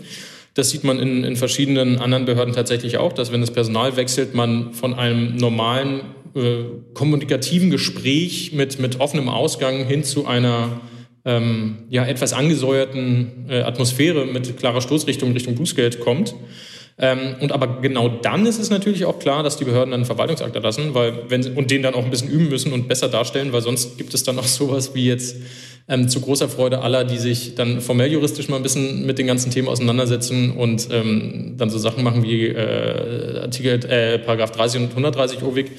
Das 0.55 0.71
sieht 0.71 0.83
man 0.83 0.99
in, 0.99 1.23
in 1.23 1.37
verschiedenen 1.37 1.99
anderen 1.99 2.25
Behörden 2.25 2.53
tatsächlich 2.53 2.99
auch, 2.99 3.13
dass 3.13 3.33
wenn 3.33 3.41
das 3.41 3.53
Personal 3.53 3.97
wechselt, 3.97 4.35
man 4.35 4.73
von 4.73 4.95
einem 4.95 5.37
normalen 5.37 6.01
äh, 6.35 6.65
kommunikativen 6.95 7.71
Gespräch 7.71 8.53
mit, 8.53 8.81
mit 8.81 9.01
offenem 9.01 9.29
Ausgang 9.29 9.87
hin 9.87 10.03
zu 10.03 10.27
einer 10.27 10.81
ähm, 11.29 11.77
ja, 11.91 12.07
etwas 12.07 12.33
angesäuerten 12.33 13.47
äh, 13.51 13.61
Atmosphäre 13.61 14.25
mit 14.25 14.57
klarer 14.57 14.81
Stoßrichtung 14.81 15.33
Richtung 15.33 15.55
Bußgeld 15.55 16.01
kommt. 16.01 16.35
Ähm, 16.99 17.37
und 17.41 17.53
aber 17.53 17.81
genau 17.83 18.09
dann 18.09 18.47
ist 18.47 18.59
es 18.59 18.71
natürlich 18.71 19.05
auch 19.05 19.19
klar, 19.19 19.43
dass 19.43 19.59
die 19.59 19.65
Behörden 19.65 19.93
einen 19.93 20.07
Verwaltungsakt 20.07 20.57
erlassen, 20.57 20.95
weil 20.95 21.13
wenn 21.29 21.55
und 21.55 21.71
den 21.71 21.83
dann 21.83 21.95
auch 21.95 22.03
ein 22.03 22.11
bisschen 22.11 22.31
üben 22.31 22.49
müssen 22.49 22.73
und 22.73 22.89
besser 22.89 23.09
darstellen, 23.09 23.53
weil 23.53 23.61
sonst 23.61 23.99
gibt 23.99 24.15
es 24.15 24.25
dann 24.25 24.39
auch 24.39 24.45
sowas 24.47 24.95
wie 24.95 25.07
jetzt 25.07 25.37
ähm, 25.87 26.09
zu 26.09 26.21
großer 26.21 26.49
Freude 26.49 26.81
aller, 26.81 27.05
die 27.05 27.19
sich 27.19 27.55
dann 27.55 27.83
formell 27.83 28.11
juristisch 28.11 28.49
mal 28.49 28.57
ein 28.57 28.63
bisschen 28.63 29.05
mit 29.05 29.19
den 29.19 29.27
ganzen 29.27 29.51
Themen 29.51 29.69
auseinandersetzen 29.69 30.53
und 30.53 30.89
ähm, 30.91 31.55
dann 31.59 31.69
so 31.69 31.79
Sachen 31.79 32.03
machen 32.03 32.23
wie 32.23 32.47
äh, 32.47 33.41
Artikel 33.41 33.85
äh, 33.85 34.19
Paragraph 34.19 34.53
30 34.53 34.81
und 34.81 34.91
130 34.91 35.43
OWIG 35.43 35.71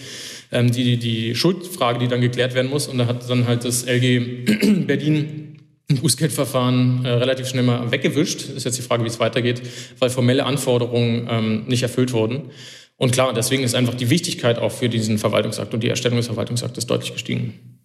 ähm, 0.52 0.72
die, 0.72 0.98
die 0.98 1.36
Schuldfrage, 1.36 2.00
die 2.00 2.08
dann 2.08 2.22
geklärt 2.22 2.56
werden 2.56 2.70
muss. 2.70 2.88
Und 2.88 2.98
da 2.98 3.06
hat 3.06 3.30
dann 3.30 3.48
halt 3.48 3.66
das 3.66 3.86
LG 3.86 4.79
Berlin 4.90 5.60
ein 5.90 5.98
Bußgeldverfahren 5.98 7.06
äh, 7.06 7.10
relativ 7.10 7.48
schnell 7.48 7.64
mal 7.64 7.92
weggewischt. 7.92 8.50
Ist 8.50 8.66
jetzt 8.66 8.78
die 8.78 8.82
Frage, 8.82 9.04
wie 9.04 9.08
es 9.08 9.20
weitergeht, 9.20 9.62
weil 10.00 10.10
formelle 10.10 10.46
Anforderungen 10.46 11.28
ähm, 11.30 11.66
nicht 11.68 11.84
erfüllt 11.84 12.12
wurden. 12.12 12.50
Und 12.98 13.12
klar, 13.12 13.34
deswegen 13.34 13.64
ist 13.64 13.76
einfach 13.76 13.94
die 13.94 14.10
Wichtigkeit 14.10 14.60
auch 14.60 14.72
für 14.72 14.90
diesen 14.90 15.18
Verwaltungsakt 15.20 15.74
und 15.74 15.82
die 15.82 15.90
Erstellung 15.90 16.18
des 16.18 16.28
Verwaltungsaktes 16.28 16.86
deutlich 16.86 17.14
gestiegen. 17.14 17.80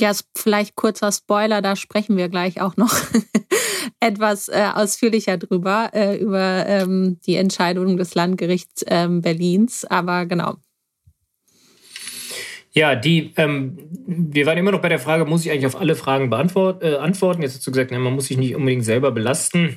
Ja, 0.00 0.12
vielleicht 0.36 0.76
kurzer 0.76 1.10
Spoiler, 1.10 1.60
da 1.60 1.74
sprechen 1.74 2.16
wir 2.16 2.28
gleich 2.28 2.60
auch 2.60 2.76
noch 2.76 2.94
etwas 4.00 4.48
äh, 4.48 4.68
ausführlicher 4.72 5.36
drüber, 5.36 5.90
äh, 5.92 6.16
über 6.16 6.66
ähm, 6.66 7.18
die 7.26 7.34
Entscheidung 7.34 7.96
des 7.96 8.14
Landgerichts 8.14 8.84
ähm, 8.86 9.20
Berlins. 9.20 9.84
Aber 9.84 10.26
genau. 10.26 10.56
Ja, 12.72 12.94
die, 12.94 13.32
ähm, 13.36 13.78
wir 14.06 14.46
waren 14.46 14.58
immer 14.58 14.72
noch 14.72 14.82
bei 14.82 14.88
der 14.88 14.98
Frage, 14.98 15.24
muss 15.24 15.44
ich 15.44 15.50
eigentlich 15.50 15.66
auf 15.66 15.80
alle 15.80 15.96
Fragen 15.96 16.30
beantwort, 16.30 16.82
äh, 16.82 16.96
antworten? 16.96 17.42
Jetzt 17.42 17.54
hast 17.56 17.66
du 17.66 17.70
gesagt, 17.70 17.90
na, 17.90 17.98
man 17.98 18.14
muss 18.14 18.26
sich 18.26 18.36
nicht 18.36 18.54
unbedingt 18.54 18.84
selber 18.84 19.10
belasten. 19.10 19.76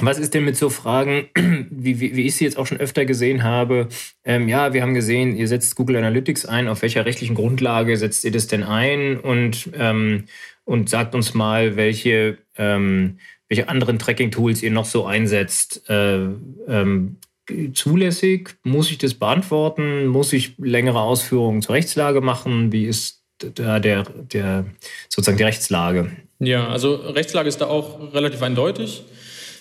Was 0.00 0.18
ist 0.18 0.34
denn 0.34 0.44
mit 0.44 0.56
so 0.56 0.68
Fragen, 0.68 1.28
wie, 1.70 2.00
wie, 2.00 2.16
wie 2.16 2.26
ich 2.26 2.36
sie 2.36 2.44
jetzt 2.44 2.58
auch 2.58 2.66
schon 2.66 2.78
öfter 2.78 3.06
gesehen 3.06 3.42
habe? 3.42 3.88
Ähm, 4.24 4.48
ja, 4.48 4.74
wir 4.74 4.82
haben 4.82 4.94
gesehen, 4.94 5.36
ihr 5.36 5.48
setzt 5.48 5.74
Google 5.76 5.96
Analytics 5.96 6.44
ein. 6.44 6.68
Auf 6.68 6.82
welcher 6.82 7.06
rechtlichen 7.06 7.34
Grundlage 7.34 7.96
setzt 7.96 8.24
ihr 8.24 8.32
das 8.32 8.46
denn 8.46 8.62
ein? 8.62 9.18
Und, 9.18 9.70
ähm, 9.78 10.24
und 10.64 10.90
sagt 10.90 11.14
uns 11.14 11.32
mal, 11.32 11.76
welche, 11.76 12.38
ähm, 12.58 13.18
welche 13.48 13.68
anderen 13.68 13.98
Tracking-Tools 13.98 14.62
ihr 14.62 14.70
noch 14.70 14.84
so 14.84 15.06
einsetzt. 15.06 15.88
Äh, 15.88 16.28
ähm, 16.68 17.16
zulässig? 17.72 18.56
Muss 18.62 18.90
ich 18.90 18.98
das 18.98 19.14
beantworten? 19.14 20.06
Muss 20.06 20.32
ich 20.32 20.58
längere 20.58 21.00
Ausführungen 21.00 21.62
zur 21.62 21.74
Rechtslage 21.74 22.20
machen? 22.20 22.72
Wie 22.72 22.86
ist 22.86 23.22
da 23.38 23.78
der, 23.78 24.04
der, 24.04 24.66
sozusagen 25.08 25.38
die 25.38 25.44
Rechtslage? 25.44 26.10
Ja, 26.38 26.68
also 26.68 26.94
Rechtslage 26.94 27.48
ist 27.48 27.60
da 27.60 27.66
auch 27.66 28.12
relativ 28.12 28.42
eindeutig. 28.42 29.04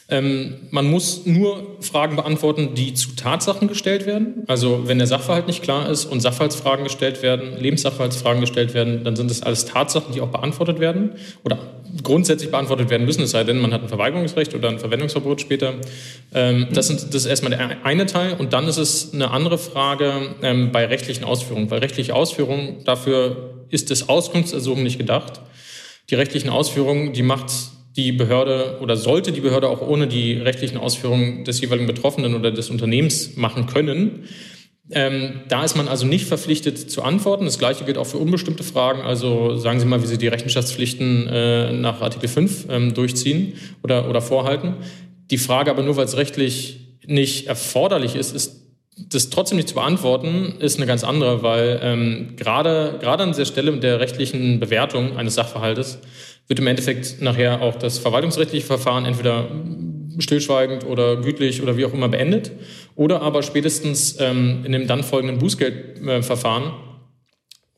Ähm, 0.08 0.56
man 0.70 0.90
muss 0.90 1.26
nur 1.26 1.78
Fragen 1.82 2.16
beantworten, 2.16 2.76
die 2.76 2.94
zu 2.94 3.16
Tatsachen 3.16 3.68
gestellt 3.68 4.06
werden. 4.06 4.44
Also 4.48 4.84
wenn 4.86 5.00
der 5.00 5.08
Sachverhalt 5.08 5.48
nicht 5.48 5.64
klar 5.64 5.90
ist 5.90 6.06
und 6.06 6.20
Sachverhaltsfragen 6.20 6.84
gestellt 6.84 7.24
werden, 7.24 7.60
Lebenssachverhaltsfragen 7.60 8.40
gestellt 8.40 8.76
werden, 8.76 9.04
dann 9.04 9.16
sind 9.16 9.32
das 9.32 9.42
alles 9.42 9.66
Tatsachen, 9.66 10.14
die 10.14 10.22
auch 10.22 10.30
beantwortet 10.30 10.80
werden 10.80 11.12
oder 11.44 11.58
grundsätzlich 12.04 12.52
beantwortet 12.52 12.90
werden 12.90 13.06
müssen, 13.06 13.24
es 13.24 13.32
sei 13.32 13.44
denn, 13.44 13.60
man 13.60 13.74
hat 13.74 13.82
ein 13.82 13.88
Verweigerungsrecht 13.88 14.54
oder 14.54 14.70
ein 14.70 14.80
Verwendungsverbot 14.80 15.42
später. 15.42 15.74
Ähm, 16.34 16.68
das, 16.72 16.88
sind, 16.88 17.02
das 17.14 17.24
ist 17.24 17.26
erstmal 17.26 17.52
der 17.52 17.86
eine 17.86 18.06
Teil. 18.06 18.36
Und 18.38 18.54
dann 18.54 18.68
ist 18.68 18.78
es 18.78 19.14
eine 19.14 19.32
andere 19.32 19.58
Frage 19.58 20.36
ähm, 20.42 20.72
bei 20.72 20.86
rechtlichen 20.86 21.24
Ausführungen. 21.24 21.68
Bei 21.68 21.78
rechtliche 21.78 22.14
Ausführungen, 22.14 22.84
dafür 22.84 23.66
ist 23.70 23.92
das 23.92 24.10
Auskunftsersuchen 24.10 24.84
nicht 24.84 24.98
gedacht. 24.98 25.42
Die 26.10 26.16
rechtlichen 26.16 26.50
Ausführungen, 26.50 27.14
die 27.14 27.24
macht 27.24 27.52
die 27.96 28.12
Behörde 28.12 28.78
oder 28.82 28.98
sollte 28.98 29.32
die 29.32 29.42
Behörde 29.42 29.70
auch 29.70 29.82
ohne 29.82 30.08
die 30.08 30.34
rechtlichen 30.34 30.78
Ausführungen 30.78 31.46
des 31.46 31.62
jeweiligen 31.62 31.88
Betroffenen 31.88 32.36
oder 32.36 32.52
des 32.52 32.70
Unternehmens 32.70 33.38
machen 33.38 33.68
können. 33.68 34.26
Ähm, 34.92 35.42
da 35.48 35.64
ist 35.64 35.76
man 35.76 35.88
also 35.88 36.06
nicht 36.06 36.26
verpflichtet 36.26 36.92
zu 36.92 37.02
antworten. 37.02 37.46
Das 37.46 37.58
Gleiche 37.58 37.86
gilt 37.86 37.98
auch 37.98 38.06
für 38.06 38.18
unbestimmte 38.18 38.64
Fragen. 38.64 39.02
Also 39.02 39.58
sagen 39.58 39.80
Sie 39.80 39.86
mal, 39.86 40.04
wie 40.04 40.08
Sie 40.08 40.18
die 40.18 40.28
Rechenschaftspflichten 40.28 41.28
äh, 41.28 41.74
nach 41.74 42.02
Artikel 42.02 42.30
5 42.30 42.68
ähm, 42.70 42.94
durchziehen 42.94 43.54
oder, 43.82 44.10
oder 44.10 44.22
vorhalten. 44.22 44.76
Die 45.32 45.40
Frage 45.40 45.72
aber 45.72 45.82
nur, 45.82 45.96
weil 45.96 46.06
es 46.06 46.18
rechtlich 46.18 47.00
nicht 47.08 47.48
erforderlich 47.48 48.16
ist, 48.16 48.36
ist 48.36 48.62
das 49.10 49.30
trotzdem 49.30 49.58
nicht 49.58 49.68
zu 49.68 49.76
beantworten, 49.76 50.56
ist 50.60 50.78
eine 50.78 50.86
ganz 50.86 51.04
andere, 51.04 51.44
weil 51.44 51.80
ähm, 51.84 52.36
gerade, 52.38 52.98
gerade 53.02 53.24
an 53.24 53.34
der 53.34 53.46
Stelle 53.46 53.76
der 53.78 54.00
rechtlichen 54.00 54.60
Bewertung 54.60 55.18
eines 55.18 55.36
Sachverhaltes 55.36 56.00
wird 56.48 56.60
im 56.60 56.68
Endeffekt 56.68 57.22
nachher 57.22 57.62
auch 57.62 57.76
das 57.76 57.98
verwaltungsrechtliche 57.98 58.66
Verfahren 58.66 59.06
entweder 59.06 59.50
stillschweigend 60.20 60.86
oder 60.86 61.18
gütlich 61.18 61.62
oder 61.62 61.78
wie 61.78 61.86
auch 61.86 61.94
immer 61.94 62.08
beendet 62.08 62.52
oder 62.96 63.22
aber 63.22 63.44
spätestens 63.44 64.18
ähm, 64.20 64.62
in 64.64 64.72
dem 64.72 64.88
dann 64.88 65.04
folgenden 65.04 65.40
Bußgeldverfahren 65.40 66.74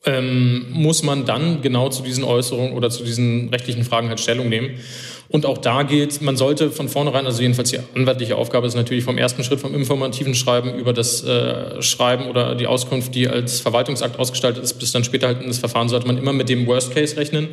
ähm, 0.06 0.67
muss 0.71 1.03
man 1.03 1.25
dann 1.25 1.62
genau 1.62 1.89
zu 1.89 2.03
diesen 2.03 2.23
Äußerungen 2.23 2.73
oder 2.73 2.89
zu 2.89 3.03
diesen 3.03 3.49
rechtlichen 3.49 3.84
Fragen 3.84 4.10
halt 4.10 4.19
Stellung 4.19 4.49
nehmen. 4.49 4.80
Und 5.29 5.45
auch 5.45 5.57
da 5.57 5.83
gilt, 5.83 6.21
man 6.21 6.37
sollte 6.37 6.71
von 6.71 6.87
vornherein, 6.87 7.25
also 7.25 7.41
jedenfalls 7.41 7.71
die 7.71 7.79
anwaltliche 7.95 8.37
Aufgabe 8.37 8.65
ist 8.65 8.75
natürlich 8.75 9.03
vom 9.03 9.17
ersten 9.17 9.43
Schritt 9.43 9.59
vom 9.59 9.75
informativen 9.75 10.33
Schreiben 10.33 10.73
über 10.75 10.93
das 10.93 11.23
äh, 11.23 11.81
Schreiben 11.81 12.27
oder 12.27 12.55
die 12.55 12.67
Auskunft, 12.67 13.13
die 13.13 13.27
als 13.27 13.59
Verwaltungsakt 13.59 14.19
ausgestaltet 14.19 14.63
ist, 14.63 14.75
bis 14.75 14.91
dann 14.93 15.03
später 15.03 15.27
halt 15.27 15.41
in 15.41 15.47
das 15.47 15.57
Verfahren, 15.57 15.89
sollte 15.89 16.07
man 16.07 16.17
immer 16.17 16.31
mit 16.31 16.47
dem 16.47 16.65
Worst 16.65 16.93
Case 16.93 17.17
rechnen 17.17 17.49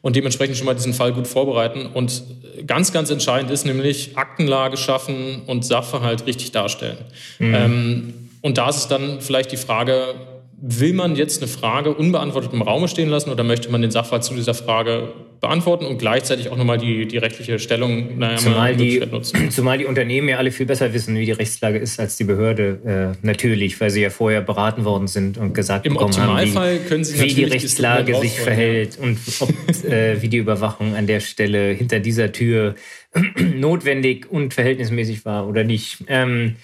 und 0.00 0.16
dementsprechend 0.16 0.56
schon 0.56 0.66
mal 0.66 0.74
diesen 0.74 0.94
Fall 0.94 1.12
gut 1.12 1.26
vorbereiten. 1.26 1.86
Und 1.92 2.22
ganz, 2.66 2.92
ganz 2.92 3.10
entscheidend 3.10 3.50
ist 3.50 3.66
nämlich 3.66 4.16
Aktenlage 4.16 4.78
schaffen 4.78 5.42
und 5.46 5.64
Sachverhalt 5.66 6.26
richtig 6.26 6.52
darstellen. 6.52 6.98
Mhm. 7.38 7.54
Ähm, 7.54 8.14
und 8.40 8.56
da 8.56 8.68
ist 8.70 8.76
es 8.76 8.88
dann 8.88 9.20
vielleicht 9.20 9.52
die 9.52 9.56
Frage, 9.56 10.14
will 10.60 10.92
man 10.92 11.14
jetzt 11.14 11.40
eine 11.40 11.48
Frage 11.48 11.94
unbeantwortet 11.94 12.52
im 12.52 12.62
Raum 12.62 12.88
stehen 12.88 13.08
lassen 13.08 13.30
oder 13.30 13.44
möchte 13.44 13.70
man 13.70 13.80
den 13.80 13.92
Sachverhalt 13.92 14.24
zu 14.24 14.34
dieser 14.34 14.54
Frage 14.54 15.12
beantworten 15.40 15.86
und 15.86 15.98
gleichzeitig 15.98 16.48
auch 16.48 16.56
nochmal 16.56 16.78
die, 16.78 17.06
die 17.06 17.18
rechtliche 17.18 17.60
Stellung 17.60 18.18
naja, 18.18 18.38
zumal, 18.38 18.74
die, 18.74 18.98
nutzen? 18.98 19.50
zumal 19.50 19.78
die 19.78 19.84
Unternehmen 19.84 20.28
ja 20.28 20.38
alle 20.38 20.50
viel 20.50 20.66
besser 20.66 20.92
wissen, 20.92 21.16
wie 21.16 21.26
die 21.26 21.32
Rechtslage 21.32 21.78
ist 21.78 22.00
als 22.00 22.16
die 22.16 22.24
Behörde. 22.24 23.14
Äh, 23.22 23.24
natürlich, 23.24 23.80
weil 23.80 23.90
sie 23.90 24.02
ja 24.02 24.10
vorher 24.10 24.40
beraten 24.40 24.84
worden 24.84 25.06
sind 25.06 25.38
und 25.38 25.54
gesagt 25.54 25.86
Im 25.86 25.92
bekommen 25.92 26.16
haben, 26.16 26.38
wie, 26.38 27.20
wie 27.20 27.34
die 27.34 27.44
Rechtslage 27.44 28.16
sich 28.16 28.40
verhält 28.40 28.98
und 28.98 29.18
ob, 29.38 29.50
äh, 29.84 30.20
wie 30.20 30.28
die 30.28 30.38
Überwachung 30.38 30.96
an 30.96 31.06
der 31.06 31.20
Stelle 31.20 31.70
hinter 31.70 32.00
dieser 32.00 32.32
Tür 32.32 32.74
notwendig 33.54 34.26
und 34.28 34.54
verhältnismäßig 34.54 35.24
war 35.24 35.46
oder 35.46 35.62
nicht. 35.62 35.98
Ähm, 36.08 36.56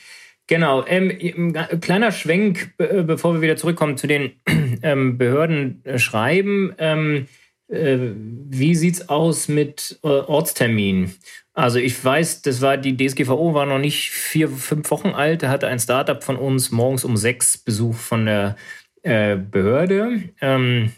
Genau, 0.47 0.85
ähm, 0.87 1.55
kleiner 1.81 2.13
Schwenk, 2.13 2.75
äh, 2.79 3.03
bevor 3.03 3.35
wir 3.35 3.41
wieder 3.41 3.57
zurückkommen 3.57 3.97
zu 3.97 4.07
den 4.07 4.33
ähm, 4.83 5.17
Behörden 5.17 5.83
äh, 5.85 5.99
schreiben. 5.99 6.75
Ähm, 6.79 7.29
äh, 7.69 7.99
wie 8.17 8.75
sieht's 8.75 9.09
aus 9.09 9.49
mit 9.49 9.99
äh, 10.03 10.09
Ortstermin? 10.09 11.15
Also 11.55 11.79
ich 11.79 12.05
weiß, 12.05 12.43
das 12.43 12.61
war 12.61 12.77
die 12.77 12.97
DSGVO 12.97 13.55
war 13.55 13.65
noch 13.65 13.79
nicht 13.79 14.11
vier, 14.11 14.49
fünf 14.49 14.91
Wochen 14.91 15.11
alt. 15.11 15.43
Da 15.43 15.49
hatte 15.49 15.69
ein 15.69 15.79
Startup 15.79 16.23
von 16.23 16.37
uns 16.37 16.71
morgens 16.71 17.05
um 17.05 17.17
sechs 17.17 17.57
Besuch 17.57 17.95
von 17.95 18.27
der 18.27 18.57
äh, 19.03 19.37
Behörde. 19.37 20.31
Ähm, 20.41 20.93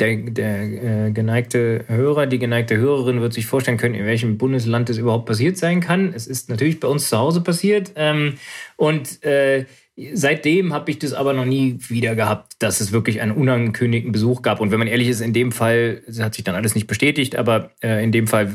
der, 0.00 0.16
der 0.16 1.06
äh, 1.06 1.10
geneigte 1.12 1.84
Hörer, 1.86 2.26
die 2.26 2.38
geneigte 2.38 2.76
Hörerin 2.76 3.20
wird 3.20 3.32
sich 3.32 3.46
vorstellen 3.46 3.78
können, 3.78 3.94
in 3.94 4.04
welchem 4.04 4.36
Bundesland 4.36 4.88
das 4.88 4.98
überhaupt 4.98 5.26
passiert 5.26 5.56
sein 5.56 5.80
kann. 5.80 6.12
Es 6.12 6.26
ist 6.26 6.50
natürlich 6.50 6.80
bei 6.80 6.88
uns 6.88 7.08
zu 7.08 7.16
Hause 7.18 7.40
passiert. 7.40 7.92
Ähm, 7.94 8.34
und 8.76 9.22
äh, 9.24 9.64
seitdem 10.12 10.72
habe 10.72 10.90
ich 10.90 10.98
das 10.98 11.12
aber 11.12 11.32
noch 11.32 11.44
nie 11.44 11.78
wieder 11.88 12.16
gehabt, 12.16 12.54
dass 12.58 12.80
es 12.80 12.92
wirklich 12.92 13.20
einen 13.20 13.32
unangekündigten 13.32 14.12
Besuch 14.12 14.42
gab. 14.42 14.60
Und 14.60 14.72
wenn 14.72 14.78
man 14.78 14.88
ehrlich 14.88 15.08
ist, 15.08 15.20
in 15.20 15.32
dem 15.32 15.52
Fall, 15.52 16.02
hat 16.18 16.34
sich 16.34 16.44
dann 16.44 16.56
alles 16.56 16.74
nicht 16.74 16.88
bestätigt, 16.88 17.36
aber 17.36 17.70
äh, 17.80 18.02
in 18.02 18.12
dem 18.12 18.26
Fall 18.26 18.52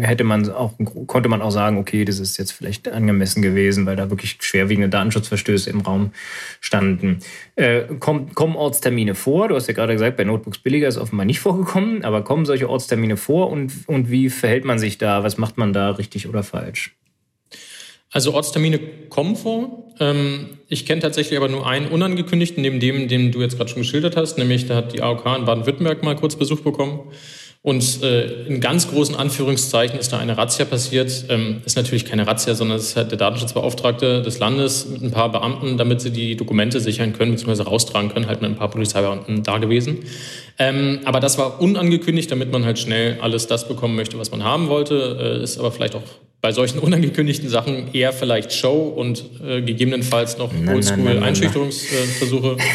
hätte 0.00 0.24
man 0.24 0.50
auch, 0.50 0.74
konnte 1.06 1.28
man 1.28 1.42
auch 1.42 1.50
sagen, 1.50 1.78
okay, 1.78 2.04
das 2.04 2.18
ist 2.18 2.36
jetzt 2.38 2.52
vielleicht 2.52 2.88
angemessen 2.88 3.42
gewesen, 3.42 3.86
weil 3.86 3.96
da 3.96 4.10
wirklich 4.10 4.38
schwerwiegende 4.40 4.88
Datenschutzverstöße 4.88 5.70
im 5.70 5.80
Raum 5.80 6.12
standen. 6.60 7.18
Äh, 7.56 7.82
kommen, 8.00 8.34
kommen 8.34 8.56
Ortstermine 8.56 9.14
vor? 9.14 9.48
Du 9.48 9.54
hast 9.54 9.66
ja 9.66 9.74
gerade 9.74 9.92
gesagt, 9.92 10.16
bei 10.16 10.24
Notebooks 10.24 10.58
billiger 10.58 10.88
ist 10.88 10.98
offenbar 10.98 11.26
nicht 11.26 11.40
vorgekommen, 11.40 12.04
aber 12.04 12.22
kommen 12.22 12.46
solche 12.46 12.68
Ortstermine 12.68 13.16
vor 13.16 13.50
und, 13.50 13.72
und 13.86 14.10
wie 14.10 14.30
verhält 14.30 14.64
man 14.64 14.78
sich 14.78 14.98
da? 14.98 15.22
Was 15.24 15.38
macht 15.38 15.58
man 15.58 15.72
da 15.72 15.90
richtig 15.90 16.28
oder 16.28 16.42
falsch? 16.42 16.94
Also 18.10 18.32
Ortstermine 18.34 18.78
kommen 19.10 19.36
vor. 19.36 19.92
Ähm, 20.00 20.58
ich 20.68 20.86
kenne 20.86 21.02
tatsächlich 21.02 21.36
aber 21.36 21.48
nur 21.48 21.66
einen 21.66 21.88
unangekündigten, 21.88 22.62
neben 22.62 22.80
dem, 22.80 23.08
den 23.08 23.32
du 23.32 23.42
jetzt 23.42 23.56
gerade 23.56 23.68
schon 23.68 23.82
geschildert 23.82 24.16
hast, 24.16 24.38
nämlich 24.38 24.66
da 24.66 24.76
hat 24.76 24.92
die 24.94 25.02
AOK 25.02 25.26
in 25.38 25.44
Baden-Württemberg 25.44 26.02
mal 26.02 26.16
kurz 26.16 26.36
Besuch 26.36 26.60
bekommen. 26.60 27.00
Und 27.60 28.02
äh, 28.02 28.44
in 28.44 28.60
ganz 28.60 28.88
großen 28.88 29.16
Anführungszeichen 29.16 29.98
ist 29.98 30.12
da 30.12 30.18
eine 30.18 30.38
Razzia 30.38 30.64
passiert. 30.64 31.24
Ähm, 31.28 31.60
ist 31.66 31.76
natürlich 31.76 32.04
keine 32.04 32.26
Razzia, 32.26 32.54
sondern 32.54 32.78
es 32.78 32.90
ist 32.90 32.96
halt 32.96 33.10
der 33.10 33.18
Datenschutzbeauftragte 33.18 34.22
des 34.22 34.38
Landes 34.38 34.86
mit 34.88 35.02
ein 35.02 35.10
paar 35.10 35.30
Beamten, 35.32 35.76
damit 35.76 36.00
sie 36.00 36.10
die 36.10 36.36
Dokumente 36.36 36.80
sichern 36.80 37.12
können 37.12 37.32
bzw. 37.32 37.62
raustragen 37.62 38.10
können, 38.10 38.28
halt 38.28 38.42
mit 38.42 38.50
ein 38.50 38.56
paar 38.56 38.70
Polizeibeamten 38.70 39.42
da 39.42 39.58
gewesen. 39.58 39.98
Ähm, 40.58 41.00
aber 41.04 41.18
das 41.18 41.36
war 41.36 41.60
unangekündigt, 41.60 42.30
damit 42.30 42.52
man 42.52 42.64
halt 42.64 42.78
schnell 42.78 43.18
alles 43.20 43.48
das 43.48 43.66
bekommen 43.66 43.96
möchte, 43.96 44.18
was 44.18 44.30
man 44.30 44.44
haben 44.44 44.68
wollte. 44.68 45.38
Äh, 45.40 45.42
ist 45.42 45.58
aber 45.58 45.72
vielleicht 45.72 45.96
auch 45.96 46.02
bei 46.40 46.52
solchen 46.52 46.78
unangekündigten 46.78 47.48
Sachen 47.48 47.92
eher 47.92 48.12
vielleicht 48.12 48.52
Show 48.52 48.88
und 48.88 49.24
äh, 49.44 49.60
gegebenenfalls 49.60 50.38
noch 50.38 50.52
Oldschool-Einschüchterungsversuche. 50.66 52.56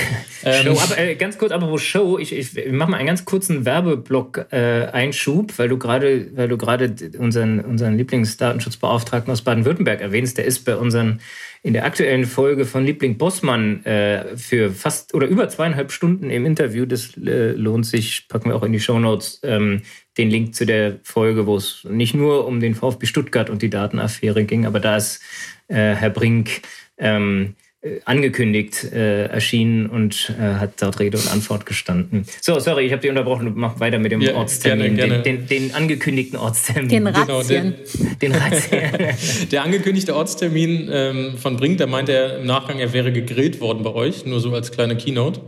Ähm, 0.46 0.76
Show, 0.76 0.84
aber 0.84 0.98
äh, 0.98 1.16
ganz 1.16 1.38
kurz, 1.38 1.54
aber 1.54 1.72
wo 1.72 1.78
Show, 1.78 2.20
ich, 2.20 2.34
ich 2.34 2.54
mache 2.70 2.92
mal 2.92 2.98
einen 2.98 3.08
ganz 3.08 3.24
kurzen 3.24 3.64
Werbeblock-Einschub, 3.64 5.52
äh, 5.52 5.58
weil 5.58 5.70
du 5.70 5.78
gerade, 5.78 6.28
weil 6.36 6.50
du 6.50 6.58
gerade 6.58 6.94
unseren, 7.18 7.62
unseren 7.62 7.98
Lieblingsdatenschutzbeauftragten 7.98 9.32
aus 9.32 9.42
Baden-Württemberg 9.42 10.02
erwähnst, 10.02 10.38
der 10.38 10.44
ist 10.44 10.66
bei 10.66 10.76
unseren 10.76 11.22
in 11.62 11.72
der 11.72 11.86
aktuellen 11.86 12.26
Folge 12.26 12.66
von 12.66 12.86
Liebling 12.86 13.18
Bossmann 13.18 13.86
äh, 13.86 14.36
für 14.36 14.70
fast 14.72 15.14
oder 15.14 15.28
über 15.28 15.48
zweieinhalb 15.48 15.94
Stunden 15.94 16.30
im 16.30 16.46
Interview. 16.46 16.86
Das 16.86 17.16
äh, 17.16 17.54
lohnt 17.54 17.86
sich, 17.86 18.28
packen 18.28 18.50
wir 18.50 18.58
auch 18.58 18.64
in 18.64 18.74
die 18.74 18.82
Show 18.82 19.00
Notes, 19.00 19.40
ähm, 19.44 19.82
den 20.18 20.30
Link 20.30 20.56
zu 20.56 20.66
der 20.66 21.00
Folge, 21.04 21.48
wo 21.48 21.58
es 21.58 21.86
nicht 21.90 22.14
nur 22.14 22.46
um 22.46 22.60
den 22.60 22.76
VfB 22.76 23.06
Stuttgart 23.06 23.50
und 23.50 23.62
die 23.62 23.70
Datenaffäre 23.70 24.44
ging, 24.46 24.66
aber 24.66 24.80
da 24.80 24.98
ist 24.98 25.22
äh, 25.68 25.96
Herr 25.96 26.10
Brink 26.10 26.62
ähm, 26.98 27.56
äh, 27.60 27.63
angekündigt 28.06 28.94
äh, 28.94 29.26
erschienen 29.26 29.88
und 29.88 30.34
äh, 30.40 30.42
hat 30.42 30.82
dort 30.82 31.02
Rede 31.02 31.18
und 31.18 31.30
Antwort 31.30 31.66
gestanden. 31.66 32.26
So, 32.40 32.58
sorry, 32.60 32.86
ich 32.86 32.94
habe 32.94 33.02
dich 33.02 33.10
unterbrochen. 33.10 33.52
Mach 33.56 33.78
weiter 33.82 34.00
mit 34.00 34.14
dem 34.14 34.22
ja, 34.22 34.36
Ortstermin, 34.36 34.96
gerne, 34.96 35.22
gerne. 35.22 35.24
Den, 35.24 35.48
den, 35.48 35.68
den, 35.68 35.76
angekündigten 35.76 36.40
Ortstermin. 36.40 36.88
Den 36.88 37.08
Razzien. 37.08 37.28
Genau, 37.28 37.44
den, 37.44 38.20
den 38.20 38.32
Razzien. 38.32 39.50
der 39.52 39.64
angekündigte 39.64 40.16
Ortstermin 40.16 40.90
ähm, 40.92 41.38
von 41.38 41.58
Brink, 41.58 41.78
da 41.78 41.86
meinte 41.86 42.14
er 42.14 42.40
im 42.40 42.46
Nachgang, 42.46 42.80
er 42.80 42.94
wäre 42.94 43.12
gegrillt 43.12 43.60
worden 43.60 43.84
bei 43.84 43.94
euch, 43.94 44.26
nur 44.26 44.40
so 44.40 44.54
als 44.54 44.72
kleine 44.72 44.96
Keynote. 44.96 45.42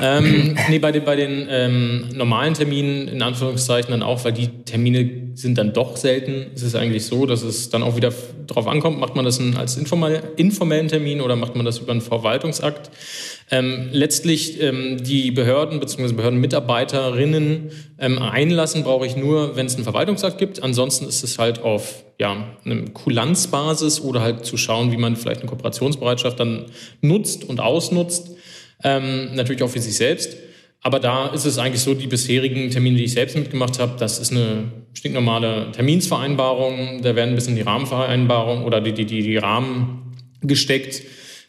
Ähm, 0.00 0.56
nee, 0.68 0.80
bei 0.80 0.90
den, 0.90 1.04
bei 1.04 1.14
den 1.14 1.46
ähm, 1.48 2.08
normalen 2.12 2.54
Terminen, 2.54 3.06
in 3.06 3.22
Anführungszeichen 3.22 3.92
dann 3.92 4.02
auch, 4.02 4.24
weil 4.24 4.32
die 4.32 4.48
Termine 4.64 5.27
sind 5.38 5.56
dann 5.56 5.72
doch 5.72 5.96
selten. 5.96 6.46
Es 6.52 6.62
ist 6.62 6.74
eigentlich 6.74 7.06
so, 7.06 7.24
dass 7.24 7.42
es 7.42 7.70
dann 7.70 7.84
auch 7.84 7.94
wieder 7.94 8.12
darauf 8.48 8.66
ankommt, 8.66 8.98
macht 8.98 9.14
man 9.14 9.24
das 9.24 9.40
als 9.56 9.76
informell, 9.76 10.20
informellen 10.36 10.88
Termin 10.88 11.20
oder 11.20 11.36
macht 11.36 11.54
man 11.54 11.64
das 11.64 11.78
über 11.78 11.92
einen 11.92 12.00
Verwaltungsakt. 12.00 12.90
Ähm, 13.48 13.88
letztlich 13.92 14.60
ähm, 14.60 15.02
die 15.02 15.30
Behörden 15.30 15.78
bzw. 15.78 16.14
Behördenmitarbeiterinnen 16.14 17.70
ähm, 18.00 18.18
einlassen 18.18 18.82
brauche 18.82 19.06
ich 19.06 19.16
nur, 19.16 19.54
wenn 19.54 19.66
es 19.66 19.76
einen 19.76 19.84
Verwaltungsakt 19.84 20.38
gibt. 20.38 20.60
Ansonsten 20.64 21.06
ist 21.06 21.22
es 21.22 21.38
halt 21.38 21.62
auf 21.62 22.02
ja, 22.18 22.48
einem 22.64 22.92
Kulanzbasis 22.92 24.00
oder 24.00 24.20
halt 24.20 24.44
zu 24.44 24.56
schauen, 24.56 24.90
wie 24.90 24.96
man 24.96 25.14
vielleicht 25.14 25.42
eine 25.42 25.50
Kooperationsbereitschaft 25.50 26.40
dann 26.40 26.66
nutzt 27.00 27.44
und 27.44 27.60
ausnutzt. 27.60 28.32
Ähm, 28.82 29.36
natürlich 29.36 29.62
auch 29.62 29.70
für 29.70 29.80
sich 29.80 29.96
selbst. 29.96 30.36
Aber 30.80 31.00
da 31.00 31.28
ist 31.28 31.44
es 31.44 31.58
eigentlich 31.58 31.82
so, 31.82 31.94
die 31.94 32.06
bisherigen 32.06 32.70
Termine, 32.70 32.96
die 32.96 33.04
ich 33.04 33.12
selbst 33.12 33.36
mitgemacht 33.36 33.78
habe, 33.78 33.94
das 33.98 34.18
ist 34.18 34.30
eine 34.30 34.70
stinknormale 34.92 35.72
Terminsvereinbarung. 35.72 37.02
Da 37.02 37.16
werden 37.16 37.30
ein 37.30 37.34
bisschen 37.34 37.56
die 37.56 37.62
Rahmenvereinbarung 37.62 38.64
oder 38.64 38.80
die, 38.80 38.92
die, 38.92 39.04
die, 39.04 39.22
die 39.22 39.36
Rahmen 39.36 40.14
gesteckt, 40.40 41.02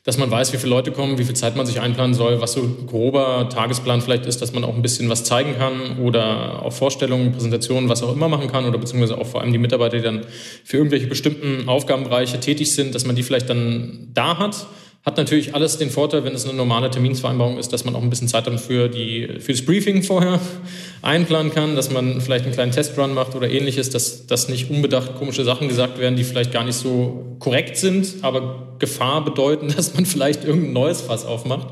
dass 0.04 0.18
man 0.18 0.32
weiß, 0.32 0.54
wie 0.54 0.58
viele 0.58 0.72
Leute 0.72 0.92
kommen, 0.92 1.20
wie 1.20 1.24
viel 1.24 1.36
Zeit 1.36 1.56
man 1.56 1.68
sich 1.68 1.80
einplanen 1.80 2.16
soll, 2.16 2.42
was 2.42 2.54
so 2.54 2.68
grober 2.88 3.48
Tagesplan 3.50 4.02
vielleicht 4.02 4.26
ist, 4.26 4.42
dass 4.42 4.54
man 4.54 4.64
auch 4.64 4.74
ein 4.74 4.82
bisschen 4.82 5.10
was 5.10 5.24
zeigen 5.24 5.56
kann 5.58 6.00
oder 6.00 6.64
auch 6.64 6.74
Vorstellungen, 6.74 7.32
Präsentationen, 7.32 7.90
was 7.90 8.02
auch 8.02 8.14
immer 8.14 8.30
machen 8.30 8.48
kann 8.48 8.66
oder 8.66 8.80
beziehungsweise 8.80 9.20
auch 9.20 9.28
vor 9.28 9.42
allem 9.42 9.52
die 9.52 9.60
Mitarbeiter, 9.60 9.98
die 9.98 10.04
dann 10.04 10.26
für 10.64 10.78
irgendwelche 10.78 11.06
bestimmten 11.06 11.70
Aufgabenbereiche 11.70 12.40
tätig 12.40 12.72
sind, 12.72 12.96
dass 12.96 13.06
man 13.06 13.16
die 13.16 13.24
vielleicht 13.24 13.50
dann 13.50 14.10
da 14.14 14.40
hat 14.40 14.66
hat 15.06 15.18
natürlich 15.18 15.56
alles 15.56 15.78
den 15.78 15.90
Vorteil, 15.90 16.26
wenn 16.26 16.34
es 16.34 16.46
eine 16.46 16.54
normale 16.54 16.92
Terminsvereinbarung 16.92 17.58
ist, 17.58 17.72
dass 17.72 17.86
man 17.86 17.96
auch 17.96 18.02
ein 18.02 18.10
bisschen 18.10 18.28
Zeit 18.28 18.48
dann 18.48 18.60
für, 18.60 18.90
die, 18.90 19.40
für 19.40 19.54
das 19.54 19.64
Briefing 19.64 20.04
vorher 20.04 20.40
einplanen 21.02 21.54
kann, 21.54 21.76
dass 21.76 21.90
man 21.90 22.20
vielleicht 22.20 22.44
einen 22.44 22.54
kleinen 22.54 22.74
Testrun 22.74 23.14
macht 23.14 23.34
oder 23.34 23.50
ähnliches, 23.50 23.90
dass, 23.90 24.28
dass 24.28 24.50
nicht 24.50 24.70
unbedacht 24.70 25.16
komische 25.16 25.46
Sachen 25.46 25.70
gesagt 25.70 26.00
werden, 26.00 26.18
die 26.18 26.26
vielleicht 26.26 26.52
gar 26.52 26.66
nicht 26.66 26.76
so 26.76 27.38
korrekt 27.40 27.78
sind, 27.78 28.16
aber 28.24 28.76
Gefahr 28.80 29.24
bedeuten, 29.24 29.74
dass 29.76 29.94
man 29.94 30.06
vielleicht 30.06 30.44
irgendein 30.44 30.74
neues 30.74 31.02
Fass 31.02 31.26
aufmacht. 31.26 31.68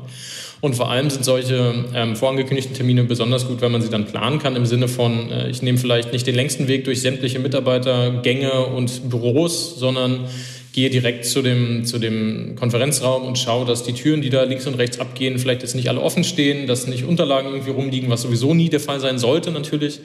Und 0.60 0.74
vor 0.74 0.90
allem 0.90 1.08
sind 1.08 1.24
solche 1.24 1.84
ähm, 1.94 2.16
vorangekündigten 2.16 2.74
Termine 2.74 3.04
besonders 3.04 3.46
gut, 3.46 3.60
wenn 3.60 3.70
man 3.70 3.80
sie 3.80 3.90
dann 3.90 4.06
planen 4.06 4.40
kann, 4.40 4.56
im 4.56 4.66
Sinne 4.66 4.88
von, 4.88 5.30
äh, 5.30 5.50
ich 5.50 5.62
nehme 5.62 5.78
vielleicht 5.78 6.12
nicht 6.12 6.26
den 6.26 6.34
längsten 6.34 6.66
Weg 6.66 6.84
durch 6.84 7.00
sämtliche 7.00 7.38
Mitarbeitergänge 7.38 8.66
und 8.66 9.08
Büros, 9.08 9.78
sondern 9.78 10.24
gehe 10.72 10.90
direkt 10.90 11.24
zu 11.24 11.42
dem, 11.42 11.84
zu 11.84 11.98
dem 11.98 12.54
Konferenzraum 12.56 13.24
und 13.24 13.38
schaue, 13.38 13.66
dass 13.66 13.82
die 13.82 13.92
Türen, 13.92 14.22
die 14.22 14.30
da 14.30 14.42
links 14.44 14.66
und 14.66 14.74
rechts 14.74 15.00
abgehen, 15.00 15.38
vielleicht 15.38 15.62
jetzt 15.62 15.74
nicht 15.74 15.88
alle 15.88 16.00
offen 16.00 16.24
stehen, 16.24 16.66
dass 16.66 16.86
nicht 16.86 17.04
Unterlagen 17.04 17.48
irgendwie 17.50 17.70
rumliegen, 17.70 18.10
was 18.10 18.22
sowieso 18.22 18.54
nie 18.54 18.68
der 18.68 18.80
Fall 18.80 19.00
sein 19.00 19.18
sollte 19.18 19.50
natürlich. 19.50 20.00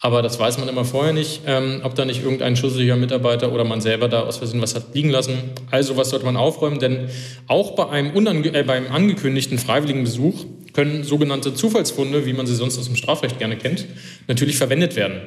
Aber 0.00 0.20
das 0.20 0.38
weiß 0.38 0.58
man 0.58 0.68
immer 0.68 0.84
vorher 0.84 1.14
nicht, 1.14 1.42
ähm, 1.46 1.80
ob 1.82 1.94
da 1.94 2.04
nicht 2.04 2.22
irgendein 2.22 2.54
schusseliger 2.56 2.96
Mitarbeiter 2.96 3.50
oder 3.52 3.64
man 3.64 3.80
selber 3.80 4.08
da 4.08 4.24
aus 4.24 4.36
Versehen 4.36 4.60
was 4.60 4.74
hat 4.74 4.94
liegen 4.94 5.08
lassen. 5.08 5.38
Also 5.70 5.96
was 5.96 6.10
sollte 6.10 6.26
man 6.26 6.36
aufräumen, 6.36 6.78
denn 6.78 7.08
auch 7.46 7.74
bei 7.74 7.88
einem, 7.88 8.10
unange 8.10 8.54
äh, 8.54 8.62
beim 8.62 8.88
angekündigten 8.92 9.58
freiwilligen 9.58 10.04
Besuch 10.04 10.44
können 10.74 11.02
sogenannte 11.02 11.54
Zufallsfunde, 11.54 12.26
wie 12.26 12.34
man 12.34 12.46
sie 12.46 12.54
sonst 12.54 12.78
aus 12.78 12.86
dem 12.86 12.96
Strafrecht 12.96 13.38
gerne 13.38 13.56
kennt, 13.56 13.86
natürlich 14.28 14.58
verwendet 14.58 14.96
werden. 14.96 15.22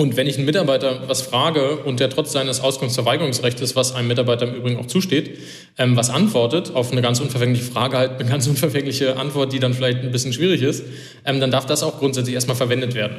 Und 0.00 0.16
wenn 0.16 0.26
ich 0.26 0.36
einen 0.38 0.46
Mitarbeiter 0.46 1.02
was 1.08 1.20
frage 1.20 1.76
und 1.76 2.00
der 2.00 2.08
trotz 2.08 2.32
seines 2.32 2.60
Auskunftsverweigerungsrechts, 2.60 3.76
was 3.76 3.94
einem 3.94 4.08
Mitarbeiter 4.08 4.48
im 4.48 4.54
Übrigen 4.54 4.80
auch 4.80 4.86
zusteht, 4.86 5.36
ähm, 5.76 5.94
was 5.94 6.08
antwortet 6.08 6.74
auf 6.74 6.90
eine 6.90 7.02
ganz 7.02 7.20
unverfängliche 7.20 7.70
Frage, 7.70 7.98
halt 7.98 8.12
eine 8.12 8.26
ganz 8.26 8.46
unverfängliche 8.46 9.18
Antwort, 9.18 9.52
die 9.52 9.58
dann 9.58 9.74
vielleicht 9.74 9.98
ein 9.98 10.10
bisschen 10.10 10.32
schwierig 10.32 10.62
ist, 10.62 10.84
ähm, 11.26 11.38
dann 11.38 11.50
darf 11.50 11.66
das 11.66 11.82
auch 11.82 11.98
grundsätzlich 11.98 12.34
erstmal 12.34 12.56
verwendet 12.56 12.94
werden. 12.94 13.16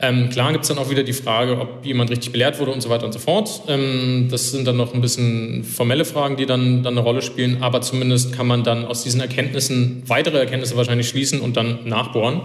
Ähm, 0.00 0.28
klar 0.28 0.52
gibt 0.52 0.64
es 0.64 0.68
dann 0.68 0.76
auch 0.76 0.90
wieder 0.90 1.02
die 1.02 1.14
Frage, 1.14 1.58
ob 1.58 1.86
jemand 1.86 2.10
richtig 2.10 2.30
belehrt 2.30 2.60
wurde 2.60 2.72
und 2.72 2.82
so 2.82 2.90
weiter 2.90 3.06
und 3.06 3.12
so 3.12 3.18
fort. 3.20 3.62
Ähm, 3.66 4.28
das 4.30 4.50
sind 4.50 4.66
dann 4.66 4.76
noch 4.76 4.92
ein 4.92 5.00
bisschen 5.00 5.64
formelle 5.64 6.04
Fragen, 6.04 6.36
die 6.36 6.44
dann, 6.44 6.82
dann 6.82 6.92
eine 6.92 7.00
Rolle 7.00 7.22
spielen, 7.22 7.62
aber 7.62 7.80
zumindest 7.80 8.34
kann 8.34 8.46
man 8.46 8.64
dann 8.64 8.84
aus 8.84 9.02
diesen 9.02 9.22
Erkenntnissen 9.22 10.02
weitere 10.06 10.36
Erkenntnisse 10.36 10.76
wahrscheinlich 10.76 11.08
schließen 11.08 11.40
und 11.40 11.56
dann 11.56 11.88
nachbohren. 11.88 12.42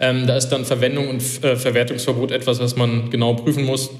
Ähm, 0.00 0.26
da 0.26 0.36
ist 0.36 0.48
dann 0.48 0.64
Verwendung 0.64 1.08
und 1.08 1.22
äh, 1.42 1.56
Verwertungsverbot 1.56 2.30
etwas, 2.30 2.60
was 2.60 2.76
man 2.76 3.10
genau 3.10 3.34
prüfen 3.34 3.64
muss. 3.64 3.90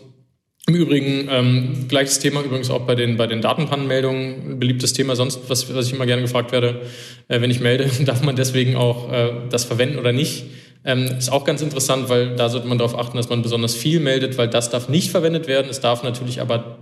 Im 0.68 0.74
Übrigen, 0.74 1.28
ähm, 1.30 1.86
gleiches 1.88 2.18
Thema 2.18 2.42
übrigens 2.42 2.68
auch 2.68 2.82
bei 2.82 2.94
den, 2.94 3.16
bei 3.16 3.26
den 3.26 3.40
Datenpannenmeldungen, 3.40 4.58
beliebtes 4.58 4.92
Thema 4.92 5.16
sonst, 5.16 5.48
was, 5.48 5.74
was 5.74 5.86
ich 5.86 5.94
immer 5.94 6.04
gerne 6.04 6.22
gefragt 6.22 6.52
werde, 6.52 6.82
äh, 7.28 7.40
wenn 7.40 7.50
ich 7.50 7.60
melde, 7.60 7.90
darf 8.04 8.22
man 8.22 8.36
deswegen 8.36 8.76
auch 8.76 9.10
äh, 9.10 9.30
das 9.50 9.64
verwenden 9.64 9.98
oder 9.98 10.12
nicht? 10.12 10.44
Ähm, 10.84 11.06
ist 11.18 11.32
auch 11.32 11.44
ganz 11.44 11.62
interessant, 11.62 12.08
weil 12.08 12.36
da 12.36 12.48
sollte 12.48 12.68
man 12.68 12.78
darauf 12.78 12.98
achten, 12.98 13.16
dass 13.16 13.28
man 13.28 13.42
besonders 13.42 13.74
viel 13.74 13.98
meldet, 13.98 14.38
weil 14.38 14.48
das 14.48 14.70
darf 14.70 14.88
nicht 14.88 15.10
verwendet 15.10 15.48
werden. 15.48 15.68
Es 15.70 15.80
darf 15.80 16.02
natürlich 16.02 16.40
aber 16.40 16.77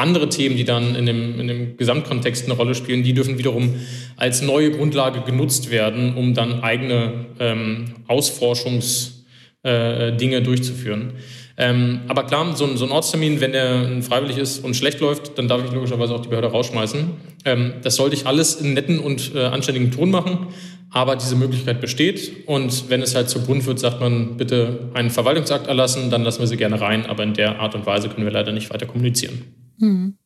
andere 0.00 0.28
Themen, 0.28 0.56
die 0.56 0.64
dann 0.64 0.96
in 0.96 1.06
dem, 1.06 1.38
in 1.38 1.46
dem 1.46 1.76
Gesamtkontext 1.76 2.46
eine 2.46 2.54
Rolle 2.54 2.74
spielen, 2.74 3.02
die 3.02 3.14
dürfen 3.14 3.38
wiederum 3.38 3.74
als 4.16 4.42
neue 4.42 4.70
Grundlage 4.70 5.20
genutzt 5.20 5.70
werden, 5.70 6.14
um 6.14 6.34
dann 6.34 6.62
eigene 6.62 7.26
ähm, 7.38 7.94
Ausforschungsdinge 8.08 10.36
äh, 10.36 10.42
durchzuführen. 10.42 11.12
Ähm, 11.60 12.00
aber 12.08 12.24
klar, 12.24 12.56
so 12.56 12.64
ein, 12.64 12.78
so 12.78 12.86
ein, 12.86 12.90
Ortstermin, 12.90 13.42
wenn 13.42 13.52
der 13.52 14.00
freiwillig 14.00 14.38
ist 14.38 14.64
und 14.64 14.74
schlecht 14.74 14.98
läuft, 15.00 15.36
dann 15.36 15.46
darf 15.46 15.62
ich 15.62 15.70
logischerweise 15.70 16.14
auch 16.14 16.22
die 16.22 16.28
Behörde 16.28 16.48
rausschmeißen. 16.48 17.10
Ähm, 17.44 17.74
das 17.82 17.96
sollte 17.96 18.16
ich 18.16 18.26
alles 18.26 18.56
in 18.56 18.72
netten 18.72 18.98
und 18.98 19.34
äh, 19.34 19.44
anständigen 19.44 19.90
Ton 19.90 20.10
machen, 20.10 20.46
aber 20.90 21.16
diese 21.16 21.36
Möglichkeit 21.36 21.82
besteht. 21.82 22.46
Und 22.46 22.88
wenn 22.88 23.02
es 23.02 23.14
halt 23.14 23.28
zu 23.28 23.44
bunt 23.44 23.66
wird, 23.66 23.78
sagt 23.78 24.00
man 24.00 24.38
bitte 24.38 24.88
einen 24.94 25.10
Verwaltungsakt 25.10 25.66
erlassen, 25.66 26.10
dann 26.10 26.22
lassen 26.22 26.40
wir 26.40 26.46
sie 26.46 26.56
gerne 26.56 26.80
rein, 26.80 27.04
aber 27.04 27.24
in 27.24 27.34
der 27.34 27.60
Art 27.60 27.74
und 27.74 27.84
Weise 27.84 28.08
können 28.08 28.24
wir 28.24 28.32
leider 28.32 28.52
nicht 28.52 28.70
weiter 28.70 28.86
kommunizieren. 28.86 29.59
Hm. 29.80 30.16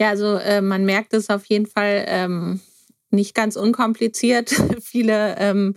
Ja, 0.00 0.10
also 0.10 0.36
äh, 0.36 0.60
man 0.60 0.84
merkt 0.84 1.14
es 1.14 1.30
auf 1.30 1.44
jeden 1.46 1.66
Fall 1.66 2.04
ähm, 2.08 2.60
nicht 3.10 3.34
ganz 3.34 3.56
unkompliziert. 3.56 4.50
Viele 4.80 5.36
ähm, 5.38 5.74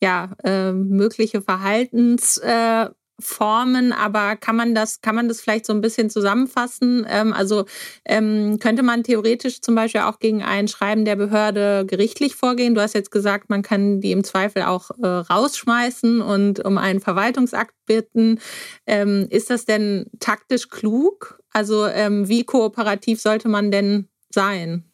ja, 0.00 0.30
äh, 0.44 0.72
mögliche 0.72 1.42
Verhaltens. 1.42 2.38
Äh, 2.38 2.90
aber 3.30 4.36
kann 4.36 4.54
man 4.54 4.76
das, 4.76 5.00
kann 5.00 5.16
man 5.16 5.26
das 5.26 5.40
vielleicht 5.40 5.66
so 5.66 5.72
ein 5.72 5.80
bisschen 5.80 6.08
zusammenfassen? 6.08 7.04
Ähm, 7.08 7.32
also 7.32 7.64
ähm, 8.04 8.58
könnte 8.60 8.84
man 8.84 9.02
theoretisch 9.02 9.60
zum 9.60 9.74
Beispiel 9.74 10.02
auch 10.02 10.20
gegen 10.20 10.42
ein 10.42 10.68
Schreiben 10.68 11.04
der 11.04 11.16
Behörde 11.16 11.84
gerichtlich 11.84 12.36
vorgehen? 12.36 12.76
Du 12.76 12.80
hast 12.80 12.94
jetzt 12.94 13.10
gesagt, 13.10 13.50
man 13.50 13.62
kann 13.62 14.00
die 14.00 14.12
im 14.12 14.22
Zweifel 14.22 14.62
auch 14.62 14.90
äh, 15.02 15.06
rausschmeißen 15.06 16.20
und 16.20 16.64
um 16.64 16.78
einen 16.78 17.00
Verwaltungsakt 17.00 17.74
bitten. 17.86 18.38
Ähm, 18.86 19.26
ist 19.30 19.50
das 19.50 19.64
denn 19.64 20.06
taktisch 20.20 20.68
klug? 20.68 21.40
Also 21.52 21.86
ähm, 21.86 22.28
wie 22.28 22.44
kooperativ 22.44 23.20
sollte 23.20 23.48
man 23.48 23.70
denn 23.70 24.08
sein? 24.30 24.84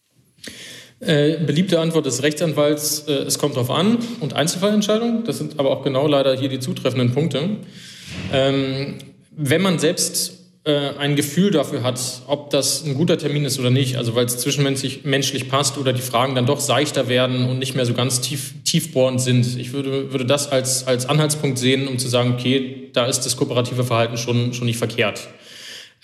Äh, 1.01 1.39
beliebte 1.45 1.81
Antwort 1.81 2.07
des 2.07 2.23
Rechtsanwalts, 2.23 3.05
äh, 3.09 3.13
es 3.13 3.39
kommt 3.39 3.57
darauf 3.57 3.71
an 3.71 3.99
und 4.21 4.35
Einzelfallentscheidung. 4.35 5.25
Das 5.25 5.39
sind 5.39 5.59
aber 5.59 5.71
auch 5.71 5.83
genau 5.83 6.07
leider 6.07 6.37
hier 6.37 6.49
die 6.49 6.61
zutreffenden 6.61 7.13
Punkte. 7.13 7.59
Ähm, 8.33 8.99
wenn 9.37 9.61
man 9.61 9.79
selbst 9.79 10.45
äh, 10.65 10.97
ein 10.99 11.15
Gefühl 11.15 11.51
dafür 11.51 11.83
hat, 11.83 12.01
ob 12.27 12.49
das 12.49 12.85
ein 12.85 12.95
guter 12.95 13.19
Termin 13.19 13.45
ist 13.45 13.59
oder 13.59 13.71
nicht, 13.71 13.97
also 13.97 14.15
weil 14.15 14.25
es 14.25 14.39
zwischenmenschlich 14.39 15.05
menschlich 15.05 15.51
passt 15.51 15.77
oder 15.77 15.93
die 15.93 16.01
Fragen 16.01 16.35
dann 16.35 16.47
doch 16.47 16.61
seichter 16.61 17.09
werden 17.09 17.51
und 17.51 17.59
nicht 17.59 17.75
mehr 17.75 17.85
so 17.85 17.93
ganz 17.93 18.23
tief, 18.23 18.55
tiefbohrend 18.65 19.21
sind. 19.21 19.59
Ich 19.59 19.75
würde, 19.75 20.11
würde 20.11 20.25
das 20.25 20.51
als, 20.51 20.87
als 20.87 21.07
Anhaltspunkt 21.07 21.59
sehen, 21.59 21.87
um 21.87 21.99
zu 21.99 22.09
sagen, 22.09 22.33
okay, 22.33 22.89
da 22.95 23.05
ist 23.05 23.23
das 23.23 23.37
kooperative 23.37 23.85
Verhalten 23.85 24.17
schon, 24.17 24.55
schon 24.55 24.67
nicht 24.67 24.79
verkehrt. 24.79 25.29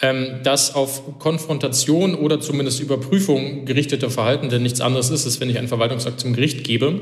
Ähm, 0.02 0.40
das 0.42 0.74
auf 0.74 1.18
Konfrontation 1.18 2.14
oder 2.14 2.40
zumindest 2.40 2.80
Überprüfung 2.80 3.66
gerichtete 3.66 4.08
Verhalten, 4.08 4.48
denn 4.48 4.62
nichts 4.62 4.80
anderes 4.80 5.10
ist 5.10 5.26
es, 5.26 5.40
wenn 5.40 5.50
ich 5.50 5.58
einen 5.58 5.68
Verwaltungsakt 5.68 6.20
zum 6.20 6.32
Gericht 6.32 6.64
gebe. 6.64 7.00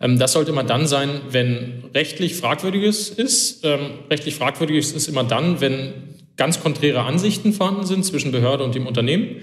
Ähm, 0.00 0.18
das 0.18 0.32
sollte 0.32 0.52
immer 0.52 0.64
dann 0.64 0.86
sein, 0.86 1.10
wenn 1.30 1.84
rechtlich 1.94 2.36
Fragwürdiges 2.36 3.10
ist. 3.10 3.64
Ähm, 3.64 3.80
rechtlich 4.10 4.34
Fragwürdiges 4.34 4.92
ist 4.92 5.08
immer 5.08 5.24
dann, 5.24 5.60
wenn 5.60 5.92
ganz 6.38 6.60
konträre 6.60 7.02
Ansichten 7.02 7.52
vorhanden 7.52 7.84
sind 7.84 8.04
zwischen 8.04 8.32
Behörde 8.32 8.64
und 8.64 8.74
dem 8.74 8.86
Unternehmen. 8.86 9.42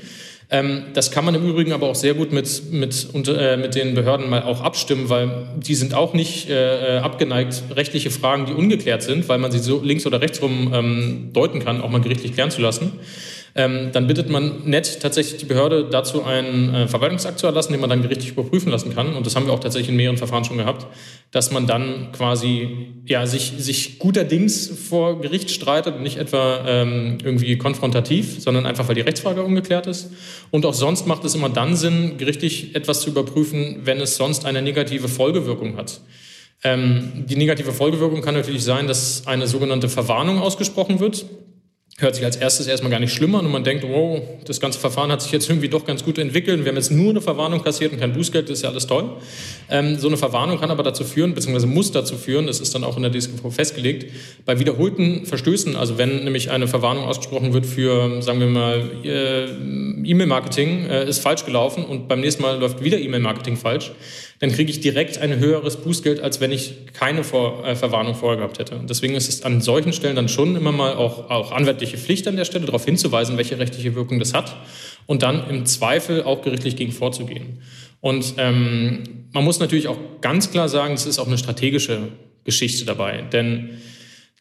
Ähm, 0.50 0.84
das 0.94 1.12
kann 1.12 1.26
man 1.26 1.34
im 1.34 1.48
Übrigen 1.48 1.74
aber 1.74 1.88
auch 1.88 1.96
sehr 1.96 2.14
gut 2.14 2.32
mit, 2.32 2.72
mit, 2.72 3.08
äh, 3.28 3.58
mit 3.58 3.76
den 3.76 3.96
Behörden 3.96 4.30
mal 4.30 4.44
auch 4.44 4.62
abstimmen, 4.62 5.10
weil 5.10 5.48
die 5.58 5.76
sind 5.76 5.94
auch 5.94 6.14
nicht 6.14 6.50
äh, 6.50 7.00
abgeneigt, 7.02 7.64
rechtliche 7.76 8.12
Fragen, 8.12 8.46
die 8.46 8.54
ungeklärt 8.54 9.02
sind, 9.02 9.28
weil 9.28 9.40
man 9.40 9.52
sie 9.52 9.60
so 9.60 9.82
links 9.84 10.06
oder 10.06 10.22
rechts 10.22 10.42
rum 10.42 10.72
ähm, 10.74 11.30
deuten 11.34 11.60
kann, 11.60 11.82
auch 11.82 11.90
mal 11.90 12.02
gerichtlich 12.02 12.34
klären 12.34 12.52
zu 12.52 12.62
lassen. 12.62 12.94
Ähm, 13.58 13.92
dann 13.94 14.06
bittet 14.06 14.30
man 14.30 14.66
nett 14.66 15.00
tatsächlich 15.02 15.40
die 15.40 15.46
Behörde 15.46 15.88
dazu, 15.90 16.26
einen 16.26 16.76
äh, 16.76 16.88
Verwaltungsakt 16.90 17.40
zu 17.40 17.48
erlassen, 17.48 17.72
den 17.72 17.80
man 17.80 17.90
dann 17.90 18.02
gerichtlich 18.02 18.32
überprüfen 18.32 18.70
lassen 18.70 18.94
kann. 18.94 19.16
Und 19.16 19.26
das 19.26 19.38
haben 19.38 19.46
wir 19.46 19.54
auch 19.54 19.62
tatsächlich 19.62 19.88
in 19.88 19.96
mehreren 19.96 20.18
Verfahren 20.18 20.44
schon 20.44 20.58
gehabt, 20.58 20.86
dass 21.32 21.52
man 21.52 21.66
dann 21.66 22.12
quasi 22.12 22.90
ja, 23.06 23.26
sich, 23.26 23.54
sich 23.58 23.98
guterdings 23.98 24.68
vor 24.68 25.22
Gericht 25.22 25.52
streitet 25.52 25.96
und 25.96 26.04
nicht 26.04 26.18
etwa 26.18 26.66
ähm, 26.68 27.18
irgendwie 27.24 27.58
konfrontativ, 27.58 28.42
sondern 28.42 28.66
einfach, 28.66 28.90
weil 28.90 28.96
die 28.96 29.02
Rechtsfrage 29.02 29.42
ungeklärt 29.42 29.88
ist. 29.88 30.12
Und 30.52 30.66
auch 30.66 30.74
sonst 30.74 31.08
macht 31.08 31.24
es 31.24 31.34
immer 31.34 31.48
dann 31.48 31.78
Sinn, 31.78 32.18
gerichtlich 32.18 32.76
etwas 32.76 33.00
zu 33.00 33.10
überprüfen, 33.10 33.82
wenn 33.86 34.02
es 34.02 34.18
sonst 34.18 34.46
eine 34.46 34.62
negative 34.62 35.08
Folgewirkung 35.08 35.78
hat. 35.78 36.02
Ähm, 36.62 37.24
die 37.30 37.38
negative 37.38 37.72
Folgewirkung 37.72 38.22
kann 38.22 38.34
natürlich 38.34 38.66
sein, 38.66 38.88
dass 38.88 39.28
eine 39.28 39.48
sogenannte 39.48 39.88
Verwarnung 39.88 40.42
ausgesprochen 40.42 41.00
wird 41.00 41.26
hört 41.98 42.14
sich 42.14 42.26
als 42.26 42.36
erstes 42.36 42.68
erstmal 42.68 42.92
gar 42.92 43.00
nicht 43.00 43.14
schlimm 43.14 43.36
an 43.36 43.46
und 43.46 43.54
man 43.54 43.64
denkt, 43.64 43.86
wow, 43.88 44.22
das 44.44 44.60
ganze 44.60 44.78
Verfahren 44.80 45.14
hat 45.14 45.22
sich 45.22 45.32
jetzt 45.32 45.50
irgendwie 45.50 45.70
doch 45.70 45.86
ganz 45.86 46.04
gut 46.04 46.18
entwickelt. 46.18 46.66
Wir 46.66 46.70
haben 46.70 46.76
jetzt 46.76 46.92
nur 46.92 47.12
eine 47.12 47.22
Verwarnung 47.22 47.64
kassiert 47.64 47.94
und 47.94 48.00
kein 48.02 48.12
Bußgeld, 48.12 48.50
das 48.50 48.58
ist 48.58 48.64
ja 48.64 48.70
alles 48.70 48.86
toll. 48.86 49.12
Ähm, 49.70 49.98
so 49.98 50.10
eine 50.10 50.18
Verwarnung 50.18 50.60
kann 50.60 50.72
aber 50.72 50.84
dazu 50.84 51.06
führen, 51.06 51.34
beziehungsweise 51.34 51.68
muss 51.68 51.94
dazu 51.94 52.18
führen, 52.18 52.48
das 52.48 52.60
ist 52.60 52.76
dann 52.76 52.84
auch 52.84 52.98
in 52.98 53.04
der 53.04 53.14
DSGVO 53.14 53.50
festgelegt, 53.50 54.12
bei 54.46 54.60
wiederholten 54.60 55.26
Verstößen, 55.26 55.78
also 55.78 55.98
wenn 55.98 56.26
nämlich 56.26 56.52
eine 56.52 56.68
Verwarnung 56.68 57.06
ausgesprochen 57.06 57.54
wird 57.54 57.66
für, 57.66 58.22
sagen 58.22 58.42
wir 58.42 58.48
mal, 58.48 58.92
äh, 59.06 59.46
E-Mail-Marketing 60.04 60.88
äh, 60.88 61.08
ist 61.08 61.20
falsch 61.20 61.46
gelaufen 61.46 61.86
und 61.86 62.10
beim 62.10 62.20
nächsten 62.20 62.42
Mal 62.42 62.60
läuft 62.60 62.84
wieder 62.84 63.00
E-Mail-Marketing 63.00 63.56
falsch, 63.56 63.94
dann 64.40 64.52
kriege 64.52 64.70
ich 64.70 64.82
direkt 64.82 65.18
ein 65.18 65.40
höheres 65.40 65.78
Bußgeld, 65.78 66.20
als 66.20 66.42
wenn 66.42 66.52
ich 66.52 66.88
keine 66.94 67.24
Vor 67.24 67.66
äh, 67.66 67.76
Verwarnung 67.76 68.16
vorher 68.16 68.38
gehabt 68.38 68.60
hätte. 68.60 68.76
Und 68.76 68.90
deswegen 68.90 69.16
ist 69.16 69.30
es 69.30 69.44
an 69.44 69.62
solchen 69.62 69.94
Stellen 69.94 70.16
dann 70.16 70.28
schon 70.28 70.56
immer 70.56 70.72
mal 70.72 70.96
auch, 70.96 71.30
auch 71.30 71.52
anwaltliche 71.52 71.98
Pflicht 71.98 72.28
an 72.28 72.36
der 72.36 72.46
Stelle, 72.46 72.66
darauf 72.66 72.84
hinzuweisen, 72.84 73.38
welche 73.38 73.58
rechtliche 73.58 73.96
Wirkung 73.96 74.20
das 74.20 74.34
hat 74.34 74.56
und 75.06 75.24
dann 75.24 75.50
im 75.50 75.66
Zweifel 75.66 76.24
auch 76.24 76.42
gerichtlich 76.42 76.76
gegen 76.76 76.92
vorzugehen. 76.92 77.62
Und 78.02 78.36
ähm, 78.38 79.04
man 79.32 79.44
muss 79.44 79.60
natürlich 79.60 79.88
auch 79.88 79.98
ganz 80.22 80.52
klar 80.52 80.70
sagen, 80.70 80.94
es 80.94 81.06
ist 81.06 81.18
auch 81.18 81.28
eine 81.28 81.38
strategische 81.38 82.10
Geschichte 82.44 82.86
dabei, 82.86 83.24
denn 83.32 83.70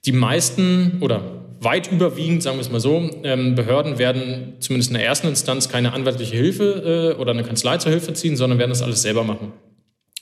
die 0.05 0.13
meisten 0.13 0.99
oder 1.01 1.45
weit 1.61 1.91
überwiegend, 1.91 2.43
sagen 2.43 2.59
wir 2.59 2.61
es 2.61 2.71
mal 2.71 2.81
so, 2.81 3.11
ähm, 3.23 3.55
Behörden 3.55 3.99
werden 3.99 4.55
zumindest 4.61 4.91
in 4.91 4.99
der 4.99 5.07
ersten 5.07 5.29
Instanz 5.29 5.69
keine 5.69 5.93
anwaltliche 5.95 6.37
Hilfe 6.37 7.15
äh, 7.17 7.21
oder 7.21 7.33
eine 7.33 7.43
Kanzlei 7.43 7.79
zur 7.79 7.91
Hilfe 7.91 8.13
ziehen, 8.13 8.37
sondern 8.37 8.59
werden 8.59 8.71
das 8.71 8.83
alles 8.83 9.01
selber 9.01 9.25
machen. 9.25 9.53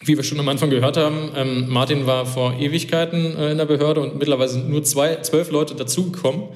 Wie 0.04 0.16
wir 0.16 0.24
schon 0.24 0.40
am 0.40 0.48
Anfang 0.48 0.70
gehört 0.70 0.96
haben, 0.96 1.30
ähm, 1.36 1.68
Martin 1.68 2.06
war 2.06 2.26
vor 2.26 2.58
Ewigkeiten 2.58 3.36
äh, 3.36 3.52
in 3.52 3.58
der 3.58 3.66
Behörde 3.66 4.00
und 4.00 4.18
mittlerweile 4.18 4.48
sind 4.48 4.68
nur 4.68 4.82
zwei, 4.82 5.16
zwölf 5.16 5.50
Leute 5.50 5.74
dazugekommen. 5.74 6.48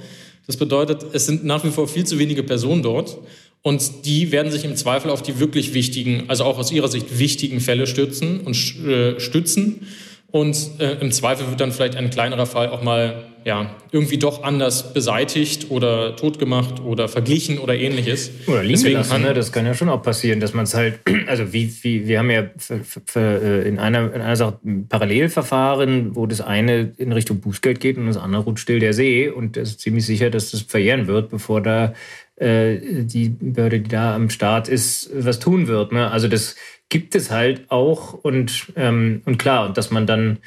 Das 0.46 0.56
bedeutet, 0.56 1.04
es 1.12 1.26
sind 1.26 1.44
nach 1.44 1.64
wie 1.64 1.70
vor 1.70 1.86
viel 1.86 2.04
zu 2.04 2.18
wenige 2.18 2.42
Personen 2.42 2.82
dort. 2.82 3.18
Und 3.62 4.04
die 4.04 4.30
werden 4.30 4.52
sich 4.52 4.64
im 4.64 4.76
Zweifel 4.76 5.10
auf 5.10 5.22
die 5.22 5.40
wirklich 5.40 5.74
wichtigen, 5.74 6.24
also 6.28 6.44
auch 6.44 6.58
aus 6.58 6.70
ihrer 6.70 6.88
Sicht 6.88 7.18
wichtigen 7.18 7.60
Fälle 7.60 7.86
stützen 7.86 8.40
und 8.40 8.56
äh, 8.86 9.18
stützen. 9.18 9.88
Und 10.30 10.56
äh, 10.78 10.98
im 11.00 11.10
Zweifel 11.10 11.48
wird 11.48 11.60
dann 11.60 11.72
vielleicht 11.72 11.96
ein 11.96 12.10
kleinerer 12.10 12.46
Fall 12.46 12.68
auch 12.68 12.82
mal 12.82 13.24
ja, 13.46 13.70
irgendwie 13.92 14.18
doch 14.18 14.42
anders 14.42 14.92
beseitigt 14.92 15.70
oder 15.70 16.16
totgemacht 16.16 16.82
oder 16.82 17.06
verglichen 17.06 17.60
oder 17.60 17.76
ähnliches. 17.76 18.32
Oder 18.48 18.62
liegen 18.62 18.72
Deswegen 18.72 18.94
gelassen, 18.94 19.10
kann, 19.12 19.22
ne? 19.22 19.34
das 19.34 19.52
kann 19.52 19.64
ja 19.64 19.72
schon 19.72 19.88
auch 19.88 20.02
passieren, 20.02 20.40
dass 20.40 20.52
man 20.52 20.64
es 20.64 20.74
halt, 20.74 20.98
also 21.28 21.52
wie, 21.52 21.72
wie, 21.82 22.08
wir 22.08 22.18
haben 22.18 22.30
ja 22.30 22.50
für, 22.56 22.80
für, 22.82 23.20
äh, 23.20 23.68
in, 23.68 23.78
einer, 23.78 24.12
in 24.12 24.20
einer 24.20 24.34
Sache 24.34 24.58
ein 24.64 24.88
Parallelverfahren, 24.88 26.16
wo 26.16 26.26
das 26.26 26.40
eine 26.40 26.92
in 26.96 27.12
Richtung 27.12 27.38
Bußgeld 27.38 27.78
geht 27.78 27.98
und 27.98 28.08
das 28.08 28.16
andere 28.16 28.42
rutscht 28.42 28.64
still 28.64 28.80
der 28.80 28.94
See 28.94 29.28
und 29.28 29.56
es 29.56 29.70
ist 29.70 29.80
ziemlich 29.80 30.04
sicher, 30.04 30.28
dass 30.28 30.50
das 30.50 30.62
verjähren 30.62 31.06
wird, 31.06 31.30
bevor 31.30 31.62
da 31.62 31.94
äh, 32.34 32.78
die 33.04 33.28
Behörde, 33.28 33.78
die 33.78 33.88
da 33.88 34.16
am 34.16 34.28
Start 34.28 34.66
ist, 34.66 35.08
was 35.14 35.38
tun 35.38 35.68
wird. 35.68 35.92
Ne? 35.92 36.10
Also 36.10 36.26
das 36.26 36.56
gibt 36.88 37.14
es 37.14 37.30
halt 37.30 37.70
auch 37.70 38.12
und, 38.12 38.72
ähm, 38.74 39.22
und 39.24 39.38
klar, 39.38 39.68
und 39.68 39.78
dass 39.78 39.92
man 39.92 40.08
dann 40.08 40.38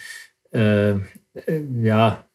äh, 0.51 0.89
äh 0.89 0.97
ja 1.81 2.25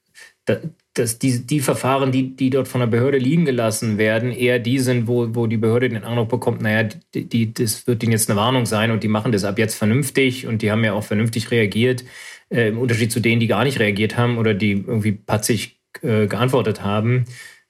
dass 0.95 1.19
die, 1.19 1.47
die 1.47 1.61
Verfahren, 1.61 2.13
die, 2.13 2.37
die 2.37 2.51
dort 2.51 2.69
von 2.69 2.81
der 2.81 2.87
Behörde 2.87 3.19
liegen 3.19 3.45
gelassen 3.45 3.99
werden, 3.99 4.31
eher 4.31 4.59
die 4.59 4.79
sind, 4.79 5.09
wo, 5.09 5.35
wo 5.35 5.47
die 5.47 5.57
Behörde 5.57 5.89
den 5.89 6.05
Eindruck 6.05 6.29
bekommt, 6.29 6.63
naja, 6.63 6.89
die, 7.15 7.25
die, 7.25 7.53
das 7.53 7.87
wird 7.87 8.03
ihnen 8.03 8.13
jetzt 8.13 8.31
eine 8.31 8.39
Warnung 8.39 8.67
sein 8.67 8.91
und 8.91 9.03
die 9.03 9.09
machen 9.09 9.33
das 9.33 9.45
ab 9.45 9.59
jetzt 9.59 9.75
vernünftig 9.75 10.47
und 10.47 10.63
die 10.63 10.71
haben 10.71 10.85
ja 10.85 10.93
auch 10.93 11.03
vernünftig 11.03 11.51
reagiert, 11.51 12.05
äh, 12.51 12.69
im 12.69 12.79
Unterschied 12.79 13.11
zu 13.11 13.21
denen, 13.21 13.41
die 13.41 13.47
gar 13.47 13.65
nicht 13.65 13.81
reagiert 13.81 14.17
haben 14.17 14.39
oder 14.39 14.55
die 14.55 14.73
irgendwie 14.73 15.13
patzig 15.13 15.81
äh, 16.03 16.27
geantwortet 16.27 16.83
haben. 16.83 17.25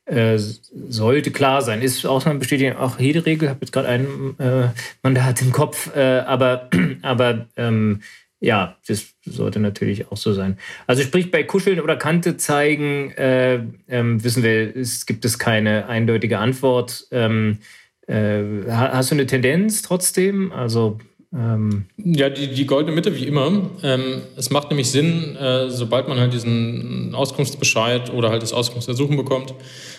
Äh, 0.07 0.37
sollte 0.37 1.31
klar 1.31 1.63
sein. 1.63 1.81
Ist 1.81 2.05
Ausnahme 2.05 2.39
bestätigen 2.39 2.77
auch 2.77 2.99
jede 2.99 3.25
Regel. 3.25 3.49
Habe 3.49 3.61
jetzt 3.63 3.73
gerade 3.73 3.89
einen 3.89 4.39
äh, 4.39 4.69
Mandat 5.03 5.41
im 5.41 5.51
Kopf, 5.51 5.95
äh, 5.97 6.19
aber, 6.19 6.69
aber 7.03 7.47
ähm, 7.57 8.03
ja, 8.45 8.77
das 8.87 9.15
sollte 9.25 9.59
natürlich 9.59 10.13
auch 10.13 10.19
so 10.19 10.35
sein. 10.35 10.59
Also 10.87 11.03
sprich, 11.03 11.31
bei 11.31 11.43
Kuscheln 11.45 11.81
oder 11.81 11.97
Kante 11.97 12.37
zeigen, 12.37 13.11
äh, 13.13 13.61
ähm, 13.89 14.23
wissen 14.23 14.43
wir, 14.43 14.77
es 14.77 15.07
gibt 15.07 15.25
es 15.25 15.39
keine 15.39 15.89
eindeutige 15.89 16.39
Antwort. 16.39 17.07
Ähm, 17.11 17.59
äh, 18.07 18.43
hast 18.69 19.11
du 19.11 19.15
eine 19.15 19.27
Tendenz 19.27 19.81
trotzdem? 19.81 20.53
Also 20.53 20.99
ähm 21.33 21.87
ja, 21.97 22.29
die, 22.29 22.49
die 22.49 22.67
goldene 22.67 22.95
Mitte 22.95 23.17
wie 23.17 23.27
immer. 23.27 23.71
Ähm, 23.83 24.21
es 24.37 24.51
macht 24.51 24.69
nämlich 24.69 24.91
Sinn, 24.91 25.37
äh, 25.37 25.71
sobald 25.71 26.07
man 26.09 26.19
halt 26.19 26.35
diesen 26.35 27.15
Auskunftsbescheid 27.15 28.13
oder 28.13 28.29
halt 28.29 28.43
das 28.43 28.53
Auskunftsersuchen 28.53 29.17
bekommt, 29.17 29.55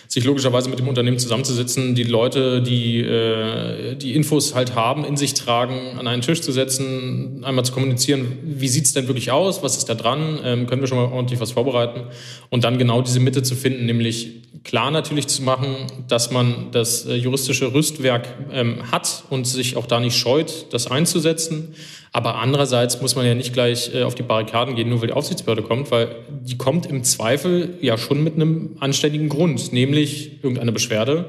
sich 0.08 0.24
logischerweise 0.24 0.68
mit 0.68 0.78
dem 0.78 0.88
Unternehmen 0.88 1.18
zusammenzusetzen, 1.18 1.94
die 1.94 2.04
Leute, 2.04 2.62
die 2.62 3.00
äh, 3.00 3.96
die 3.96 4.14
Infos 4.14 4.54
halt 4.54 4.74
haben, 4.74 5.04
in 5.04 5.16
sich 5.16 5.34
tragen, 5.34 5.98
an 5.98 6.06
einen 6.06 6.22
Tisch 6.22 6.40
zu 6.40 6.52
setzen, 6.52 7.44
einmal 7.44 7.64
zu 7.64 7.72
kommunizieren, 7.72 8.38
wie 8.44 8.68
sieht 8.68 8.86
es 8.86 8.92
denn 8.92 9.08
wirklich 9.08 9.30
aus, 9.30 9.62
was 9.62 9.76
ist 9.76 9.88
da 9.88 9.94
dran, 9.94 10.38
ähm, 10.44 10.66
können 10.66 10.80
wir 10.80 10.88
schon 10.88 10.98
mal 10.98 11.12
ordentlich 11.12 11.40
was 11.40 11.52
vorbereiten 11.52 12.02
und 12.50 12.64
dann 12.64 12.78
genau 12.78 13.02
diese 13.02 13.20
Mitte 13.20 13.42
zu 13.42 13.54
finden, 13.54 13.86
nämlich 13.86 14.42
klar 14.64 14.90
natürlich 14.90 15.28
zu 15.28 15.42
machen, 15.42 15.68
dass 16.08 16.30
man 16.30 16.70
das 16.72 17.06
äh, 17.06 17.14
juristische 17.14 17.72
Rüstwerk 17.72 18.28
ähm, 18.52 18.90
hat 18.90 19.24
und 19.30 19.46
sich 19.46 19.76
auch 19.76 19.86
da 19.86 20.00
nicht 20.00 20.16
scheut, 20.16 20.66
das 20.72 20.90
einzusetzen. 20.90 21.74
Aber 22.16 22.36
andererseits 22.36 23.02
muss 23.02 23.14
man 23.14 23.26
ja 23.26 23.34
nicht 23.34 23.52
gleich 23.52 23.94
äh, 23.94 24.02
auf 24.02 24.14
die 24.14 24.22
Barrikaden 24.22 24.74
gehen, 24.74 24.88
nur 24.88 25.02
weil 25.02 25.08
die 25.08 25.12
Aufsichtsbehörde 25.12 25.60
kommt, 25.60 25.90
weil 25.90 26.16
die 26.44 26.56
kommt 26.56 26.86
im 26.86 27.04
Zweifel 27.04 27.74
ja 27.82 27.98
schon 27.98 28.24
mit 28.24 28.36
einem 28.36 28.78
anständigen 28.80 29.28
Grund, 29.28 29.70
nämlich 29.74 30.42
irgendeine 30.42 30.72
Beschwerde, 30.72 31.26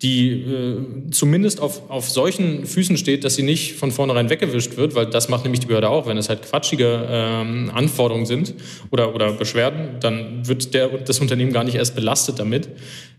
die 0.00 0.30
äh, 0.30 1.10
zumindest 1.10 1.60
auf, 1.60 1.90
auf 1.90 2.08
solchen 2.08 2.64
Füßen 2.64 2.96
steht, 2.96 3.24
dass 3.24 3.34
sie 3.34 3.42
nicht 3.42 3.74
von 3.74 3.90
vornherein 3.90 4.30
weggewischt 4.30 4.78
wird, 4.78 4.94
weil 4.94 5.04
das 5.04 5.28
macht 5.28 5.44
nämlich 5.44 5.60
die 5.60 5.66
Behörde 5.66 5.90
auch. 5.90 6.06
Wenn 6.06 6.16
es 6.16 6.30
halt 6.30 6.40
quatschige 6.40 7.06
ähm, 7.06 7.70
Anforderungen 7.74 8.24
sind 8.24 8.54
oder, 8.90 9.14
oder 9.14 9.32
Beschwerden, 9.32 10.00
dann 10.00 10.48
wird 10.48 10.72
der, 10.72 10.88
das 10.88 11.20
Unternehmen 11.20 11.52
gar 11.52 11.64
nicht 11.64 11.74
erst 11.74 11.94
belastet 11.94 12.38
damit. 12.38 12.70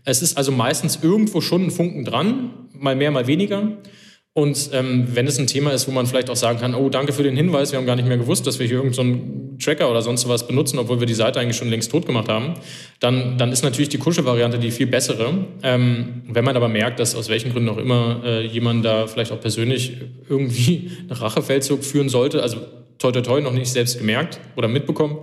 Es 0.04 0.22
ist 0.22 0.36
also 0.36 0.50
meistens 0.50 0.98
irgendwo 1.00 1.40
schon 1.40 1.66
ein 1.66 1.70
Funken 1.70 2.04
dran, 2.04 2.50
mal 2.76 2.96
mehr, 2.96 3.12
mal 3.12 3.28
weniger. 3.28 3.76
Und 4.34 4.70
ähm, 4.72 5.08
wenn 5.14 5.26
es 5.26 5.38
ein 5.38 5.46
Thema 5.46 5.72
ist, 5.72 5.86
wo 5.86 5.92
man 5.92 6.06
vielleicht 6.06 6.30
auch 6.30 6.36
sagen 6.36 6.58
kann, 6.58 6.74
oh, 6.74 6.88
danke 6.88 7.12
für 7.12 7.22
den 7.22 7.36
Hinweis, 7.36 7.70
wir 7.70 7.78
haben 7.78 7.84
gar 7.84 7.96
nicht 7.96 8.08
mehr 8.08 8.16
gewusst, 8.16 8.46
dass 8.46 8.58
wir 8.58 8.66
hier 8.66 8.76
irgendeinen 8.76 9.58
so 9.58 9.64
Tracker 9.64 9.90
oder 9.90 10.00
sonst 10.00 10.26
was 10.26 10.46
benutzen, 10.46 10.78
obwohl 10.78 11.00
wir 11.00 11.06
die 11.06 11.14
Seite 11.14 11.38
eigentlich 11.38 11.58
schon 11.58 11.68
längst 11.68 11.90
tot 11.90 12.06
gemacht 12.06 12.28
haben, 12.28 12.54
dann, 12.98 13.36
dann 13.36 13.52
ist 13.52 13.62
natürlich 13.62 13.90
die 13.90 13.98
Kuschelvariante 13.98 14.58
die 14.58 14.70
viel 14.70 14.86
bessere. 14.86 15.34
Ähm, 15.62 16.22
wenn 16.28 16.46
man 16.46 16.56
aber 16.56 16.68
merkt, 16.68 16.98
dass 16.98 17.14
aus 17.14 17.28
welchen 17.28 17.52
Gründen 17.52 17.68
auch 17.68 17.76
immer 17.76 18.22
äh, 18.24 18.46
jemand 18.46 18.86
da 18.86 19.06
vielleicht 19.06 19.32
auch 19.32 19.40
persönlich 19.40 19.98
irgendwie 20.30 20.90
einen 21.00 21.10
Rachefeldzug 21.10 21.84
führen 21.84 22.08
sollte, 22.08 22.42
also 22.42 22.56
toi 22.98 23.12
toi 23.12 23.20
toi 23.20 23.40
noch 23.42 23.52
nicht 23.52 23.70
selbst 23.70 23.98
gemerkt 23.98 24.40
oder 24.56 24.66
mitbekommen, 24.66 25.18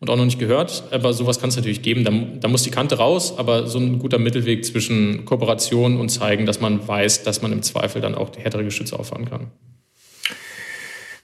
und 0.00 0.10
auch 0.10 0.16
noch 0.16 0.24
nicht 0.24 0.38
gehört. 0.38 0.84
Aber 0.90 1.12
sowas 1.12 1.40
kann 1.40 1.48
es 1.48 1.56
natürlich 1.56 1.82
geben. 1.82 2.04
Da, 2.04 2.12
da, 2.40 2.48
muss 2.48 2.62
die 2.62 2.70
Kante 2.70 2.98
raus, 2.98 3.34
aber 3.36 3.66
so 3.66 3.78
ein 3.78 3.98
guter 3.98 4.18
Mittelweg 4.18 4.64
zwischen 4.64 5.24
Kooperation 5.24 5.98
und 5.98 6.08
zeigen, 6.08 6.46
dass 6.46 6.60
man 6.60 6.86
weiß, 6.86 7.24
dass 7.24 7.42
man 7.42 7.52
im 7.52 7.62
Zweifel 7.62 8.00
dann 8.00 8.14
auch 8.14 8.30
härtere 8.36 8.64
Geschütze 8.64 8.98
auffahren 8.98 9.24
kann. 9.24 9.50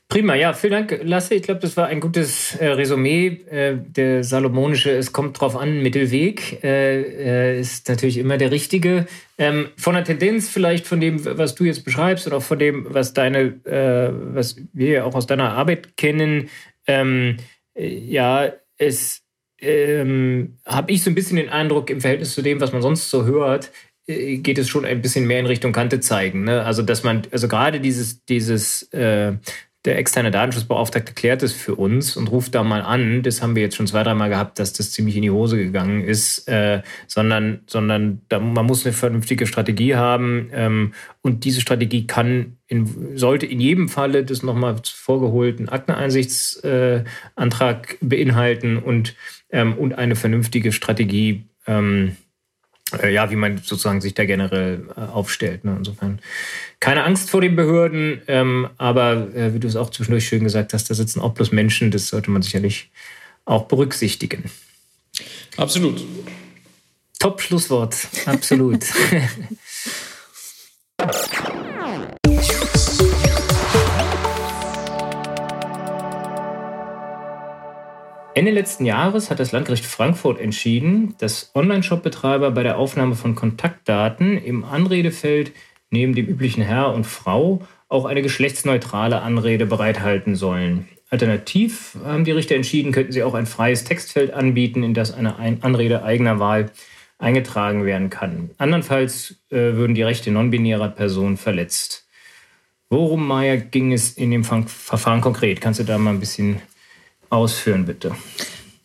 Prima, 0.08 0.36
ja, 0.36 0.52
vielen 0.52 0.86
Dank, 0.86 1.00
Lasse. 1.02 1.34
Ich 1.34 1.42
glaube, 1.42 1.60
das 1.60 1.76
war 1.76 1.86
ein 1.86 1.98
gutes 1.98 2.54
äh, 2.56 2.66
Resümee. 2.66 3.40
Äh, 3.50 3.78
der 3.78 4.22
salomonische, 4.22 4.90
es 4.92 5.12
kommt 5.12 5.40
drauf 5.40 5.56
an, 5.56 5.82
Mittelweg 5.82 6.62
äh, 6.62 7.56
äh, 7.56 7.58
ist 7.58 7.88
natürlich 7.88 8.18
immer 8.18 8.38
der 8.38 8.52
richtige. 8.52 9.06
Ähm, 9.38 9.70
von 9.76 9.94
der 9.94 10.04
Tendenz 10.04 10.48
vielleicht 10.48 10.86
von 10.86 11.00
dem, 11.00 11.24
was 11.24 11.56
du 11.56 11.64
jetzt 11.64 11.84
beschreibst 11.84 12.28
und 12.28 12.32
auch 12.32 12.42
von 12.42 12.60
dem, 12.60 12.86
was 12.90 13.12
deine, 13.12 13.54
äh, 13.64 14.12
was 14.34 14.56
wir 14.72 15.04
auch 15.04 15.16
aus 15.16 15.26
deiner 15.26 15.50
Arbeit 15.52 15.96
kennen, 15.96 16.48
ähm, 16.86 17.38
äh, 17.74 17.88
ja, 17.88 18.52
es 18.78 19.22
ähm, 19.60 20.58
habe 20.66 20.92
ich 20.92 21.02
so 21.02 21.10
ein 21.10 21.14
bisschen 21.14 21.36
den 21.36 21.48
Eindruck, 21.48 21.90
im 21.90 22.00
Verhältnis 22.00 22.34
zu 22.34 22.42
dem, 22.42 22.60
was 22.60 22.72
man 22.72 22.82
sonst 22.82 23.10
so 23.10 23.24
hört, 23.24 23.70
geht 24.06 24.58
es 24.58 24.68
schon 24.68 24.84
ein 24.84 25.00
bisschen 25.00 25.26
mehr 25.26 25.40
in 25.40 25.46
Richtung 25.46 25.72
Kante 25.72 26.00
zeigen. 26.00 26.44
Ne? 26.44 26.62
Also 26.62 26.82
dass 26.82 27.04
man, 27.04 27.22
also 27.30 27.48
gerade 27.48 27.80
dieses, 27.80 28.24
dieses 28.26 28.82
äh, 28.92 29.34
der 29.84 29.98
externe 29.98 30.30
Datenschutzbeauftragte 30.30 31.12
klärt 31.12 31.42
es 31.42 31.52
für 31.52 31.74
uns 31.74 32.16
und 32.16 32.30
ruft 32.30 32.54
da 32.54 32.62
mal 32.62 32.80
an. 32.80 33.22
Das 33.22 33.42
haben 33.42 33.54
wir 33.54 33.62
jetzt 33.62 33.76
schon 33.76 33.86
zwei, 33.86 34.02
dreimal 34.02 34.30
gehabt, 34.30 34.58
dass 34.58 34.72
das 34.72 34.92
ziemlich 34.92 35.16
in 35.16 35.22
die 35.22 35.30
Hose 35.30 35.58
gegangen 35.58 36.02
ist, 36.02 36.48
äh, 36.48 36.80
sondern, 37.06 37.60
sondern 37.66 38.22
da, 38.30 38.40
man 38.40 38.64
muss 38.64 38.86
eine 38.86 38.94
vernünftige 38.94 39.46
Strategie 39.46 39.94
haben 39.94 40.48
ähm, 40.52 40.94
und 41.20 41.44
diese 41.44 41.60
Strategie 41.60 42.06
kann, 42.06 42.56
sollte 43.14 43.44
in 43.44 43.60
jedem 43.60 43.90
Falle 43.90 44.24
das 44.24 44.42
nochmal 44.42 44.76
vorgeholten 44.82 45.68
Akteneinsichtsantrag 45.68 47.92
äh, 47.92 47.96
beinhalten 48.00 48.78
und, 48.78 49.14
ähm, 49.50 49.74
und 49.74 49.98
eine 49.98 50.16
vernünftige 50.16 50.72
Strategie. 50.72 51.44
Ähm, 51.66 52.08
äh, 52.08 52.12
ja, 53.08 53.30
wie 53.30 53.36
man 53.36 53.58
sozusagen 53.58 54.00
sich 54.00 54.14
da 54.14 54.24
generell 54.24 54.88
äh, 54.96 55.00
aufstellt. 55.00 55.64
Ne? 55.64 55.74
Insofern 55.78 56.20
keine 56.80 57.04
Angst 57.04 57.30
vor 57.30 57.40
den 57.40 57.56
Behörden, 57.56 58.20
ähm, 58.28 58.68
aber 58.76 59.34
äh, 59.34 59.54
wie 59.54 59.58
du 59.58 59.68
es 59.68 59.76
auch 59.76 59.90
zwischendurch 59.90 60.26
schön 60.26 60.44
gesagt 60.44 60.72
hast, 60.72 60.90
da 60.90 60.94
sitzen 60.94 61.20
auch 61.20 61.32
bloß 61.32 61.52
Menschen, 61.52 61.90
das 61.90 62.08
sollte 62.08 62.30
man 62.30 62.42
sicherlich 62.42 62.90
auch 63.44 63.64
berücksichtigen. 63.66 64.44
Absolut. 65.56 66.04
Top 67.18 67.40
Schlusswort, 67.40 67.96
absolut. 68.26 68.84
Ende 78.34 78.50
letzten 78.50 78.84
Jahres 78.84 79.30
hat 79.30 79.38
das 79.38 79.52
Landgericht 79.52 79.86
Frankfurt 79.86 80.40
entschieden, 80.40 81.14
dass 81.18 81.52
Online-Shop-Betreiber 81.54 82.50
bei 82.50 82.64
der 82.64 82.78
Aufnahme 82.78 83.14
von 83.14 83.36
Kontaktdaten 83.36 84.36
im 84.38 84.64
Anredefeld 84.64 85.52
neben 85.90 86.16
dem 86.16 86.26
üblichen 86.26 86.62
Herr 86.62 86.92
und 86.92 87.06
Frau 87.06 87.62
auch 87.88 88.06
eine 88.06 88.22
geschlechtsneutrale 88.22 89.22
Anrede 89.22 89.66
bereithalten 89.66 90.34
sollen. 90.34 90.88
Alternativ 91.10 91.96
haben 92.04 92.24
die 92.24 92.32
Richter 92.32 92.56
entschieden, 92.56 92.90
könnten 92.90 93.12
sie 93.12 93.22
auch 93.22 93.34
ein 93.34 93.46
freies 93.46 93.84
Textfeld 93.84 94.32
anbieten, 94.32 94.82
in 94.82 94.94
das 94.94 95.14
eine 95.14 95.36
Anrede 95.38 96.02
eigener 96.02 96.40
Wahl 96.40 96.72
eingetragen 97.18 97.84
werden 97.84 98.10
kann. 98.10 98.50
Andernfalls 98.58 99.36
äh, 99.50 99.74
würden 99.74 99.94
die 99.94 100.02
Rechte 100.02 100.32
non-binärer 100.32 100.88
Personen 100.88 101.36
verletzt. 101.36 102.08
Worum, 102.90 103.28
Maya, 103.28 103.54
ging 103.54 103.92
es 103.92 104.10
in 104.10 104.32
dem 104.32 104.42
Verfahren 104.42 105.20
konkret? 105.20 105.60
Kannst 105.60 105.78
du 105.78 105.84
da 105.84 105.98
mal 105.98 106.10
ein 106.10 106.20
bisschen 106.20 106.60
ausführen, 107.30 107.84
bitte? 107.84 108.14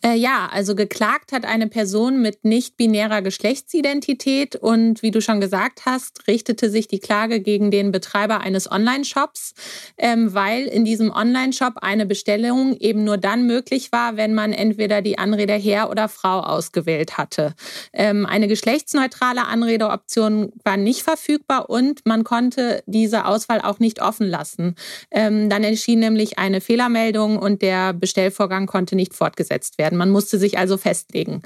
Äh, 0.02 0.14
ja, 0.14 0.48
also 0.50 0.74
geklagt 0.74 1.32
hat 1.32 1.44
eine 1.44 1.66
Person 1.66 2.22
mit 2.22 2.44
nicht-binärer 2.44 3.20
Geschlechtsidentität 3.20 4.56
und 4.56 5.02
wie 5.02 5.10
du 5.10 5.20
schon 5.20 5.42
gesagt 5.42 5.82
hast, 5.84 6.26
richtete 6.26 6.70
sich 6.70 6.88
die 6.88 7.00
Klage 7.00 7.40
gegen 7.40 7.70
den 7.70 7.92
Betreiber 7.92 8.40
eines 8.40 8.70
Online-Shops, 8.70 9.52
ähm, 9.98 10.32
weil 10.32 10.64
in 10.64 10.86
diesem 10.86 11.10
Online-Shop 11.10 11.74
eine 11.82 12.06
Bestellung 12.06 12.76
eben 12.78 13.04
nur 13.04 13.18
dann 13.18 13.46
möglich 13.46 13.92
war, 13.92 14.16
wenn 14.16 14.32
man 14.32 14.54
entweder 14.54 15.02
die 15.02 15.18
Anrede 15.18 15.54
Herr 15.54 15.90
oder 15.90 16.08
Frau 16.08 16.40
ausgewählt 16.40 17.18
hatte. 17.18 17.54
Ähm, 17.92 18.24
eine 18.24 18.48
geschlechtsneutrale 18.48 19.46
Anredeoption 19.46 20.52
war 20.64 20.78
nicht 20.78 21.02
verfügbar 21.02 21.68
und 21.68 22.06
man 22.06 22.24
konnte 22.24 22.82
diese 22.86 23.26
Auswahl 23.26 23.60
auch 23.60 23.80
nicht 23.80 24.00
offen 24.00 24.28
lassen. 24.28 24.76
Ähm, 25.10 25.50
dann 25.50 25.62
erschien 25.62 25.98
nämlich 25.98 26.38
eine 26.38 26.62
Fehlermeldung 26.62 27.38
und 27.38 27.60
der 27.60 27.92
Bestellvorgang 27.92 28.66
konnte 28.66 28.96
nicht 28.96 29.12
fortgesetzt 29.12 29.76
werden 29.76 29.89
werden. 29.90 29.98
Man 29.98 30.10
musste 30.10 30.38
sich 30.38 30.58
also 30.58 30.76
festlegen. 30.76 31.42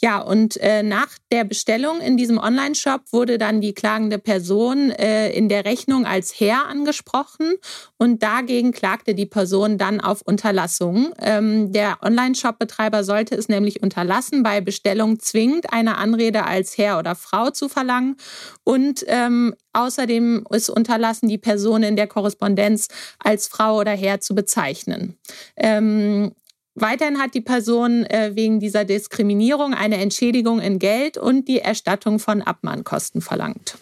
Ja, 0.00 0.20
und 0.20 0.56
äh, 0.58 0.82
nach 0.82 1.08
der 1.32 1.44
Bestellung 1.44 2.00
in 2.00 2.16
diesem 2.16 2.38
Online-Shop 2.38 3.02
wurde 3.10 3.38
dann 3.38 3.60
die 3.60 3.74
klagende 3.74 4.18
Person 4.18 4.90
äh, 4.90 5.30
in 5.30 5.48
der 5.48 5.64
Rechnung 5.64 6.06
als 6.06 6.38
Herr 6.38 6.66
angesprochen 6.66 7.54
und 7.98 8.22
dagegen 8.22 8.72
klagte 8.72 9.14
die 9.14 9.26
Person 9.26 9.78
dann 9.78 10.00
auf 10.00 10.22
Unterlassung. 10.22 11.12
Ähm, 11.20 11.72
der 11.72 11.98
Online-Shop-Betreiber 12.02 13.04
sollte 13.04 13.34
es 13.34 13.48
nämlich 13.48 13.82
unterlassen, 13.82 14.42
bei 14.42 14.60
Bestellung 14.60 15.18
zwingend 15.18 15.72
eine 15.72 15.96
Anrede 15.96 16.44
als 16.44 16.78
Herr 16.78 16.98
oder 16.98 17.14
Frau 17.14 17.50
zu 17.50 17.68
verlangen 17.68 18.16
und 18.64 19.04
ähm, 19.06 19.54
außerdem 19.72 20.46
ist 20.50 20.70
unterlassen, 20.70 21.28
die 21.28 21.38
Person 21.38 21.82
in 21.82 21.96
der 21.96 22.06
Korrespondenz 22.06 22.88
als 23.18 23.48
Frau 23.48 23.78
oder 23.78 23.92
Herr 23.92 24.20
zu 24.20 24.34
bezeichnen. 24.34 25.16
Ähm, 25.56 26.32
Weiterhin 26.80 27.18
hat 27.18 27.34
die 27.34 27.40
Person 27.40 28.04
äh, 28.04 28.32
wegen 28.34 28.60
dieser 28.60 28.84
Diskriminierung 28.84 29.74
eine 29.74 29.96
Entschädigung 29.96 30.60
in 30.60 30.78
Geld 30.78 31.18
und 31.18 31.48
die 31.48 31.58
Erstattung 31.58 32.18
von 32.18 32.40
Abmahnkosten 32.42 33.20
verlangt. 33.20 33.78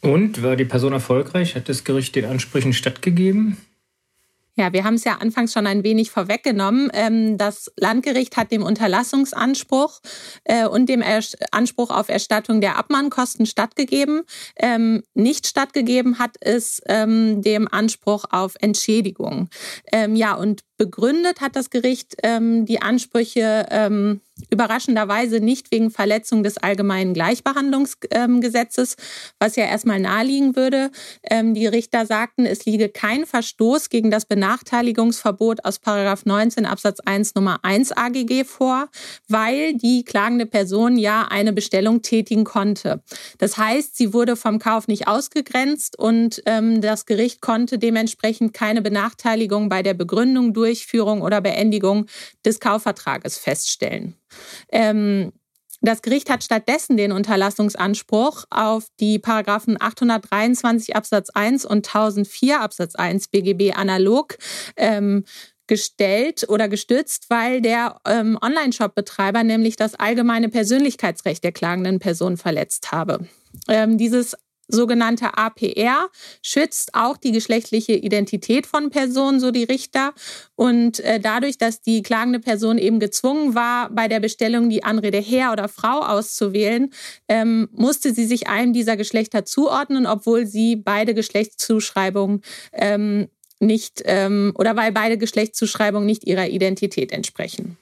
Und 0.00 0.42
war 0.42 0.56
die 0.56 0.64
Person 0.64 0.92
erfolgreich? 0.92 1.56
Hat 1.56 1.68
das 1.68 1.84
Gericht 1.84 2.14
den 2.14 2.24
Ansprüchen 2.24 2.72
stattgegeben? 2.72 3.56
Ja, 4.56 4.72
wir 4.72 4.84
haben 4.84 4.94
es 4.94 5.04
ja 5.04 5.18
anfangs 5.20 5.52
schon 5.52 5.66
ein 5.66 5.84
wenig 5.84 6.10
vorweggenommen. 6.10 6.90
Ähm, 6.92 7.38
das 7.38 7.70
Landgericht 7.76 8.36
hat 8.36 8.50
dem 8.50 8.62
Unterlassungsanspruch 8.62 10.00
äh, 10.44 10.66
und 10.66 10.88
dem 10.88 11.02
Anspruch 11.52 11.90
auf 11.90 12.08
Erstattung 12.08 12.60
der 12.60 12.76
Abmahnkosten 12.76 13.46
stattgegeben. 13.46 14.22
Ähm, 14.56 15.02
nicht 15.14 15.46
stattgegeben 15.46 16.18
hat 16.18 16.36
es 16.40 16.82
ähm, 16.86 17.42
dem 17.42 17.68
Anspruch 17.70 18.24
auf 18.30 18.54
Entschädigung. 18.60 19.48
Ja, 20.12 20.34
und 20.34 20.62
Begründet 20.76 21.42
hat 21.42 21.56
das 21.56 21.68
Gericht 21.68 22.16
die 22.24 22.80
Ansprüche 22.80 23.66
überraschenderweise 24.50 25.40
nicht 25.40 25.70
wegen 25.70 25.90
Verletzung 25.90 26.42
des 26.42 26.58
allgemeinen 26.58 27.14
Gleichbehandlungsgesetzes, 27.14 28.96
was 29.38 29.56
ja 29.56 29.64
erstmal 29.64 30.00
naheliegen 30.00 30.56
würde. 30.56 30.90
Ähm, 31.22 31.54
die 31.54 31.66
Richter 31.66 32.06
sagten, 32.06 32.46
es 32.46 32.64
liege 32.64 32.88
kein 32.88 33.26
Verstoß 33.26 33.90
gegen 33.90 34.10
das 34.10 34.24
Benachteiligungsverbot 34.24 35.64
aus 35.64 35.80
19 36.24 36.66
Absatz 36.66 37.00
1 37.00 37.34
Nummer 37.34 37.60
1 37.62 37.92
AGG 37.92 38.44
vor, 38.44 38.88
weil 39.28 39.74
die 39.74 40.04
klagende 40.04 40.46
Person 40.46 40.96
ja 40.96 41.28
eine 41.30 41.52
Bestellung 41.52 42.02
tätigen 42.02 42.44
konnte. 42.44 43.02
Das 43.38 43.56
heißt, 43.56 43.96
sie 43.96 44.12
wurde 44.12 44.36
vom 44.36 44.58
Kauf 44.58 44.88
nicht 44.88 45.08
ausgegrenzt 45.08 45.98
und 45.98 46.42
ähm, 46.46 46.80
das 46.80 47.06
Gericht 47.06 47.40
konnte 47.40 47.78
dementsprechend 47.78 48.54
keine 48.54 48.82
Benachteiligung 48.82 49.68
bei 49.68 49.82
der 49.82 49.94
Begründung 49.94 50.52
durch 50.54 50.70
Durchführung 50.70 51.22
oder 51.22 51.40
Beendigung 51.40 52.06
des 52.44 52.60
Kaufvertrages 52.60 53.38
feststellen. 53.38 54.14
Ähm, 54.70 55.32
das 55.82 56.02
Gericht 56.02 56.28
hat 56.28 56.44
stattdessen 56.44 56.96
den 56.96 57.10
Unterlassungsanspruch 57.10 58.44
auf 58.50 58.86
die 59.00 59.18
Paragraphen 59.18 59.80
823 59.80 60.94
Absatz 60.94 61.30
1 61.30 61.64
und 61.64 61.86
1004 61.86 62.60
Absatz 62.60 62.94
1 62.96 63.28
BGB 63.28 63.74
analog 63.74 64.36
ähm, 64.76 65.24
gestellt 65.66 66.46
oder 66.48 66.68
gestützt, 66.68 67.26
weil 67.30 67.62
der 67.62 68.00
ähm, 68.04 68.36
Online-Shop-Betreiber 68.42 69.44
nämlich 69.44 69.76
das 69.76 69.94
allgemeine 69.94 70.48
Persönlichkeitsrecht 70.48 71.44
der 71.44 71.52
klagenden 71.52 71.98
Person 71.98 72.36
verletzt 72.36 72.92
habe. 72.92 73.26
Ähm, 73.68 73.96
dieses 73.96 74.36
sogenannte 74.70 75.36
APR 75.36 76.08
schützt 76.42 76.94
auch 76.94 77.16
die 77.16 77.32
geschlechtliche 77.32 77.92
Identität 77.92 78.66
von 78.66 78.90
Personen, 78.90 79.40
so 79.40 79.50
die 79.50 79.64
Richter. 79.64 80.12
Und 80.56 81.00
äh, 81.00 81.20
dadurch, 81.20 81.58
dass 81.58 81.80
die 81.80 82.02
klagende 82.02 82.40
Person 82.40 82.78
eben 82.78 83.00
gezwungen 83.00 83.54
war, 83.54 83.90
bei 83.90 84.08
der 84.08 84.20
Bestellung 84.20 84.70
die 84.70 84.84
Anrede 84.84 85.18
Herr 85.18 85.52
oder 85.52 85.68
Frau 85.68 86.00
auszuwählen, 86.00 86.90
ähm, 87.28 87.68
musste 87.72 88.12
sie 88.14 88.26
sich 88.26 88.48
einem 88.48 88.72
dieser 88.72 88.96
Geschlechter 88.96 89.44
zuordnen, 89.44 90.06
obwohl 90.06 90.46
sie 90.46 90.76
beide 90.76 91.14
Geschlechtszuschreibungen 91.14 92.42
ähm, 92.72 93.28
nicht 93.60 94.02
ähm, 94.06 94.52
oder 94.56 94.74
weil 94.76 94.90
beide 94.92 95.18
Geschlechtszuschreibungen 95.18 96.06
nicht 96.06 96.24
ihrer 96.24 96.48
Identität 96.48 97.12
entsprechen. 97.12 97.76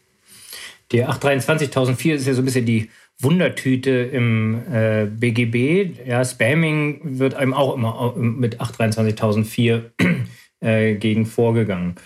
Die 0.93 1.05
823.004 1.05 2.15
ist 2.15 2.27
ja 2.27 2.35
so 2.35 2.43
ein 2.43 2.45
bisschen 2.45 2.67
die 2.67 2.91
Wundertüte 3.21 3.91
im 3.91 4.63
äh, 4.71 5.07
BGB. 5.07 6.07
Ja, 6.07 6.25
Spamming 6.25 7.19
wird 7.19 7.35
einem 7.35 7.55
auch 7.55 7.75
immer 7.75 8.15
mit 8.17 8.61
823.004 8.61 9.83
äh, 10.61 10.95
gegen 10.95 11.27
vorgegangen. 11.27 11.97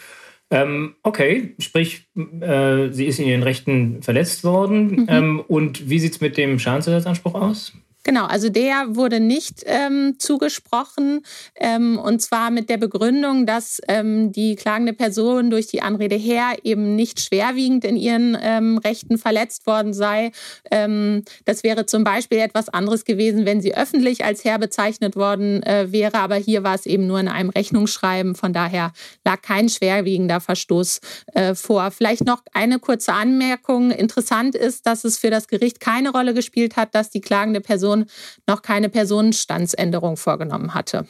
Ähm, 0.50 0.94
okay, 1.02 1.54
sprich, 1.58 2.08
äh, 2.14 2.90
sie 2.90 3.06
ist 3.06 3.18
in 3.18 3.26
ihren 3.26 3.42
Rechten 3.42 4.02
verletzt 4.02 4.44
worden. 4.44 5.02
Mhm. 5.02 5.06
Ähm, 5.08 5.40
und 5.40 5.88
wie 5.88 5.98
sieht 5.98 6.12
es 6.12 6.20
mit 6.20 6.36
dem 6.36 6.58
Schadensersatzanspruch 6.58 7.34
aus? 7.34 7.72
Genau, 8.04 8.24
also 8.24 8.48
der 8.48 8.96
wurde 8.96 9.20
nicht 9.20 9.62
ähm, 9.66 10.16
zugesprochen 10.18 11.22
ähm, 11.54 11.98
und 11.98 12.20
zwar 12.20 12.50
mit 12.50 12.68
der 12.68 12.76
Begründung, 12.76 13.46
dass 13.46 13.80
ähm, 13.86 14.32
die 14.32 14.56
klagende 14.56 14.92
Person 14.92 15.50
durch 15.50 15.68
die 15.68 15.82
Anrede 15.82 16.16
her 16.16 16.54
eben 16.64 16.96
nicht 16.96 17.20
schwerwiegend 17.20 17.84
in 17.84 17.96
ihren 17.96 18.36
ähm, 18.40 18.78
Rechten 18.78 19.18
verletzt 19.18 19.66
worden 19.66 19.94
sei. 19.94 20.32
Ähm, 20.70 21.24
das 21.44 21.62
wäre 21.62 21.86
zum 21.86 22.02
Beispiel 22.02 22.38
etwas 22.38 22.68
anderes 22.68 23.04
gewesen, 23.04 23.46
wenn 23.46 23.60
sie 23.60 23.76
öffentlich 23.76 24.24
als 24.24 24.44
Herr 24.44 24.58
bezeichnet 24.58 25.14
worden 25.14 25.62
äh, 25.62 25.92
wäre, 25.92 26.18
aber 26.18 26.34
hier 26.36 26.64
war 26.64 26.74
es 26.74 26.86
eben 26.86 27.06
nur 27.06 27.20
in 27.20 27.28
einem 27.28 27.50
Rechnungsschreiben. 27.50 28.34
Von 28.34 28.52
daher 28.52 28.92
lag 29.24 29.42
kein 29.42 29.68
schwerwiegender 29.68 30.40
Verstoß 30.40 31.00
äh, 31.34 31.54
vor. 31.54 31.92
Vielleicht 31.92 32.24
noch 32.24 32.42
eine 32.52 32.80
kurze 32.80 33.12
Anmerkung. 33.12 33.92
Interessant 33.92 34.56
ist, 34.56 34.86
dass 34.86 35.04
es 35.04 35.18
für 35.18 35.30
das 35.30 35.46
Gericht 35.46 35.78
keine 35.78 36.10
Rolle 36.10 36.34
gespielt 36.34 36.76
hat, 36.76 36.96
dass 36.96 37.10
die 37.10 37.20
klagende 37.20 37.60
Person 37.60 37.91
Person 37.92 38.06
noch 38.46 38.62
keine 38.62 38.88
Personenstandsänderung 38.88 40.16
vorgenommen 40.16 40.74
hatte. 40.74 41.06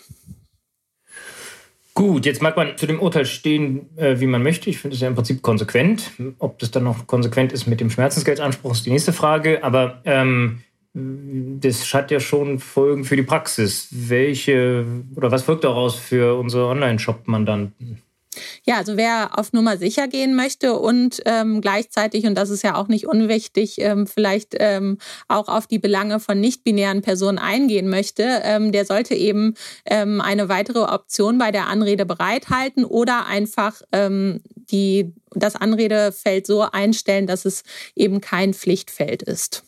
Gut, 1.95 2.25
jetzt 2.25 2.41
mag 2.41 2.57
man 2.57 2.79
zu 2.79 2.87
dem 2.87 3.01
Urteil 3.01 3.27
stehen, 3.27 3.87
äh, 3.99 4.19
wie 4.19 4.27
man 4.27 4.43
möchte. 4.43 4.71
Ich 4.71 4.79
finde 4.79 4.95
es 4.95 5.03
ja 5.03 5.09
im 5.09 5.15
Prinzip 5.15 5.43
konsequent. 5.43 6.11
Ob 6.39 6.59
das 6.59 6.71
dann 6.71 6.85
noch 6.85 7.07
konsequent 7.07 7.53
ist 7.53 7.67
mit 7.67 7.81
dem 7.81 7.91
Schmerzensgeldsanspruch, 7.91 8.73
ist 8.73 8.87
die 8.87 8.91
nächste 8.91 9.13
Frage. 9.13 9.63
Aber 9.63 10.01
ähm, 10.07 10.63
das 10.95 11.93
hat 11.93 12.11
ja 12.11 12.19
schon 12.19 12.61
Folgen 12.61 13.05
für 13.05 13.17
die 13.17 13.23
Praxis. 13.23 13.89
Welche 13.91 14.87
oder 15.15 15.31
was 15.31 15.43
folgt 15.43 15.65
daraus 15.65 15.97
für 15.97 16.39
unsere 16.39 16.67
Online-Shop-Mandanten? 16.69 18.01
Ja, 18.65 18.77
also 18.77 18.97
wer 18.97 19.39
auf 19.39 19.53
Nummer 19.53 19.77
sicher 19.77 20.09
gehen 20.09 20.35
möchte 20.35 20.79
und 20.79 21.21
ähm, 21.27 21.61
gleichzeitig, 21.61 22.27
und 22.27 22.35
das 22.35 22.51
ist 22.51 22.63
ja 22.63 22.77
auch 22.77 22.89
nicht 22.89 23.07
unwichtig, 23.07 23.81
ähm, 23.81 24.07
vielleicht 24.07 24.55
ähm, 24.59 24.99
auch 25.29 25.49
auf 25.49 25.67
die 25.67 25.79
Belange 25.79 26.21
von 26.21 26.41
nicht-binären 26.41 27.03
Personen 27.03 27.39
eingehen 27.39 27.89
möchte, 27.89 28.41
ähm, 28.45 28.73
der 28.73 28.87
sollte 28.87 29.15
eben 29.15 29.55
ähm, 29.85 30.21
eine 30.21 30.49
weitere 30.49 30.81
Option 30.81 31.39
bei 31.39 31.51
der 31.51 31.67
Anrede 31.67 32.07
bereithalten 32.07 32.85
oder 32.85 33.27
einfach 33.27 33.83
ähm, 33.93 34.41
die, 34.55 35.13
das 35.35 35.57
Anredefeld 35.57 36.47
so 36.47 36.63
einstellen, 36.63 37.27
dass 37.27 37.45
es 37.45 37.65
eben 37.95 38.21
kein 38.21 38.55
Pflichtfeld 38.55 39.23
ist. 39.23 39.65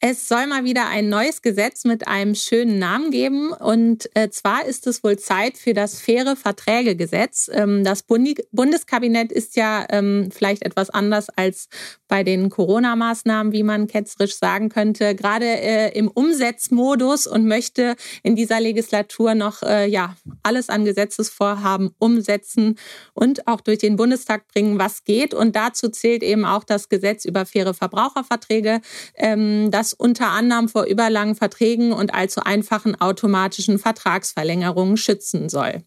Es 0.00 0.28
soll 0.28 0.46
mal 0.46 0.62
wieder 0.62 0.86
ein 0.86 1.08
neues 1.08 1.42
Gesetz 1.42 1.84
mit 1.84 2.06
einem 2.06 2.36
schönen 2.36 2.78
Namen 2.78 3.10
geben. 3.10 3.52
Und 3.52 4.08
äh, 4.14 4.30
zwar 4.30 4.64
ist 4.64 4.86
es 4.86 5.02
wohl 5.02 5.18
Zeit 5.18 5.58
für 5.58 5.74
das 5.74 6.00
faire 6.00 6.36
Verträgegesetz. 6.36 7.50
Ähm, 7.52 7.82
das 7.82 8.04
Bund 8.04 8.40
Bundeskabinett 8.52 9.32
ist 9.32 9.56
ja 9.56 9.84
ähm, 9.90 10.28
vielleicht 10.30 10.62
etwas 10.64 10.88
anders 10.90 11.30
als 11.30 11.68
bei 12.06 12.22
den 12.22 12.48
Corona-Maßnahmen, 12.48 13.52
wie 13.52 13.64
man 13.64 13.88
ketzerisch 13.88 14.36
sagen 14.36 14.68
könnte, 14.68 15.16
gerade 15.16 15.46
äh, 15.46 15.98
im 15.98 16.06
Umsetzmodus 16.06 17.26
und 17.26 17.46
möchte 17.46 17.96
in 18.22 18.36
dieser 18.36 18.60
Legislatur 18.60 19.34
noch 19.34 19.62
äh, 19.62 19.86
ja 19.88 20.16
alles 20.44 20.68
an 20.68 20.84
Gesetzesvorhaben 20.84 21.90
umsetzen 21.98 22.78
und 23.14 23.48
auch 23.48 23.60
durch 23.60 23.78
den 23.78 23.96
Bundestag 23.96 24.46
bringen, 24.48 24.78
was 24.78 25.02
geht. 25.02 25.34
Und 25.34 25.56
dazu 25.56 25.88
zählt 25.88 26.22
eben 26.22 26.44
auch 26.44 26.62
das 26.62 26.88
Gesetz 26.88 27.24
über 27.24 27.46
faire 27.46 27.74
Verbraucherverträge. 27.74 28.80
Ähm, 29.16 29.72
das 29.72 29.87
das 29.88 29.92
unter 29.94 30.28
anderem 30.28 30.68
vor 30.68 30.84
überlangen 30.84 31.34
Verträgen 31.34 31.92
und 31.92 32.14
allzu 32.14 32.42
einfachen 32.42 33.00
automatischen 33.00 33.78
Vertragsverlängerungen 33.78 34.96
schützen 34.96 35.48
soll. 35.48 35.82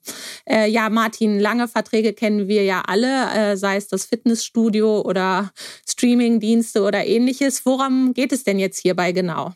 Äh, 0.50 0.70
ja, 0.70 0.90
Martin, 0.90 1.40
lange 1.40 1.68
Verträge 1.68 2.14
kennen 2.14 2.48
wir 2.48 2.64
ja 2.64 2.84
alle, 2.88 3.32
äh, 3.32 3.58
sei 3.58 3.76
es 3.78 3.88
das 3.88 4.06
Fitnessstudio 4.06 5.02
oder 5.02 5.52
Streamingdienste 5.88 6.82
oder 6.82 7.06
ähnliches. 7.06 7.66
Worum 7.66 8.14
geht 8.14 8.32
es 8.32 8.44
denn 8.44 8.60
jetzt 8.60 8.80
hierbei 8.80 9.12
genau? 9.12 9.54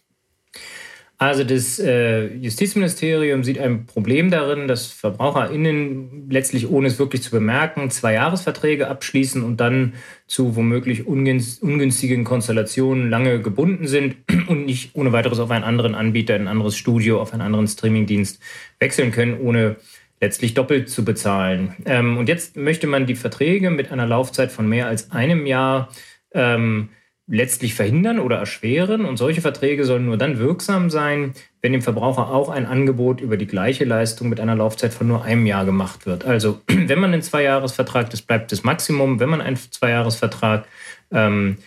Also 1.17 1.45
das 1.45 1.79
äh, 1.79 2.27
Justizministerium 2.35 3.45
sieht 3.45 3.57
ein 3.57 3.85
Problem 3.85 4.31
darin, 4.31 4.67
dass 4.67 4.87
VerbraucherInnen 4.87 6.29
letztlich, 6.29 6.69
ohne 6.69 6.87
es 6.87 6.99
wirklich 6.99 7.23
zu 7.23 7.31
bemerken, 7.31 7.89
zwei 7.89 8.13
Jahresverträge 8.13 8.89
abschließen 8.89 9.41
und 9.41 9.61
dann 9.61 9.93
zu 10.27 10.57
womöglich 10.57 11.07
ungünstigen 11.07 12.25
Konstellationen 12.25 13.09
lange 13.09 13.41
gebunden 13.41 13.87
sind 13.87 14.17
und 14.47 14.65
nicht 14.65 14.93
ohne 14.95 15.13
weiteres 15.13 15.39
auf 15.39 15.51
einen 15.51 15.63
anderen 15.63 15.95
Anbieter, 15.95 16.35
ein 16.35 16.49
anderes 16.49 16.75
Studio, 16.75 17.21
auf 17.21 17.31
einen 17.31 17.41
anderen 17.41 17.67
Streamingdienst 17.67 18.41
wechseln 18.79 19.11
können, 19.11 19.39
ohne 19.39 19.77
letztlich 20.19 20.53
doppelt 20.53 20.89
zu 20.89 21.05
bezahlen. 21.05 21.75
Ähm, 21.85 22.17
und 22.17 22.27
jetzt 22.27 22.57
möchte 22.57 22.87
man 22.87 23.05
die 23.05 23.15
Verträge 23.15 23.69
mit 23.69 23.89
einer 23.89 24.05
Laufzeit 24.05 24.51
von 24.51 24.67
mehr 24.67 24.87
als 24.87 25.11
einem 25.11 25.45
Jahr 25.45 25.89
ähm, 26.33 26.89
letztlich 27.27 27.73
verhindern 27.73 28.19
oder 28.19 28.37
erschweren. 28.37 29.05
Und 29.05 29.17
solche 29.17 29.41
Verträge 29.41 29.85
sollen 29.85 30.05
nur 30.05 30.17
dann 30.17 30.37
wirksam 30.37 30.89
sein, 30.89 31.33
wenn 31.61 31.71
dem 31.71 31.81
Verbraucher 31.81 32.29
auch 32.29 32.49
ein 32.49 32.65
Angebot 32.65 33.21
über 33.21 33.37
die 33.37 33.47
gleiche 33.47 33.85
Leistung 33.85 34.29
mit 34.29 34.39
einer 34.39 34.55
Laufzeit 34.55 34.93
von 34.93 35.07
nur 35.07 35.23
einem 35.23 35.45
Jahr 35.45 35.65
gemacht 35.65 36.05
wird. 36.05 36.25
Also 36.25 36.61
wenn 36.67 36.99
man 36.99 37.13
einen 37.13 37.23
Zweijahresvertrag, 37.23 38.09
das 38.09 38.21
bleibt 38.21 38.51
das 38.51 38.63
Maximum, 38.63 39.19
wenn 39.19 39.29
man 39.29 39.41
einen 39.41 39.57
Zweijahresvertrag 39.57 40.67
ähm, 41.11 41.57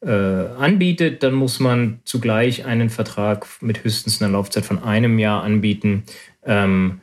äh, 0.00 0.10
anbietet, 0.10 1.22
dann 1.22 1.34
muss 1.34 1.60
man 1.60 2.00
zugleich 2.04 2.64
einen 2.64 2.90
Vertrag 2.90 3.46
mit 3.60 3.84
höchstens 3.84 4.20
einer 4.20 4.32
Laufzeit 4.32 4.64
von 4.64 4.82
einem 4.82 5.18
Jahr 5.18 5.42
anbieten. 5.42 6.04
Ähm, 6.44 7.00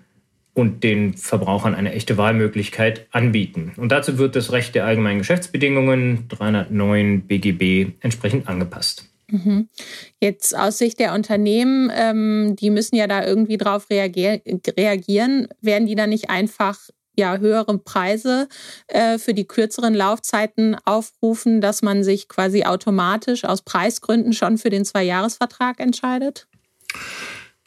und 0.53 0.83
den 0.83 1.13
Verbrauchern 1.15 1.75
eine 1.75 1.93
echte 1.93 2.17
Wahlmöglichkeit 2.17 3.07
anbieten. 3.11 3.73
Und 3.77 3.91
dazu 3.91 4.17
wird 4.17 4.35
das 4.35 4.51
Recht 4.51 4.75
der 4.75 4.85
allgemeinen 4.85 5.19
Geschäftsbedingungen 5.19 6.27
309 6.27 7.27
BGB 7.27 7.93
entsprechend 8.01 8.47
angepasst. 8.47 9.05
Mhm. 9.31 9.69
Jetzt 10.19 10.57
aus 10.57 10.77
Sicht 10.77 10.99
der 10.99 11.13
Unternehmen, 11.13 11.89
ähm, 11.95 12.55
die 12.57 12.69
müssen 12.69 12.95
ja 12.95 13.07
da 13.07 13.25
irgendwie 13.25 13.57
drauf 13.57 13.89
reagier 13.89 14.41
reagieren. 14.77 15.47
Werden 15.61 15.87
die 15.87 15.95
dann 15.95 16.09
nicht 16.09 16.29
einfach 16.29 16.77
ja, 17.17 17.37
höhere 17.37 17.77
Preise 17.77 18.47
äh, 18.87 19.17
für 19.17 19.33
die 19.33 19.45
kürzeren 19.45 19.93
Laufzeiten 19.93 20.75
aufrufen, 20.85 21.61
dass 21.61 21.81
man 21.81 22.03
sich 22.03 22.27
quasi 22.27 22.63
automatisch 22.63 23.45
aus 23.45 23.61
Preisgründen 23.61 24.33
schon 24.33 24.57
für 24.57 24.69
den 24.69 24.85
Zweijahresvertrag 24.85 25.79
entscheidet? 25.79 26.47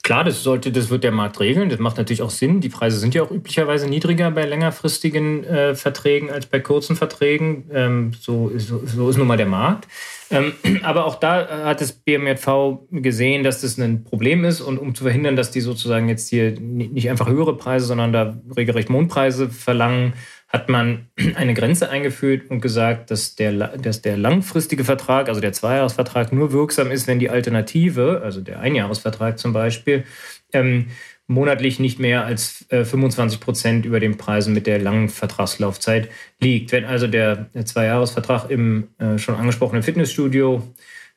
Klar, 0.04 0.22
das 0.22 0.42
sollte, 0.42 0.70
das 0.70 0.90
wird 0.90 1.02
der 1.02 1.12
Markt 1.12 1.40
regeln. 1.40 1.70
Das 1.70 1.78
macht 1.78 1.96
natürlich 1.96 2.20
auch 2.20 2.28
Sinn. 2.28 2.60
Die 2.60 2.68
Preise 2.68 2.98
sind 2.98 3.14
ja 3.14 3.22
auch 3.22 3.30
üblicherweise 3.30 3.88
niedriger 3.88 4.30
bei 4.30 4.44
längerfristigen 4.44 5.44
äh, 5.44 5.74
Verträgen 5.74 6.30
als 6.30 6.44
bei 6.44 6.60
kurzen 6.60 6.94
Verträgen. 6.94 7.70
Ähm, 7.72 8.12
so, 8.20 8.52
so, 8.58 8.82
so, 8.84 9.08
ist 9.08 9.16
nun 9.16 9.26
mal 9.26 9.38
der 9.38 9.46
Markt. 9.46 9.88
Ähm, 10.30 10.52
aber 10.82 11.06
auch 11.06 11.14
da 11.14 11.64
hat 11.64 11.80
das 11.80 11.92
BMJV 11.92 12.80
gesehen, 12.90 13.44
dass 13.44 13.62
das 13.62 13.78
ein 13.78 14.04
Problem 14.04 14.44
ist 14.44 14.60
und 14.60 14.76
um 14.76 14.94
zu 14.94 15.04
verhindern, 15.04 15.36
dass 15.36 15.52
die 15.52 15.62
sozusagen 15.62 16.10
jetzt 16.10 16.28
hier 16.28 16.50
nicht 16.60 17.08
einfach 17.08 17.26
höhere 17.26 17.56
Preise, 17.56 17.86
sondern 17.86 18.12
da 18.12 18.36
regelrecht 18.54 18.90
Mondpreise 18.90 19.48
verlangen, 19.48 20.12
hat 20.54 20.68
man 20.68 21.08
eine 21.34 21.52
Grenze 21.52 21.90
eingeführt 21.90 22.50
und 22.50 22.60
gesagt, 22.60 23.10
dass 23.10 23.34
der, 23.34 23.52
dass 23.76 24.00
der 24.00 24.16
langfristige 24.16 24.84
Vertrag, 24.84 25.28
also 25.28 25.40
der 25.40 25.52
Zweijahresvertrag, 25.52 26.32
nur 26.32 26.52
wirksam 26.52 26.90
ist, 26.90 27.06
wenn 27.08 27.18
die 27.18 27.28
Alternative, 27.28 28.22
also 28.24 28.40
der 28.40 28.60
Einjahresvertrag 28.60 29.38
zum 29.38 29.52
Beispiel, 29.52 30.04
ähm, 30.52 30.86
monatlich 31.26 31.80
nicht 31.80 31.98
mehr 31.98 32.24
als 32.24 32.70
äh, 32.70 32.84
25 32.84 33.40
Prozent 33.40 33.86
über 33.86 33.98
den 33.98 34.16
Preisen 34.16 34.54
mit 34.54 34.66
der 34.66 34.78
langen 34.78 35.08
Vertragslaufzeit 35.08 36.08
liegt. 36.38 36.70
Wenn 36.70 36.84
also 36.84 37.08
der, 37.08 37.48
der 37.54 37.66
Zweijahresvertrag 37.66 38.50
im 38.50 38.88
äh, 38.98 39.18
schon 39.18 39.34
angesprochenen 39.34 39.82
Fitnessstudio 39.82 40.62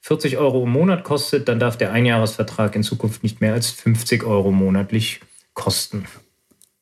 40 0.01 0.37
Euro 0.37 0.63
im 0.63 0.71
Monat 0.71 1.03
kostet, 1.03 1.47
dann 1.47 1.59
darf 1.59 1.77
der 1.77 1.91
Einjahresvertrag 1.91 2.75
in 2.75 2.83
Zukunft 2.83 3.21
nicht 3.21 3.41
mehr 3.41 3.53
als 3.53 3.69
50 3.69 4.23
Euro 4.23 4.51
monatlich 4.51 5.19
kosten. 5.53 6.05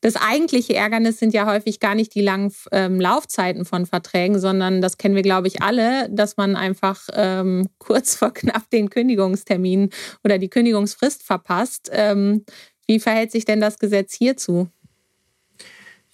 Das 0.06 0.14
eigentliche 0.14 0.76
Ärgernis 0.76 1.18
sind 1.18 1.34
ja 1.34 1.46
häufig 1.46 1.80
gar 1.80 1.96
nicht 1.96 2.14
die 2.14 2.22
langen 2.22 2.54
ähm, 2.70 3.00
Laufzeiten 3.00 3.64
von 3.64 3.86
Verträgen, 3.86 4.38
sondern 4.38 4.80
das 4.80 4.98
kennen 4.98 5.16
wir, 5.16 5.22
glaube 5.22 5.48
ich, 5.48 5.62
alle, 5.62 6.08
dass 6.10 6.36
man 6.36 6.54
einfach 6.54 7.00
ähm, 7.12 7.68
kurz 7.78 8.14
vor 8.14 8.32
knapp 8.32 8.70
den 8.70 8.88
Kündigungstermin 8.88 9.90
oder 10.22 10.38
die 10.38 10.48
Kündigungsfrist 10.48 11.24
verpasst. 11.24 11.90
Ähm, 11.92 12.44
wie 12.86 13.00
verhält 13.00 13.32
sich 13.32 13.46
denn 13.46 13.60
das 13.60 13.80
Gesetz 13.80 14.14
hierzu? 14.14 14.68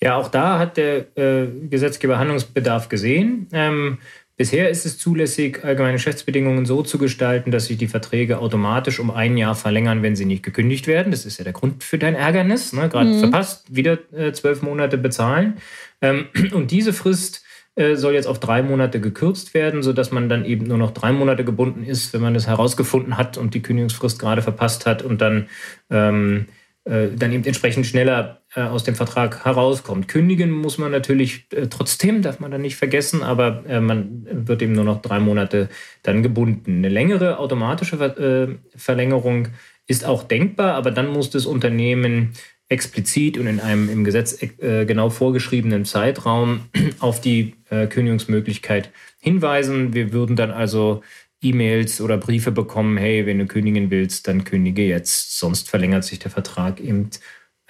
Ja, 0.00 0.16
auch 0.16 0.28
da 0.28 0.58
hat 0.58 0.78
der 0.78 1.14
äh, 1.18 1.48
Gesetzgeber 1.68 2.18
Handlungsbedarf 2.18 2.88
gesehen. 2.88 3.46
Ähm, 3.52 3.98
Bisher 4.36 4.70
ist 4.70 4.86
es 4.86 4.98
zulässig, 4.98 5.62
allgemeine 5.62 5.94
Geschäftsbedingungen 5.94 6.64
so 6.64 6.82
zu 6.82 6.96
gestalten, 6.98 7.50
dass 7.50 7.66
sich 7.66 7.76
die 7.76 7.86
Verträge 7.86 8.38
automatisch 8.38 8.98
um 8.98 9.10
ein 9.10 9.36
Jahr 9.36 9.54
verlängern, 9.54 10.02
wenn 10.02 10.16
sie 10.16 10.24
nicht 10.24 10.42
gekündigt 10.42 10.86
werden. 10.86 11.10
Das 11.12 11.26
ist 11.26 11.38
ja 11.38 11.44
der 11.44 11.52
Grund 11.52 11.84
für 11.84 11.98
dein 11.98 12.14
Ärgernis. 12.14 12.72
Ne? 12.72 12.88
Gerade 12.88 13.10
mhm. 13.10 13.20
verpasst, 13.20 13.74
wieder 13.74 13.98
äh, 14.12 14.32
zwölf 14.32 14.62
Monate 14.62 14.96
bezahlen. 14.96 15.58
Ähm, 16.00 16.26
und 16.52 16.70
diese 16.70 16.92
Frist 16.92 17.44
äh, 17.74 17.96
soll 17.96 18.12
jetzt 18.12 18.26
auf 18.26 18.38
drei 18.38 18.62
Monate 18.62 19.00
gekürzt 19.00 19.54
werden, 19.54 19.82
sodass 19.82 20.12
man 20.12 20.28
dann 20.28 20.44
eben 20.44 20.66
nur 20.66 20.76
noch 20.76 20.90
drei 20.90 21.12
Monate 21.12 21.44
gebunden 21.44 21.84
ist, 21.84 22.12
wenn 22.12 22.20
man 22.20 22.34
es 22.34 22.46
herausgefunden 22.46 23.16
hat 23.16 23.38
und 23.38 23.54
die 23.54 23.62
Kündigungsfrist 23.62 24.18
gerade 24.18 24.42
verpasst 24.42 24.84
hat 24.84 25.02
und 25.02 25.22
dann, 25.22 25.48
ähm, 25.90 26.48
äh, 26.84 27.08
dann 27.16 27.32
eben 27.32 27.44
entsprechend 27.44 27.86
schneller 27.86 28.41
aus 28.60 28.84
dem 28.84 28.94
Vertrag 28.94 29.44
herauskommt. 29.44 30.08
Kündigen 30.08 30.50
muss 30.50 30.78
man 30.78 30.92
natürlich 30.92 31.46
äh, 31.52 31.68
trotzdem, 31.68 32.22
darf 32.22 32.38
man 32.38 32.50
dann 32.50 32.60
nicht 32.60 32.76
vergessen, 32.76 33.22
aber 33.22 33.64
äh, 33.66 33.80
man 33.80 34.26
wird 34.30 34.62
eben 34.62 34.72
nur 34.72 34.84
noch 34.84 35.00
drei 35.00 35.20
Monate 35.20 35.68
dann 36.02 36.22
gebunden. 36.22 36.78
Eine 36.78 36.90
längere 36.90 37.38
automatische 37.38 37.96
Ver 37.96 38.18
äh, 38.18 38.48
Verlängerung 38.76 39.48
ist 39.86 40.04
auch 40.04 40.22
denkbar, 40.22 40.74
aber 40.74 40.90
dann 40.90 41.08
muss 41.08 41.30
das 41.30 41.46
Unternehmen 41.46 42.32
explizit 42.68 43.38
und 43.38 43.46
in 43.46 43.60
einem 43.60 43.90
im 43.90 44.04
Gesetz 44.04 44.42
äh, 44.42 44.84
genau 44.86 45.10
vorgeschriebenen 45.10 45.84
Zeitraum 45.84 46.60
auf 47.00 47.20
die 47.20 47.54
äh, 47.70 47.86
Kündigungsmöglichkeit 47.86 48.90
hinweisen. 49.20 49.94
Wir 49.94 50.12
würden 50.12 50.36
dann 50.36 50.50
also 50.50 51.02
E-Mails 51.42 52.00
oder 52.00 52.18
Briefe 52.18 52.52
bekommen, 52.52 52.96
hey, 52.96 53.26
wenn 53.26 53.38
du 53.38 53.46
kündigen 53.46 53.90
willst, 53.90 54.28
dann 54.28 54.44
kündige 54.44 54.86
jetzt, 54.86 55.38
sonst 55.38 55.68
verlängert 55.68 56.04
sich 56.04 56.18
der 56.18 56.30
Vertrag 56.30 56.80
eben 56.80 57.10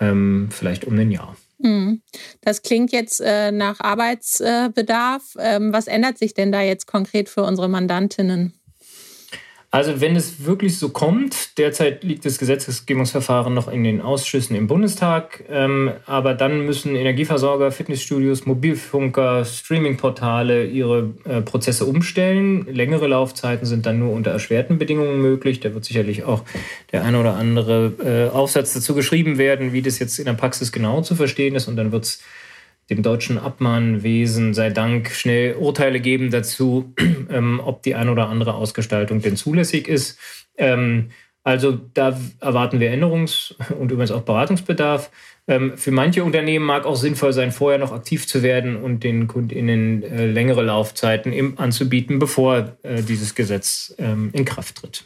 ähm, 0.03 0.49
vielleicht 0.51 0.85
um 0.85 0.99
ein 0.99 1.11
Jahr. 1.11 1.37
Hm. 1.63 2.03
Das 2.41 2.63
klingt 2.63 2.93
jetzt 2.93 3.21
äh, 3.21 3.53
nach 3.53 3.81
Arbeitsbedarf. 3.81 5.37
Ähm, 5.39 5.73
was 5.73 5.87
ändert 5.87 6.19
sich 6.19 6.35
denn 6.35 6.51
da 6.51 6.61
jetzt 6.61 6.87
konkret 6.87 7.29
für 7.29 7.45
unsere 7.45 7.69
Mandantinnen? 7.69 8.53
Also 9.75 10.03
wenn 10.03 10.17
es 10.17 10.45
wirklich 10.45 10.79
so 10.79 10.91
kommt, 10.91 11.57
derzeit 11.57 12.05
liegt 12.05 12.27
das 12.27 12.37
Gesetzgebungsverfahren 12.37 13.55
noch 13.55 13.69
in 13.69 13.85
den 13.85 14.03
Ausschüssen 14.03 14.55
im 14.55 14.67
Bundestag, 14.67 15.45
ähm, 15.49 15.93
aber 16.05 16.35
dann 16.35 16.67
müssen 16.67 16.95
Energieversorger, 16.95 17.73
Fitnessstudios, 17.73 18.45
Mobilfunker, 18.45 19.47
Streamingportale 19.47 20.67
ihre 20.67 21.15
äh, 21.25 21.41
Prozesse 21.41 21.87
umstellen. 21.87 22.67
Längere 22.67 23.07
Laufzeiten 23.07 23.65
sind 23.65 23.87
dann 23.87 23.99
nur 23.99 24.13
unter 24.13 24.31
erschwerten 24.31 24.77
Bedingungen 24.77 25.23
möglich. 25.23 25.61
Da 25.61 25.73
wird 25.73 25.87
sicherlich 25.87 26.25
auch 26.25 26.45
der 26.93 27.05
eine 27.05 27.19
oder 27.19 27.37
andere 27.37 27.95
äh, 28.31 28.37
Aufsatz 28.37 28.75
dazu 28.75 28.95
geschrieben 28.95 29.39
werden, 29.39 29.73
wie 29.73 29.81
das 29.81 29.99
jetzt 29.99 30.19
in 30.19 30.27
der 30.27 30.35
Praxis 30.35 30.71
genau 30.71 31.01
zu 31.01 31.15
verstehen 31.15 31.55
ist 31.55 31.67
und 31.67 31.77
dann 31.77 31.93
wird 31.93 32.05
es 32.05 32.23
dem 32.95 33.03
deutschen 33.03 33.39
Abmahnwesen 33.39 34.55
sei 34.55 34.71
Dank 34.71 35.11
schnell 35.11 35.55
Urteile 35.55 36.01
geben 36.01 36.31
dazu, 36.31 36.93
ähm, 37.31 37.61
ob 37.65 37.83
die 37.83 37.95
eine 37.95 38.13
oder 38.13 38.29
andere 38.29 38.55
Ausgestaltung 38.55 39.23
denn 39.23 39.37
zulässig 39.37 39.89
ist. 39.89 40.19
Ähm, 40.57 41.11
also 41.45 41.73
da 41.73 42.21
erwarten 42.41 42.79
wir 42.79 42.93
Änderungs- 42.93 43.55
und 43.79 43.91
übrigens 43.91 44.13
auch 44.13 44.23
Beratungsbedarf. 44.23 45.11
Ähm, 45.49 45.77
für 45.77 45.91
manche 45.91 46.23
Unternehmen 46.23 46.65
mag 46.65 46.87
auch 46.87 46.97
sinnvoll 46.97 47.33
sein, 47.33 47.51
vorher 47.51 47.79
noch 47.79 47.93
aktiv 47.93 48.29
zu 48.29 48.43
werden 48.43 48.77
und 48.77 49.03
den 49.03 49.27
KundInnen 49.27 50.03
äh, 50.05 50.27
längere 50.27 50.63
Laufzeiten 50.63 51.33
im, 51.33 51.59
anzubieten, 51.59 52.19
bevor 52.21 52.77
äh, 52.83 53.03
dieses 53.03 53.35
Gesetz 53.35 53.95
ähm, 53.99 54.31
in 54.33 54.45
Kraft 54.45 54.77
tritt. 54.77 55.05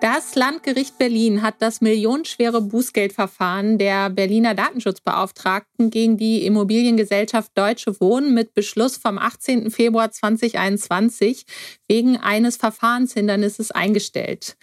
Das 0.00 0.36
Landgericht 0.36 0.96
Berlin 0.96 1.42
hat 1.42 1.56
das 1.58 1.80
millionenschwere 1.80 2.60
Bußgeldverfahren 2.62 3.78
der 3.78 4.10
Berliner 4.10 4.54
Datenschutzbeauftragten 4.54 5.90
gegen 5.90 6.16
die 6.16 6.46
Immobiliengesellschaft 6.46 7.50
Deutsche 7.58 8.00
Wohnen 8.00 8.32
mit 8.32 8.54
Beschluss 8.54 8.96
vom 8.96 9.18
18. 9.18 9.72
Februar 9.72 10.12
2021 10.12 11.46
wegen 11.88 12.18
eines 12.18 12.56
Verfahrenshindernisses 12.56 13.70
eingestellt. 13.70 14.56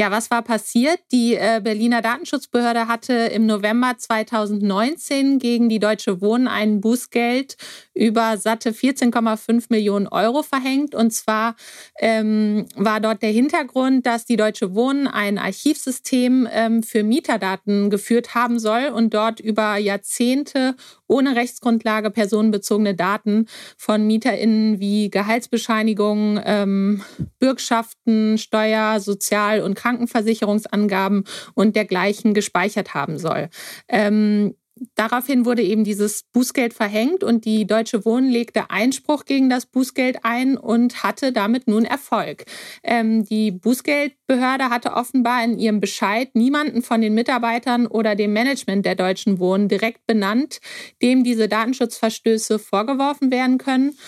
Ja, 0.00 0.10
was 0.10 0.30
war 0.30 0.40
passiert? 0.40 0.98
Die 1.12 1.34
äh, 1.34 1.60
Berliner 1.62 2.00
Datenschutzbehörde 2.00 2.88
hatte 2.88 3.12
im 3.12 3.44
November 3.44 3.98
2019 3.98 5.38
gegen 5.38 5.68
die 5.68 5.78
Deutsche 5.78 6.22
Wohnen 6.22 6.48
ein 6.48 6.80
Bußgeld 6.80 7.58
über 7.92 8.38
satte 8.38 8.70
14,5 8.70 9.66
Millionen 9.68 10.08
Euro 10.08 10.42
verhängt. 10.42 10.94
Und 10.94 11.10
zwar 11.10 11.54
ähm, 11.98 12.66
war 12.76 13.00
dort 13.00 13.20
der 13.20 13.28
Hintergrund, 13.28 14.06
dass 14.06 14.24
die 14.24 14.36
Deutsche 14.36 14.74
Wohnen 14.74 15.06
ein 15.06 15.36
Archivsystem 15.36 16.48
ähm, 16.50 16.82
für 16.82 17.02
Mieterdaten 17.02 17.90
geführt 17.90 18.34
haben 18.34 18.58
soll 18.58 18.86
und 18.86 19.12
dort 19.12 19.38
über 19.38 19.76
Jahrzehnte 19.76 20.76
ohne 21.10 21.36
Rechtsgrundlage 21.36 22.10
personenbezogene 22.10 22.94
Daten 22.94 23.46
von 23.76 24.06
MieterInnen 24.06 24.78
wie 24.80 25.10
Gehaltsbescheinigungen, 25.10 26.40
ähm, 26.44 27.02
Bürgschaften, 27.38 28.38
Steuer, 28.38 29.00
Sozial- 29.00 29.62
und 29.62 29.74
Krankenversicherungsangaben 29.74 31.24
und 31.54 31.76
dergleichen 31.76 32.32
gespeichert 32.32 32.94
haben 32.94 33.18
soll. 33.18 33.48
Ähm, 33.88 34.54
Daraufhin 34.94 35.44
wurde 35.44 35.62
eben 35.62 35.84
dieses 35.84 36.22
Bußgeld 36.32 36.72
verhängt 36.72 37.22
und 37.22 37.44
die 37.44 37.66
Deutsche 37.66 38.04
Wohnen 38.06 38.30
legte 38.30 38.70
Einspruch 38.70 39.26
gegen 39.26 39.50
das 39.50 39.66
Bußgeld 39.66 40.24
ein 40.24 40.56
und 40.56 41.02
hatte 41.02 41.32
damit 41.32 41.68
nun 41.68 41.84
Erfolg. 41.84 42.44
Ähm, 42.82 43.24
die 43.24 43.50
Bußgeldbehörde 43.50 44.70
hatte 44.70 44.92
offenbar 44.92 45.44
in 45.44 45.58
ihrem 45.58 45.80
Bescheid 45.80 46.34
niemanden 46.34 46.82
von 46.82 47.02
den 47.02 47.12
Mitarbeitern 47.12 47.86
oder 47.86 48.14
dem 48.14 48.32
Management 48.32 48.86
der 48.86 48.94
Deutschen 48.94 49.38
Wohnen 49.38 49.68
direkt 49.68 50.06
benannt, 50.06 50.60
dem 51.02 51.24
diese 51.24 51.46
Datenschutzverstöße 51.46 52.58
vorgeworfen 52.58 53.30
werden 53.30 53.58
können. 53.58 53.98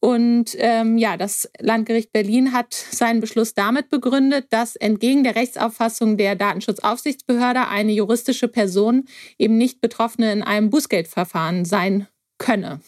Und 0.00 0.56
ähm, 0.56 0.96
ja, 0.96 1.18
das 1.18 1.50
Landgericht 1.58 2.10
Berlin 2.10 2.52
hat 2.52 2.72
seinen 2.72 3.20
Beschluss 3.20 3.52
damit 3.52 3.90
begründet, 3.90 4.46
dass 4.48 4.74
entgegen 4.76 5.24
der 5.24 5.36
Rechtsauffassung 5.36 6.16
der 6.16 6.36
Datenschutzaufsichtsbehörde 6.36 7.68
eine 7.68 7.92
juristische 7.92 8.48
Person 8.48 9.04
eben 9.38 9.58
nicht 9.58 9.82
Betroffene 9.82 10.32
in 10.32 10.42
einem 10.42 10.70
Bußgeldverfahren 10.70 11.66
sein 11.66 12.06
könne. 12.38 12.80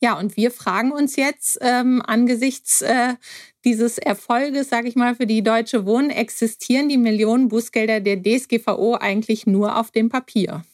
Ja, 0.00 0.18
und 0.18 0.36
wir 0.36 0.50
fragen 0.50 0.92
uns 0.92 1.16
jetzt 1.16 1.58
ähm, 1.60 2.02
angesichts 2.06 2.82
äh, 2.82 3.14
dieses 3.64 3.98
Erfolges, 3.98 4.70
sage 4.70 4.88
ich 4.88 4.94
mal, 4.94 5.14
für 5.14 5.26
die 5.26 5.42
Deutsche 5.42 5.84
Wohnen, 5.84 6.10
existieren 6.10 6.88
die 6.88 6.96
Millionen 6.96 7.48
Bußgelder 7.48 8.00
der 8.00 8.22
DSGVO 8.22 8.94
eigentlich 8.94 9.46
nur 9.46 9.76
auf 9.76 9.90
dem 9.90 10.08
Papier? 10.08 10.64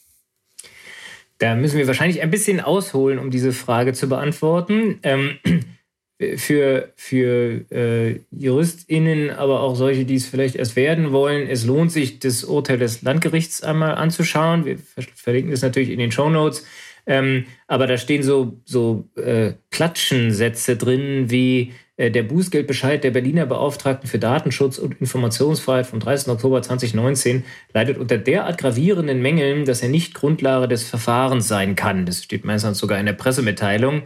Da 1.45 1.57
müssen 1.57 1.77
wir 1.77 1.87
wahrscheinlich 1.87 2.23
ein 2.23 2.31
bisschen 2.31 2.59
ausholen, 2.61 3.19
um 3.19 3.31
diese 3.31 3.53
Frage 3.53 3.93
zu 3.93 4.09
beantworten. 4.09 4.99
Ähm, 5.03 5.39
für 6.37 6.91
für 6.97 7.71
äh, 7.71 8.21
JuristInnen, 8.31 9.31
aber 9.31 9.61
auch 9.61 9.75
solche, 9.75 10.07
die 10.07 10.15
es 10.15 10.27
vielleicht 10.27 10.57
erst 10.57 10.75
werden 10.75 11.13
wollen, 11.13 11.47
es 11.47 11.67
lohnt 11.67 11.93
sich, 11.93 12.19
das 12.19 12.45
Urteil 12.45 12.79
des 12.79 13.03
Landgerichts 13.03 13.63
einmal 13.63 13.95
anzuschauen. 13.97 14.65
Wir 14.65 14.79
verlinken 15.15 15.51
das 15.51 15.61
natürlich 15.61 15.91
in 15.91 15.99
den 15.99 16.13
Show 16.13 16.31
Notes. 16.31 16.65
Ähm, 17.05 17.45
aber 17.67 17.87
da 17.87 17.99
stehen 17.99 18.23
so, 18.23 18.59
so 18.65 19.11
äh, 19.17 19.53
Klatschensätze 19.71 20.77
drin 20.77 21.31
wie 21.31 21.75
der 21.97 22.23
Bußgeldbescheid 22.25 23.05
der 23.05 23.11
Berliner 23.13 23.47
Beauftragten 23.47 24.09
für 24.09 24.19
Datenschutz 24.19 24.79
und 24.79 25.01
Informationsfreiheit 25.01 25.87
vom 25.87 26.01
30. 26.01 26.29
Oktober 26.29 26.61
2019 26.61 27.45
leidet 27.73 27.99
unter 27.99 28.19
derart 28.19 28.59
gravierenden 28.59 29.23
Mängeln, 29.23 29.65
dass 29.65 29.83
er 29.83 29.89
nicht 29.89 30.15
Grundlage 30.15 30.67
des 30.67 30.83
Verfahrens 30.89 31.47
sein 31.47 31.77
kann. 31.77 32.07
Das 32.07 32.23
steht 32.25 32.45
meistens 32.45 32.79
sogar 32.79 32.99
in 32.99 33.07
der 33.07 33.13
Pressemitteilung. 33.13 34.03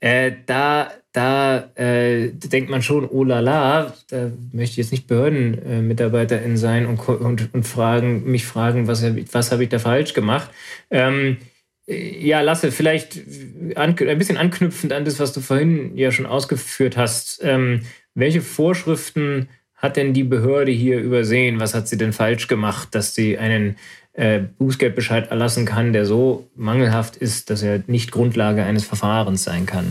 Äh, 0.00 0.32
da 0.46 0.90
da 1.12 1.70
äh, 1.74 2.28
denkt 2.32 2.70
man 2.70 2.82
schon, 2.82 3.08
oh 3.08 3.24
la 3.24 3.40
la, 3.40 3.92
da 4.08 4.30
möchte 4.52 4.72
ich 4.72 4.76
jetzt 4.76 4.92
nicht 4.92 5.08
Behördenmitarbeiterin 5.08 6.56
sein 6.56 6.86
und, 6.86 7.00
und, 7.08 7.52
und 7.52 7.66
fragen, 7.66 8.30
mich 8.30 8.46
fragen, 8.46 8.86
was, 8.86 9.04
was 9.32 9.50
habe 9.50 9.64
ich 9.64 9.68
da 9.68 9.78
falsch 9.78 10.12
gemacht. 10.12 10.50
Ähm, 10.90 11.38
ja, 11.88 12.42
Lasse, 12.42 12.70
vielleicht 12.70 13.18
ein 13.74 13.94
bisschen 14.18 14.36
anknüpfend 14.36 14.92
an 14.92 15.06
das, 15.06 15.18
was 15.20 15.32
du 15.32 15.40
vorhin 15.40 15.96
ja 15.96 16.12
schon 16.12 16.26
ausgeführt 16.26 16.96
hast. 16.98 17.40
Ähm, 17.42 17.82
welche 18.14 18.42
Vorschriften 18.42 19.48
hat 19.74 19.96
denn 19.96 20.12
die 20.12 20.24
Behörde 20.24 20.70
hier 20.70 21.00
übersehen? 21.00 21.60
Was 21.60 21.74
hat 21.74 21.88
sie 21.88 21.96
denn 21.96 22.12
falsch 22.12 22.46
gemacht, 22.46 22.88
dass 22.94 23.14
sie 23.14 23.38
einen 23.38 23.76
äh, 24.12 24.40
Bußgeldbescheid 24.58 25.30
erlassen 25.30 25.64
kann, 25.64 25.94
der 25.94 26.04
so 26.04 26.50
mangelhaft 26.54 27.16
ist, 27.16 27.48
dass 27.48 27.62
er 27.62 27.82
nicht 27.86 28.10
Grundlage 28.10 28.64
eines 28.64 28.84
Verfahrens 28.84 29.44
sein 29.44 29.64
kann? 29.64 29.90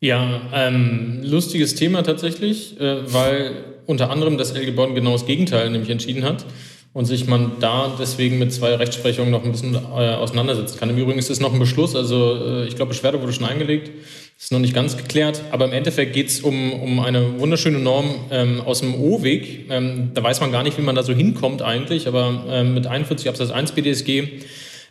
Ja, 0.00 0.40
ähm, 0.54 1.20
lustiges 1.24 1.74
Thema 1.74 2.02
tatsächlich, 2.02 2.80
äh, 2.80 3.12
weil 3.12 3.64
unter 3.84 4.10
anderem 4.10 4.38
das 4.38 4.52
LG 4.52 4.76
Bonn 4.76 4.94
genau 4.94 5.12
das 5.12 5.26
Gegenteil 5.26 5.68
nämlich 5.70 5.90
entschieden 5.90 6.24
hat 6.24 6.46
und 6.92 7.04
sich 7.04 7.26
man 7.26 7.52
da 7.60 7.94
deswegen 7.98 8.38
mit 8.38 8.52
zwei 8.52 8.74
Rechtsprechungen 8.74 9.30
noch 9.30 9.44
ein 9.44 9.52
bisschen 9.52 9.74
äh, 9.74 9.78
auseinandersetzen 9.78 10.78
kann. 10.78 10.90
Im 10.90 10.98
Übrigen 10.98 11.18
ist 11.18 11.30
es 11.30 11.40
noch 11.40 11.52
ein 11.52 11.58
Beschluss, 11.58 11.94
also 11.94 12.36
äh, 12.36 12.66
ich 12.66 12.76
glaube, 12.76 12.90
Beschwerde 12.90 13.20
wurde 13.20 13.32
schon 13.32 13.46
eingelegt, 13.46 13.90
ist 14.38 14.52
noch 14.52 14.58
nicht 14.58 14.74
ganz 14.74 14.96
geklärt, 14.96 15.42
aber 15.50 15.66
im 15.66 15.72
Endeffekt 15.72 16.12
geht 16.12 16.28
es 16.28 16.40
um, 16.40 16.72
um 16.72 17.00
eine 17.00 17.38
wunderschöne 17.38 17.78
Norm 17.78 18.14
ähm, 18.30 18.60
aus 18.60 18.80
dem 18.80 18.94
O-Weg. 18.94 19.66
Ähm, 19.70 20.12
da 20.14 20.22
weiß 20.22 20.40
man 20.40 20.50
gar 20.50 20.62
nicht, 20.62 20.78
wie 20.78 20.82
man 20.82 20.94
da 20.94 21.02
so 21.02 21.12
hinkommt 21.12 21.62
eigentlich, 21.62 22.08
aber 22.08 22.44
ähm, 22.48 22.74
mit 22.74 22.86
41 22.86 23.28
Absatz 23.28 23.50
1 23.50 23.72
BDSG 23.72 24.42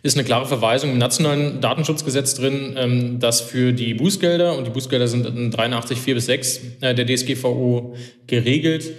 ist 0.03 0.15
eine 0.15 0.23
klare 0.23 0.45
Verweisung 0.45 0.91
im 0.91 0.97
nationalen 0.97 1.59
Datenschutzgesetz 1.59 2.35
drin, 2.35 2.75
ähm, 2.77 3.19
dass 3.19 3.41
für 3.41 3.73
die 3.73 3.93
Bußgelder, 3.93 4.57
und 4.57 4.67
die 4.67 4.71
Bußgelder 4.71 5.07
sind 5.07 5.25
in 5.25 5.51
83 5.51 5.99
4 5.99 6.15
bis 6.15 6.25
6 6.27 6.61
äh, 6.81 6.95
der 6.95 7.05
DSGVO 7.05 7.95
geregelt, 8.27 8.91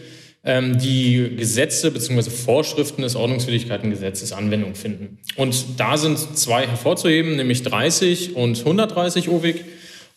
die 0.48 1.32
Gesetze 1.36 1.90
bzw. 1.90 2.30
Vorschriften 2.30 3.02
des 3.02 3.16
Ordnungswidrigkeitengesetzes 3.16 4.32
Anwendung 4.32 4.74
finden. 4.74 5.18
Und 5.36 5.64
da 5.76 5.98
sind 5.98 6.18
zwei 6.38 6.66
hervorzuheben, 6.66 7.36
nämlich 7.36 7.62
30 7.62 8.34
und 8.34 8.58
130 8.58 9.28
OWIG. 9.28 9.64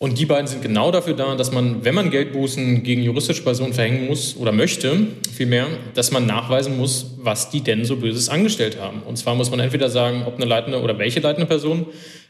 Und 0.02 0.18
die 0.18 0.26
beiden 0.26 0.48
sind 0.48 0.64
genau 0.64 0.90
dafür 0.90 1.14
da, 1.14 1.36
dass 1.36 1.52
man, 1.52 1.86
wenn 1.86 1.94
man 1.94 2.10
Geldbußen 2.10 2.82
gegen 2.82 3.04
juristische 3.04 3.44
Personen 3.44 3.74
verhängen 3.74 4.08
muss 4.08 4.36
oder 4.36 4.52
möchte, 4.52 5.08
vielmehr, 5.32 5.68
dass 5.94 6.12
man 6.12 6.26
nachweisen 6.26 6.76
muss, 6.76 7.18
was 7.18 7.52
die 7.52 7.62
denn 7.62 7.86
so 7.86 7.98
Böses 7.98 8.28
angestellt 8.28 8.80
haben. 8.82 9.04
Und 9.04 9.18
zwar 9.18 9.36
muss 9.36 9.52
man 9.52 9.60
entweder 9.60 9.90
sagen, 9.90 10.24
ob 10.26 10.38
eine 10.38 10.46
leitende 10.46 10.82
oder 10.82 10.98
welche 10.98 11.20
leitende 11.20 11.46
Person 11.46 11.86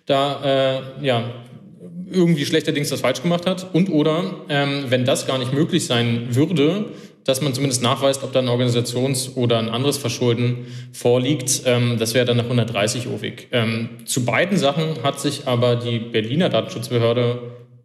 da 0.05 0.81
äh, 0.99 1.05
ja, 1.05 1.23
irgendwie 2.11 2.45
schlechterdings 2.45 2.89
das 2.89 2.99
falsch 2.99 3.21
gemacht 3.21 3.45
hat 3.45 3.73
und 3.73 3.89
oder, 3.89 4.23
ähm, 4.49 4.85
wenn 4.89 5.05
das 5.05 5.25
gar 5.25 5.37
nicht 5.37 5.53
möglich 5.53 5.85
sein 5.85 6.27
würde, 6.31 6.87
dass 7.25 7.41
man 7.41 7.53
zumindest 7.53 7.83
nachweist, 7.83 8.23
ob 8.23 8.33
da 8.33 8.39
ein 8.39 8.47
Organisations- 8.47 9.35
oder 9.35 9.59
ein 9.59 9.69
anderes 9.69 9.97
Verschulden 9.97 10.67
vorliegt. 10.91 11.63
Ähm, 11.65 11.97
das 11.99 12.13
wäre 12.13 12.25
dann 12.25 12.37
nach 12.37 12.45
130 12.45 13.07
OWIG. 13.07 13.47
Ähm, 13.51 13.89
zu 14.05 14.25
beiden 14.25 14.57
Sachen 14.57 15.03
hat 15.03 15.19
sich 15.19 15.47
aber 15.47 15.75
die 15.75 15.99
Berliner 15.99 16.49
Datenschutzbehörde 16.49 17.41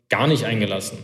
gar 0.08 0.26
nicht 0.26 0.44
eingelassen. 0.44 0.98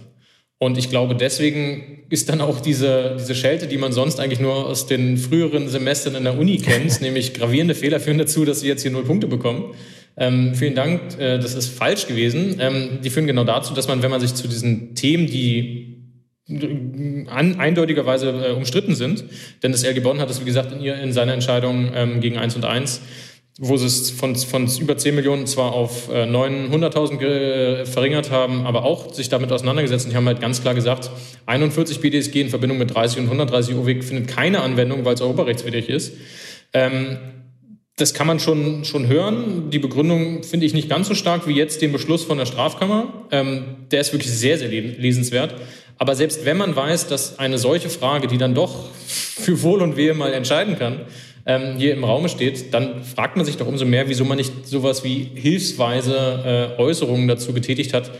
Und 0.59 0.79
ich 0.79 0.91
glaube, 0.91 1.17
deswegen 1.17 2.05
ist 2.09 2.29
dann 2.29 2.41
auch 2.41 2.61
diese, 2.61 3.17
diese 3.19 3.35
Schelte, 3.35 3.67
die 3.67 3.79
man 3.79 3.93
sonst 3.93 4.21
eigentlich 4.21 4.39
nur 4.39 4.67
aus 4.67 4.87
den 4.87 5.17
früheren 5.17 5.69
Semestern 5.69 6.15
in 6.15 6.23
der 6.23 6.39
Uni 6.39 6.59
kennt, 6.59 7.01
nämlich 7.01 7.35
gravierende 7.35 7.75
Fehler 7.75 7.99
führen 7.99 8.19
dazu, 8.19 8.45
dass 8.45 8.61
sie 8.61 8.69
jetzt 8.69 8.83
hier 8.83 8.93
null 8.93 9.05
Punkte 9.05 9.27
bekommen. 9.27 9.75
Ähm, 10.17 10.55
vielen 10.55 10.75
Dank, 10.75 11.19
äh, 11.19 11.39
das 11.39 11.55
ist 11.55 11.69
falsch 11.69 12.07
gewesen. 12.07 12.59
Ähm, 12.61 13.01
die 13.03 13.11
führen 13.11 13.27
genau 13.27 13.45
dazu, 13.45 13.75
dass 13.75 13.89
man, 13.89 14.03
wenn 14.03 14.11
man 14.11 14.21
sich 14.21 14.35
zu 14.35 14.47
diesen 14.47 14.95
Themen, 14.95 15.27
die 15.27 15.92
eindeutigerweise 16.49 18.31
äh, 18.31 18.53
umstritten 18.53 18.95
sind, 18.95 19.25
denn 19.63 19.73
das 19.73 19.85
RG 19.85 20.01
Bonn 20.01 20.21
hat 20.21 20.29
es, 20.29 20.41
wie 20.41 20.45
gesagt, 20.45 20.73
in, 20.73 20.81
ihr, 20.81 20.97
in 20.97 21.13
seiner 21.13 21.35
Entscheidung 21.35 21.93
ähm, 21.95 22.21
gegen 22.21 22.37
1 22.37 22.57
und 22.57 22.65
1 22.65 23.01
wo 23.59 23.77
sie 23.77 23.87
es 23.87 24.11
von, 24.11 24.35
von 24.35 24.67
über 24.81 24.97
10 24.97 25.15
Millionen 25.15 25.47
zwar 25.47 25.73
auf 25.73 26.11
900.000 26.11 27.23
äh, 27.23 27.87
verringert 27.87 28.31
haben, 28.31 28.67
aber 28.67 28.85
auch 28.85 29.13
sich 29.13 29.29
damit 29.29 29.53
auseinandergesetzt. 29.53 30.07
Und 30.07 30.13
die 30.13 30.17
haben 30.17 30.27
halt 30.27 30.41
ganz 30.41 30.63
klar 30.63 30.75
gesagt, 30.75 31.11
41 31.47 32.01
BDSG 32.01 32.41
in 32.41 32.49
Verbindung 32.49 32.79
mit 32.79 32.95
30 32.95 33.19
und 33.19 33.25
130 33.27 33.77
OWIG 33.77 34.05
findet 34.05 34.29
keine 34.29 34.61
Anwendung, 34.61 35.05
weil 35.05 35.15
es 35.15 35.21
europarechtswidrig 35.21 35.91
ist. 35.91 36.15
Ähm, 36.73 37.19
das 37.97 38.15
kann 38.15 38.27
man 38.27 38.41
schon, 38.41 38.85
schon 38.87 39.07
hören. 39.07 39.69
Die 39.71 39.79
Begründung 39.79 40.43
finde 40.45 40.65
ich 40.65 40.73
nicht 40.73 40.89
ganz 40.89 41.09
so 41.09 41.15
stark 41.15 41.47
wie 41.47 41.53
jetzt 41.53 41.83
den 41.83 41.93
Beschluss 41.93 42.25
von 42.25 42.39
der 42.39 42.47
Strafkammer. 42.47 43.27
Ähm, 43.31 43.77
der 43.91 44.01
ist 44.01 44.15
wirklich 44.15 44.33
sehr, 44.33 44.57
sehr 44.57 44.69
lesenswert. 44.69 45.55
Aber 45.99 46.15
selbst 46.15 46.45
wenn 46.45 46.57
man 46.57 46.75
weiß, 46.75 47.07
dass 47.09 47.39
eine 47.39 47.59
solche 47.59 47.89
Frage, 47.89 48.27
die 48.27 48.39
dann 48.39 48.55
doch 48.55 48.91
für 49.07 49.63
Wohl 49.63 49.83
und 49.83 49.97
Wehe 49.97 50.15
mal 50.15 50.33
entscheiden 50.33 50.79
kann, 50.79 51.03
ähm, 51.47 51.77
hier 51.77 51.93
im 51.95 52.05
Raume 52.05 52.29
steht, 52.29 52.73
dann 52.73 53.03
fragt 53.03 53.37
man 53.37 53.45
sich 53.45 53.57
doch 53.57 53.67
umso 53.67 53.85
mehr, 53.85 54.09
wieso 54.09 54.25
man 54.25 54.37
nicht 54.37 54.67
sowas 54.67 55.05
wie 55.05 55.31
hilfsweise 55.35 56.77
äh, 56.79 56.81
Äußerungen 56.81 57.29
dazu 57.29 57.53
getätigt 57.53 57.95
hat. 57.95 58.11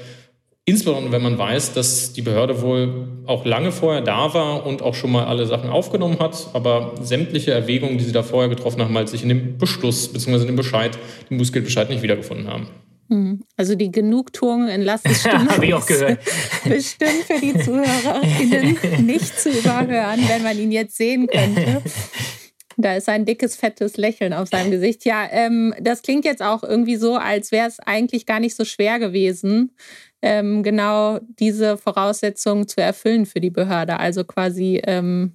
Insbesondere 0.65 1.13
wenn 1.13 1.23
man 1.23 1.39
weiß, 1.39 1.73
dass 1.73 2.13
die 2.13 2.23
Behörde 2.23 2.63
wohl 2.63 3.09
auch 3.27 3.45
lange 3.45 3.73
vorher 3.73 4.01
da 4.01 4.33
war 4.33 4.65
und 4.65 4.81
auch 4.81 4.95
schon 4.95 5.11
mal 5.11 5.25
alle 5.25 5.45
Sachen 5.47 5.71
aufgenommen 5.71 6.21
hat, 6.21 6.51
aber 6.53 6.95
sämtliche 7.01 7.51
Erwägungen, 7.51 7.99
die 7.99 8.05
sie 8.05 8.13
da 8.13 8.23
vorher 8.23 8.49
getroffen 8.49 8.81
haben, 8.81 8.97
halt 8.97 9.09
sich 9.09 9.25
in 9.25 9.29
dem 9.29 9.59
Beschluss 9.59 10.13
bzw. 10.13 10.43
in 10.43 10.47
dem 10.47 10.57
Bescheid, 10.57 10.97
dem 11.31 11.39
Bußgeldbescheid 11.39 11.91
nicht 11.91 12.03
wiedergefunden 12.03 12.47
haben. 12.47 12.69
Also 13.63 13.77
die 13.77 13.93
Genugtuung 13.93 14.67
in 14.67 14.83
Lasses 14.83 15.21
Stimme 15.21 15.49
Habe 15.49 15.67
ich 15.67 15.73
auch 15.73 15.87
gehört. 15.87 16.19
bestimmt 16.65 17.23
für 17.29 17.41
die 17.41 17.57
ZuhörerInnen 17.57 18.77
nicht 19.07 19.39
zu 19.39 19.51
überhören, 19.51 20.19
wenn 20.27 20.43
man 20.43 20.59
ihn 20.59 20.73
jetzt 20.73 20.97
sehen 20.97 21.29
könnte. 21.29 21.81
Da 22.77 22.97
ist 22.97 23.09
ein 23.09 23.25
dickes, 23.25 23.55
fettes 23.55 23.97
Lächeln 23.97 24.33
auf 24.33 24.49
seinem 24.49 24.73
Gesicht. 24.73 25.05
Ja, 25.05 25.29
ähm, 25.31 25.77
das 25.81 26.03
klingt 26.03 26.25
jetzt 26.25 26.43
auch 26.43 26.65
irgendwie 26.65 26.97
so, 26.97 27.15
als 27.15 27.53
wäre 27.53 27.69
es 27.69 27.79
eigentlich 27.79 28.27
gar 28.27 28.41
nicht 28.41 28.57
so 28.57 28.65
schwer 28.65 28.99
gewesen, 28.99 29.77
ähm, 30.23 30.65
genau 30.65 31.21
diese 31.39 31.77
Voraussetzungen 31.77 32.67
zu 32.67 32.81
erfüllen 32.81 33.27
für 33.27 33.41
die 33.41 33.51
Behörde. 33.51 34.01
Also 34.01 34.25
quasi 34.25 34.83
ähm, 34.85 35.35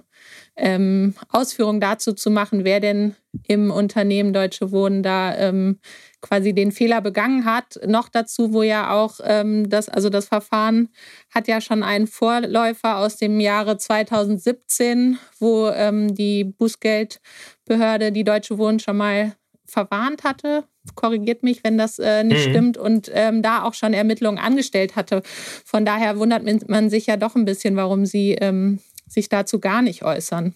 ähm, 0.57 1.13
Ausführungen 1.29 1.79
dazu 1.79 2.11
zu 2.11 2.29
machen, 2.29 2.65
wer 2.65 2.81
denn 2.81 3.15
im 3.47 3.71
Unternehmen 3.71 4.33
Deutsche 4.33 4.71
Wohnen 4.71 5.01
da 5.01 5.33
ähm, 5.37 5.79
quasi 6.21 6.53
den 6.53 6.71
Fehler 6.71 7.01
begangen 7.01 7.45
hat. 7.45 7.79
Noch 7.85 8.09
dazu, 8.09 8.53
wo 8.53 8.63
ja 8.63 8.91
auch 8.91 9.19
ähm, 9.23 9.69
das, 9.69 9.89
also 9.89 10.09
das 10.09 10.25
Verfahren 10.25 10.89
hat 11.29 11.47
ja 11.47 11.61
schon 11.61 11.83
einen 11.83 12.07
Vorläufer 12.07 12.97
aus 12.97 13.17
dem 13.17 13.39
Jahre 13.39 13.77
2017, 13.77 15.17
wo 15.39 15.69
ähm, 15.69 16.15
die 16.15 16.43
Bußgeldbehörde 16.43 18.11
die 18.11 18.23
Deutsche 18.23 18.57
Wohnen 18.57 18.79
schon 18.79 18.97
mal 18.97 19.33
verwarnt 19.65 20.23
hatte. 20.23 20.63
Korrigiert 20.95 21.43
mich, 21.43 21.63
wenn 21.63 21.77
das 21.77 21.99
äh, 21.99 22.23
nicht 22.23 22.47
mhm. 22.47 22.51
stimmt 22.51 22.77
und 22.77 23.11
ähm, 23.13 23.41
da 23.41 23.63
auch 23.63 23.73
schon 23.73 23.93
Ermittlungen 23.93 24.39
angestellt 24.39 24.95
hatte. 24.95 25.21
Von 25.65 25.85
daher 25.85 26.17
wundert 26.17 26.43
man 26.69 26.89
sich 26.89 27.07
ja 27.07 27.17
doch 27.17 27.35
ein 27.35 27.45
bisschen, 27.45 27.75
warum 27.75 28.05
sie 28.05 28.33
ähm, 28.33 28.79
sich 29.07 29.29
dazu 29.29 29.59
gar 29.59 29.81
nicht 29.81 30.03
äußern. 30.03 30.55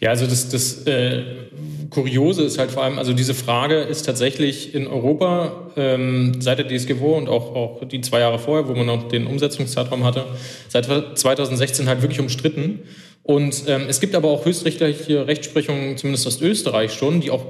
Ja, 0.00 0.10
also 0.10 0.26
das, 0.26 0.48
das 0.48 0.86
äh, 0.86 1.22
Kuriose 1.90 2.42
ist 2.42 2.58
halt 2.58 2.70
vor 2.70 2.84
allem, 2.84 2.98
also 2.98 3.12
diese 3.12 3.34
Frage 3.34 3.80
ist 3.80 4.06
tatsächlich 4.06 4.74
in 4.74 4.86
Europa 4.86 5.70
ähm, 5.76 6.40
seit 6.40 6.58
der 6.58 6.68
DSGVO 6.68 7.16
und 7.16 7.28
auch, 7.28 7.54
auch 7.54 7.84
die 7.84 8.00
zwei 8.00 8.20
Jahre 8.20 8.38
vorher, 8.38 8.68
wo 8.68 8.74
man 8.74 8.86
noch 8.86 9.08
den 9.08 9.26
Umsetzungszeitraum 9.26 10.04
hatte, 10.04 10.24
seit 10.68 10.86
2016 10.86 11.88
halt 11.88 12.02
wirklich 12.02 12.20
umstritten. 12.20 12.80
Und 13.22 13.64
ähm, 13.66 13.82
es 13.88 14.00
gibt 14.00 14.14
aber 14.14 14.28
auch 14.28 14.44
höchstrichterliche 14.44 15.26
Rechtsprechungen, 15.26 15.96
zumindest 15.96 16.26
aus 16.26 16.40
Österreich 16.40 16.92
schon, 16.94 17.20
die 17.20 17.30
auch 17.30 17.44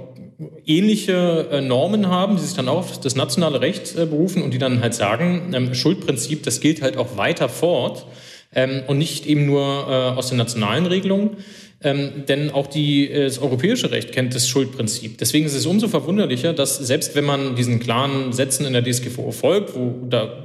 ähnliche 0.66 1.48
äh, 1.50 1.60
Normen 1.60 2.08
haben, 2.08 2.36
die 2.36 2.42
sich 2.42 2.54
dann 2.54 2.68
auch 2.68 2.78
auf 2.78 3.00
das 3.00 3.16
nationale 3.16 3.60
Recht 3.60 3.96
äh, 3.96 4.06
berufen 4.06 4.42
und 4.42 4.54
die 4.54 4.58
dann 4.58 4.80
halt 4.80 4.94
sagen, 4.94 5.52
ähm, 5.54 5.74
Schuldprinzip, 5.74 6.42
das 6.42 6.60
gilt 6.60 6.82
halt 6.82 6.96
auch 6.96 7.16
weiter 7.16 7.48
fort 7.48 8.06
ähm, 8.54 8.82
und 8.86 8.98
nicht 8.98 9.26
eben 9.26 9.46
nur 9.46 9.86
äh, 9.88 10.18
aus 10.18 10.28
den 10.28 10.38
nationalen 10.38 10.86
Regelungen. 10.86 11.36
Ähm, 11.82 12.24
denn 12.28 12.50
auch 12.50 12.66
die, 12.66 13.10
äh, 13.10 13.24
das 13.24 13.38
europäische 13.38 13.90
Recht 13.90 14.12
kennt 14.12 14.34
das 14.34 14.46
Schuldprinzip. 14.46 15.16
Deswegen 15.16 15.46
ist 15.46 15.54
es 15.54 15.64
umso 15.64 15.88
verwunderlicher, 15.88 16.52
dass 16.52 16.76
selbst 16.76 17.14
wenn 17.14 17.24
man 17.24 17.56
diesen 17.56 17.80
klaren 17.80 18.34
Sätzen 18.34 18.66
in 18.66 18.74
der 18.74 18.84
DSGVO 18.84 19.30
folgt, 19.32 19.74
wo 19.74 20.06
da 20.08 20.44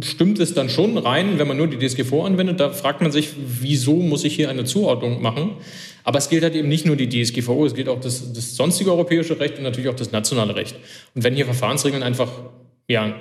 stimmt 0.00 0.38
es 0.40 0.52
dann 0.52 0.68
schon 0.68 0.98
rein, 0.98 1.38
wenn 1.38 1.48
man 1.48 1.56
nur 1.56 1.68
die 1.68 1.78
DSGVO 1.78 2.24
anwendet, 2.24 2.60
da 2.60 2.68
fragt 2.68 3.00
man 3.00 3.10
sich, 3.12 3.30
wieso 3.38 3.94
muss 3.94 4.24
ich 4.24 4.34
hier 4.34 4.50
eine 4.50 4.64
Zuordnung 4.64 5.22
machen? 5.22 5.52
Aber 6.02 6.18
es 6.18 6.28
gilt 6.28 6.42
halt 6.42 6.54
eben 6.54 6.68
nicht 6.68 6.84
nur 6.84 6.96
die 6.96 7.08
DSGVO, 7.08 7.64
es 7.64 7.74
gilt 7.74 7.88
auch 7.88 8.00
das, 8.00 8.34
das 8.34 8.54
sonstige 8.54 8.92
europäische 8.92 9.40
Recht 9.40 9.56
und 9.56 9.64
natürlich 9.64 9.88
auch 9.88 9.96
das 9.96 10.12
nationale 10.12 10.54
Recht. 10.54 10.76
Und 11.14 11.24
wenn 11.24 11.34
hier 11.34 11.46
Verfahrensregeln 11.46 12.02
einfach 12.02 12.28
ja, 12.88 13.14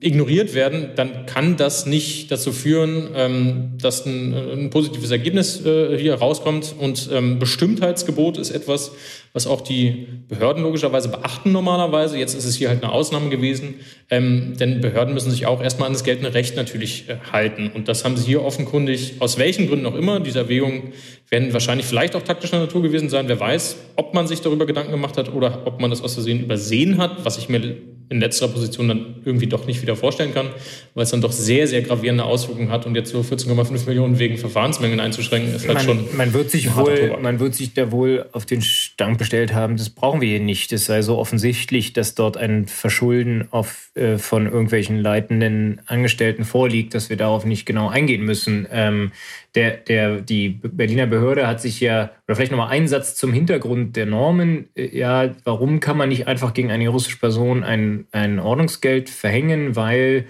ignoriert 0.00 0.54
werden, 0.54 0.90
dann 0.94 1.26
kann 1.26 1.56
das 1.56 1.86
nicht 1.86 2.30
dazu 2.30 2.52
führen, 2.52 3.08
ähm, 3.14 3.72
dass 3.80 4.06
ein, 4.06 4.32
ein, 4.32 4.70
positives 4.70 5.10
Ergebnis 5.10 5.64
äh, 5.64 5.98
hier 5.98 6.14
rauskommt. 6.14 6.74
Und 6.78 7.08
ähm, 7.12 7.38
Bestimmtheitsgebot 7.38 8.38
ist 8.38 8.50
etwas, 8.50 8.92
was 9.32 9.46
auch 9.46 9.60
die 9.60 10.06
Behörden 10.28 10.62
logischerweise 10.62 11.08
beachten 11.08 11.50
normalerweise. 11.50 12.16
Jetzt 12.16 12.34
ist 12.34 12.44
es 12.44 12.54
hier 12.56 12.68
halt 12.68 12.82
eine 12.82 12.92
Ausnahme 12.92 13.28
gewesen, 13.28 13.74
ähm, 14.08 14.54
denn 14.58 14.80
Behörden 14.80 15.14
müssen 15.14 15.30
sich 15.30 15.46
auch 15.46 15.62
erstmal 15.62 15.88
an 15.88 15.94
das 15.94 16.04
geltende 16.04 16.32
Recht 16.32 16.54
natürlich 16.54 17.08
äh, 17.08 17.16
halten. 17.32 17.70
Und 17.74 17.88
das 17.88 18.04
haben 18.04 18.16
sie 18.16 18.24
hier 18.24 18.44
offenkundig, 18.44 19.14
aus 19.18 19.36
welchen 19.38 19.66
Gründen 19.66 19.86
auch 19.86 19.96
immer, 19.96 20.20
diese 20.20 20.38
Erwägungen 20.38 20.92
werden 21.28 21.52
wahrscheinlich 21.52 21.86
vielleicht 21.86 22.14
auch 22.14 22.22
taktischer 22.22 22.58
Natur 22.58 22.82
gewesen 22.82 23.08
sein. 23.08 23.28
Wer 23.28 23.40
weiß, 23.40 23.76
ob 23.96 24.14
man 24.14 24.28
sich 24.28 24.40
darüber 24.42 24.64
Gedanken 24.64 24.92
gemacht 24.92 25.16
hat 25.16 25.32
oder 25.32 25.66
ob 25.66 25.80
man 25.80 25.90
das 25.90 26.02
aus 26.02 26.14
Versehen 26.14 26.40
übersehen 26.40 26.98
hat, 26.98 27.24
was 27.24 27.36
ich 27.36 27.48
mir 27.48 27.76
in 28.10 28.20
letzterer 28.20 28.48
Position 28.48 28.88
dann 28.88 29.16
irgendwie 29.24 29.46
doch 29.46 29.66
nicht 29.66 29.82
wieder 29.82 29.94
vorstellen 29.96 30.32
kann, 30.32 30.48
weil 30.94 31.04
es 31.04 31.10
dann 31.10 31.20
doch 31.20 31.32
sehr, 31.32 31.66
sehr 31.66 31.82
gravierende 31.82 32.24
Auswirkungen 32.24 32.70
hat 32.70 32.86
und 32.86 32.94
jetzt 32.94 33.10
so 33.10 33.20
14,5 33.20 33.86
Millionen 33.86 34.18
wegen 34.18 34.38
Verfahrensmengen 34.38 34.98
einzuschränken, 35.00 35.54
ist 35.54 35.68
halt 35.68 35.78
man, 35.78 35.84
schon. 35.84 36.16
Man 36.16 36.32
wird, 36.32 36.50
sich 36.50 36.74
wohl, 36.74 37.18
man 37.20 37.38
wird 37.40 37.54
sich 37.54 37.74
da 37.74 37.92
wohl 37.92 38.26
auf 38.32 38.46
den 38.46 38.62
Stand 38.62 39.18
bestellt 39.18 39.52
haben, 39.52 39.76
das 39.76 39.90
brauchen 39.90 40.20
wir 40.20 40.28
hier 40.28 40.40
nicht. 40.40 40.72
Es 40.72 40.86
sei 40.86 41.02
so 41.02 41.18
offensichtlich, 41.18 41.92
dass 41.92 42.14
dort 42.14 42.36
ein 42.36 42.66
Verschulden 42.66 43.48
auf, 43.50 43.90
äh, 43.94 44.18
von 44.18 44.46
irgendwelchen 44.46 44.98
leitenden 44.98 45.80
Angestellten 45.86 46.44
vorliegt, 46.44 46.94
dass 46.94 47.10
wir 47.10 47.16
darauf 47.16 47.44
nicht 47.44 47.66
genau 47.66 47.88
eingehen 47.88 48.22
müssen. 48.22 48.66
Ähm, 48.72 49.12
der, 49.54 49.76
der, 49.76 50.20
die 50.20 50.48
Berliner 50.50 51.06
Behörde 51.06 51.46
hat 51.46 51.60
sich 51.60 51.80
ja, 51.80 52.10
oder 52.28 52.36
vielleicht 52.36 52.52
nochmal 52.52 52.68
ein 52.68 52.86
Satz 52.86 53.14
zum 53.14 53.32
Hintergrund 53.32 53.96
der 53.96 54.04
Normen. 54.04 54.68
Äh, 54.76 54.96
ja, 54.96 55.34
warum 55.44 55.80
kann 55.80 55.96
man 55.96 56.10
nicht 56.10 56.28
einfach 56.28 56.52
gegen 56.52 56.70
eine 56.70 56.84
juristische 56.84 57.18
Person 57.18 57.64
ein, 57.64 58.06
ein 58.12 58.38
Ordnungsgeld 58.38 59.08
verhängen? 59.08 59.74
Weil 59.76 60.26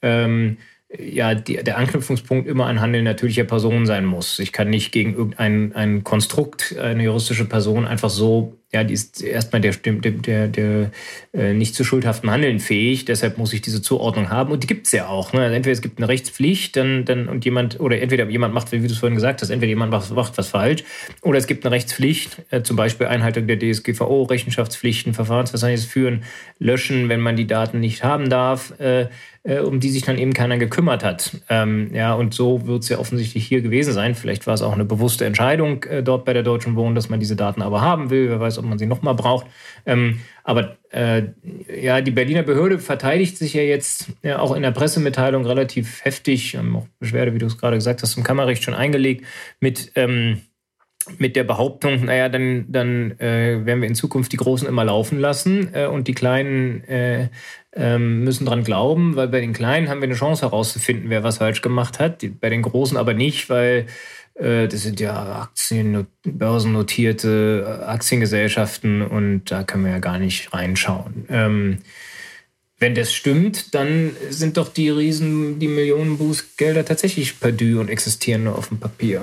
ähm, 0.00 0.56
ja, 0.98 1.34
die, 1.34 1.56
der 1.56 1.76
Anknüpfungspunkt 1.76 2.48
immer 2.48 2.66
ein 2.66 2.80
Handeln 2.80 3.04
natürlicher 3.04 3.44
Personen 3.44 3.84
sein 3.84 4.06
muss. 4.06 4.38
Ich 4.38 4.52
kann 4.52 4.70
nicht 4.70 4.92
gegen 4.92 5.14
irgendein 5.14 5.74
ein 5.74 6.04
Konstrukt, 6.04 6.76
eine 6.78 7.04
juristische 7.04 7.44
Person 7.44 7.86
einfach 7.86 8.10
so 8.10 8.58
ja, 8.74 8.84
die 8.84 8.94
ist 8.94 9.22
erstmal 9.22 9.60
der, 9.60 9.72
der, 9.72 10.12
der, 10.12 10.48
der 10.48 10.90
äh, 11.34 11.52
nicht 11.52 11.74
zu 11.74 11.84
schuldhaften 11.84 12.30
Handeln 12.30 12.58
fähig, 12.58 13.04
deshalb 13.04 13.36
muss 13.36 13.52
ich 13.52 13.60
diese 13.60 13.82
Zuordnung 13.82 14.30
haben. 14.30 14.50
Und 14.50 14.62
die 14.62 14.66
gibt 14.66 14.86
es 14.86 14.92
ja 14.92 15.08
auch. 15.08 15.34
Ne? 15.34 15.40
Also 15.40 15.54
entweder 15.54 15.72
es 15.74 15.82
gibt 15.82 15.98
eine 15.98 16.08
Rechtspflicht, 16.08 16.74
dann, 16.76 17.04
dann 17.04 17.28
und 17.28 17.44
jemand, 17.44 17.80
oder 17.80 18.00
entweder 18.00 18.26
jemand 18.30 18.54
macht, 18.54 18.72
wie 18.72 18.78
du 18.78 18.86
es 18.86 18.98
vorhin 18.98 19.14
gesagt 19.14 19.42
hast, 19.42 19.50
entweder 19.50 19.68
jemand 19.68 19.90
macht, 19.90 20.10
macht 20.12 20.38
was 20.38 20.48
falsch, 20.48 20.84
oder 21.20 21.36
es 21.36 21.46
gibt 21.46 21.66
eine 21.66 21.74
Rechtspflicht, 21.74 22.42
äh, 22.50 22.62
zum 22.62 22.76
Beispiel 22.76 23.08
Einhaltung 23.08 23.46
der 23.46 23.58
DSGVO, 23.58 24.22
Rechenschaftspflichten, 24.22 25.12
Verfahrensverzeichnis 25.12 25.84
führen, 25.84 26.22
löschen, 26.58 27.10
wenn 27.10 27.20
man 27.20 27.36
die 27.36 27.46
Daten 27.46 27.78
nicht 27.78 28.02
haben 28.02 28.30
darf. 28.30 28.78
Äh, 28.80 29.08
äh, 29.44 29.58
um 29.58 29.80
die 29.80 29.90
sich 29.90 30.02
dann 30.02 30.18
eben 30.18 30.32
keiner 30.32 30.56
gekümmert 30.58 31.02
hat. 31.02 31.32
Ähm, 31.48 31.90
ja, 31.92 32.14
und 32.14 32.34
so 32.34 32.66
wird 32.66 32.84
es 32.84 32.88
ja 32.88 32.98
offensichtlich 32.98 33.44
hier 33.46 33.60
gewesen 33.60 33.92
sein. 33.92 34.14
Vielleicht 34.14 34.46
war 34.46 34.54
es 34.54 34.62
auch 34.62 34.72
eine 34.72 34.84
bewusste 34.84 35.24
Entscheidung 35.24 35.82
äh, 35.84 36.02
dort 36.02 36.24
bei 36.24 36.32
der 36.32 36.42
Deutschen 36.42 36.76
Wohnen, 36.76 36.94
dass 36.94 37.08
man 37.08 37.18
diese 37.18 37.34
Daten 37.34 37.62
aber 37.62 37.80
haben 37.80 38.10
will. 38.10 38.28
Wer 38.28 38.40
weiß, 38.40 38.58
ob 38.62 38.68
man 38.68 38.78
sie 38.78 38.86
nochmal 38.86 39.14
braucht. 39.14 39.46
Ähm, 39.86 40.20
aber 40.44 40.76
äh, 40.90 41.22
ja, 41.80 42.00
die 42.00 42.10
Berliner 42.10 42.42
Behörde 42.42 42.78
verteidigt 42.78 43.36
sich 43.36 43.54
ja 43.54 43.62
jetzt 43.62 44.08
ja, 44.22 44.38
auch 44.38 44.54
in 44.54 44.62
der 44.62 44.70
Pressemitteilung 44.70 45.46
relativ 45.46 46.04
heftig, 46.04 46.56
haben 46.56 46.76
auch 46.76 46.86
Beschwerde, 46.98 47.34
wie 47.34 47.38
du 47.38 47.46
es 47.46 47.58
gerade 47.58 47.76
gesagt 47.76 48.02
hast, 48.02 48.12
zum 48.12 48.22
Kammerrecht 48.24 48.62
schon 48.62 48.74
eingelegt, 48.74 49.24
mit 49.60 49.92
ähm, 49.94 50.42
mit 51.18 51.34
der 51.36 51.44
Behauptung, 51.44 52.04
naja, 52.04 52.28
dann, 52.28 52.66
dann 52.68 53.18
äh, 53.18 53.64
werden 53.64 53.80
wir 53.80 53.88
in 53.88 53.94
Zukunft 53.94 54.32
die 54.32 54.36
Großen 54.36 54.68
immer 54.68 54.84
laufen 54.84 55.18
lassen 55.18 55.70
äh, 55.74 55.86
und 55.86 56.06
die 56.06 56.14
Kleinen 56.14 56.84
äh, 56.84 57.28
ähm, 57.74 58.22
müssen 58.22 58.46
dran 58.46 58.64
glauben, 58.64 59.16
weil 59.16 59.28
bei 59.28 59.40
den 59.40 59.52
Kleinen 59.52 59.88
haben 59.88 60.00
wir 60.00 60.08
eine 60.08 60.14
Chance 60.14 60.42
herauszufinden, 60.42 61.10
wer 61.10 61.24
was 61.24 61.38
falsch 61.38 61.62
gemacht 61.62 61.98
hat, 61.98 62.24
bei 62.40 62.50
den 62.50 62.62
Großen 62.62 62.96
aber 62.96 63.14
nicht, 63.14 63.50
weil 63.50 63.78
äh, 63.78 63.84
das 64.34 64.82
sind 64.82 64.98
ja 65.00 65.42
Aktien, 65.42 66.06
börsennotierte 66.22 67.64
äh, 67.66 67.84
Aktiengesellschaften 67.84 69.02
und 69.02 69.44
da 69.50 69.62
können 69.62 69.84
wir 69.84 69.92
ja 69.92 69.98
gar 69.98 70.18
nicht 70.18 70.52
reinschauen. 70.52 71.26
Ähm, 71.28 71.78
wenn 72.78 72.94
das 72.94 73.12
stimmt, 73.12 73.74
dann 73.74 74.10
sind 74.30 74.56
doch 74.56 74.68
die 74.68 74.88
Riesen, 74.88 75.60
die 75.60 75.68
Millionen 75.68 76.18
Bußgelder 76.18 76.84
tatsächlich 76.84 77.38
perdu 77.38 77.78
und 77.78 77.88
existieren 77.88 78.44
nur 78.44 78.58
auf 78.58 78.68
dem 78.68 78.80
Papier. 78.80 79.22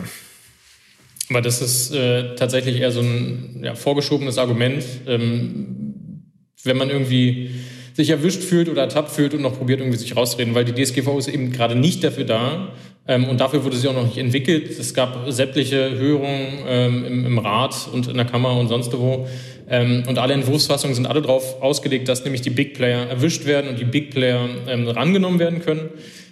Aber 1.30 1.42
das 1.42 1.62
ist 1.62 1.94
äh, 1.94 2.36
tatsächlich 2.36 2.78
eher 2.78 2.92
so 2.92 3.02
ein 3.02 3.62
ja, 3.64 3.76
vorgeschobenes 3.76 4.38
Argument. 4.38 4.84
Ähm, 5.08 6.24
wenn 6.64 6.78
man 6.78 6.90
irgendwie 6.90 7.52
sich 8.00 8.12
erwischt 8.12 8.44
fühlt 8.44 8.70
oder 8.70 8.84
ertappt 8.84 9.12
fühlt 9.12 9.34
und 9.34 9.42
noch 9.42 9.58
probiert, 9.58 9.82
irgendwie 9.82 9.98
sich 9.98 10.16
rauszureden, 10.16 10.56
weil 10.56 10.64
die 10.64 10.72
DSGVO 10.72 11.20
ist 11.20 11.28
eben 11.28 11.52
gerade 11.52 11.76
nicht 11.76 12.02
dafür 12.02 12.24
da. 12.24 12.70
Ähm, 13.06 13.26
und 13.26 13.42
dafür 13.42 13.66
wurde 13.66 13.76
sie 13.76 13.90
auch 13.90 13.94
noch 13.94 14.06
nicht 14.06 14.18
entwickelt. 14.18 14.70
Es 14.70 14.94
gab 14.94 15.30
sämtliche 15.30 15.98
Hörungen 15.98 16.48
ähm, 16.66 17.06
im, 17.06 17.26
im, 17.26 17.40
Rat 17.40 17.90
und 17.92 18.08
in 18.08 18.16
der 18.16 18.26
Kammer 18.26 18.58
und 18.58 18.70
sonst 18.70 18.98
wo. 18.98 19.28
Ähm, 19.70 20.04
und 20.08 20.18
alle 20.18 20.34
Entwurfsfassungen 20.34 20.96
sind 20.96 21.08
alle 21.08 21.22
darauf 21.22 21.62
ausgelegt, 21.62 22.08
dass 22.08 22.24
nämlich 22.24 22.42
die 22.42 22.52
Big 22.52 22.74
Player 22.74 23.06
erwischt 23.06 23.46
werden 23.46 23.70
und 23.70 23.78
die 23.78 23.86
Big 23.86 24.12
Player 24.12 24.48
ähm, 24.70 24.88
rangenommen 24.88 25.40
werden 25.40 25.62
können. 25.62 25.90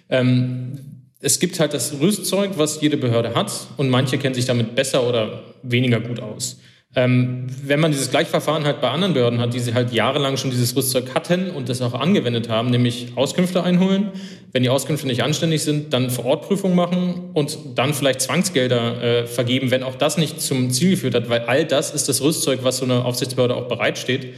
Ähm, 0.09 0.79
es 1.19 1.39
gibt 1.41 1.59
halt 1.59 1.73
das 1.73 1.99
Rüstzeug, 1.99 2.51
was 2.55 2.79
jede 2.79 2.95
Behörde 2.95 3.35
hat 3.35 3.51
und 3.75 3.89
manche 3.89 4.17
kennen 4.17 4.35
sich 4.35 4.45
damit 4.45 4.73
besser 4.73 5.05
oder 5.05 5.43
weniger 5.63 5.99
gut 5.99 6.21
aus. 6.21 6.61
Ähm, 6.95 7.47
wenn 7.63 7.79
man 7.79 7.91
dieses 7.91 8.09
Gleichverfahren 8.09 8.63
halt 8.63 8.81
bei 8.81 8.89
anderen 8.89 9.13
Behörden 9.13 9.39
hat, 9.39 9.53
die 9.53 9.59
sie 9.59 9.73
halt 9.73 9.91
jahrelang 9.91 10.37
schon 10.37 10.51
dieses 10.51 10.75
Rüstzeug 10.75 11.13
hatten 11.13 11.51
und 11.51 11.69
das 11.69 11.81
auch 11.81 11.93
angewendet 11.93 12.49
haben, 12.49 12.69
nämlich 12.69 13.11
Auskünfte 13.15 13.61
einholen, 13.61 14.11
wenn 14.51 14.63
die 14.63 14.69
Auskünfte 14.69 15.07
nicht 15.07 15.23
anständig 15.23 15.63
sind, 15.63 15.93
dann 15.93 16.09
Vorortprüfung 16.09 16.75
machen 16.75 17.31
und 17.33 17.57
dann 17.75 17.93
vielleicht 17.93 18.21
Zwangsgelder 18.21 19.03
äh, 19.03 19.27
vergeben, 19.27 19.71
wenn 19.71 19.83
auch 19.83 19.95
das 19.95 20.17
nicht 20.17 20.41
zum 20.41 20.71
Ziel 20.71 20.91
geführt 20.91 21.15
hat, 21.15 21.29
weil 21.29 21.41
all 21.41 21.65
das 21.65 21.91
ist 21.91 22.09
das 22.09 22.21
Rüstzeug, 22.21 22.59
was 22.63 22.77
so 22.77 22.85
eine 22.85 23.05
Aufsichtsbehörde 23.05 23.55
auch 23.55 23.67
bereitsteht 23.67 24.33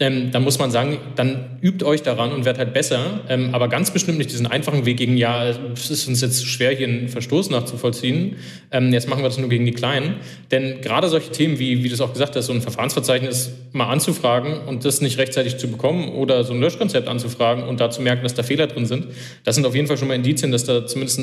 ähm, 0.00 0.32
dann 0.32 0.42
muss 0.42 0.58
man 0.58 0.72
sagen, 0.72 0.98
dann 1.14 1.58
übt 1.62 1.84
euch 1.84 2.02
daran 2.02 2.32
und 2.32 2.44
werdet 2.44 2.58
halt 2.58 2.74
besser. 2.74 3.20
Ähm, 3.28 3.54
aber 3.54 3.68
ganz 3.68 3.92
bestimmt 3.92 4.18
nicht 4.18 4.32
diesen 4.32 4.48
einfachen 4.48 4.86
Weg 4.86 4.96
gegen, 4.96 5.16
ja, 5.16 5.46
es 5.46 5.88
ist 5.88 6.08
uns 6.08 6.20
jetzt 6.20 6.44
schwer, 6.46 6.72
hier 6.72 6.88
einen 6.88 7.08
Verstoß 7.08 7.50
nachzuvollziehen. 7.50 8.36
Ähm, 8.72 8.92
jetzt 8.92 9.08
machen 9.08 9.22
wir 9.22 9.28
das 9.28 9.38
nur 9.38 9.48
gegen 9.48 9.64
die 9.64 9.72
Kleinen. 9.72 10.16
Denn 10.50 10.80
gerade 10.80 11.08
solche 11.08 11.30
Themen, 11.30 11.60
wie, 11.60 11.84
wie 11.84 11.88
du 11.88 11.94
es 11.94 12.00
auch 12.00 12.12
gesagt 12.12 12.34
hast, 12.34 12.46
so 12.46 12.52
ein 12.52 12.60
Verfahrensverzeichnis 12.60 13.52
mal 13.70 13.86
anzufragen 13.86 14.66
und 14.66 14.84
das 14.84 15.00
nicht 15.00 15.16
rechtzeitig 15.18 15.58
zu 15.58 15.68
bekommen 15.68 16.08
oder 16.08 16.42
so 16.42 16.54
ein 16.54 16.60
Löschkonzept 16.60 17.06
anzufragen 17.06 17.62
und 17.62 17.78
da 17.78 17.88
zu 17.90 18.02
merken, 18.02 18.24
dass 18.24 18.34
da 18.34 18.42
Fehler 18.42 18.66
drin 18.66 18.86
sind, 18.86 19.06
das 19.44 19.53
sind 19.54 19.66
auf 19.66 19.74
jeden 19.74 19.86
Fall 19.86 19.96
schon 19.96 20.08
mal 20.08 20.14
Indizien, 20.14 20.52
dass 20.52 20.64
da 20.64 20.86
zumindest 20.86 21.20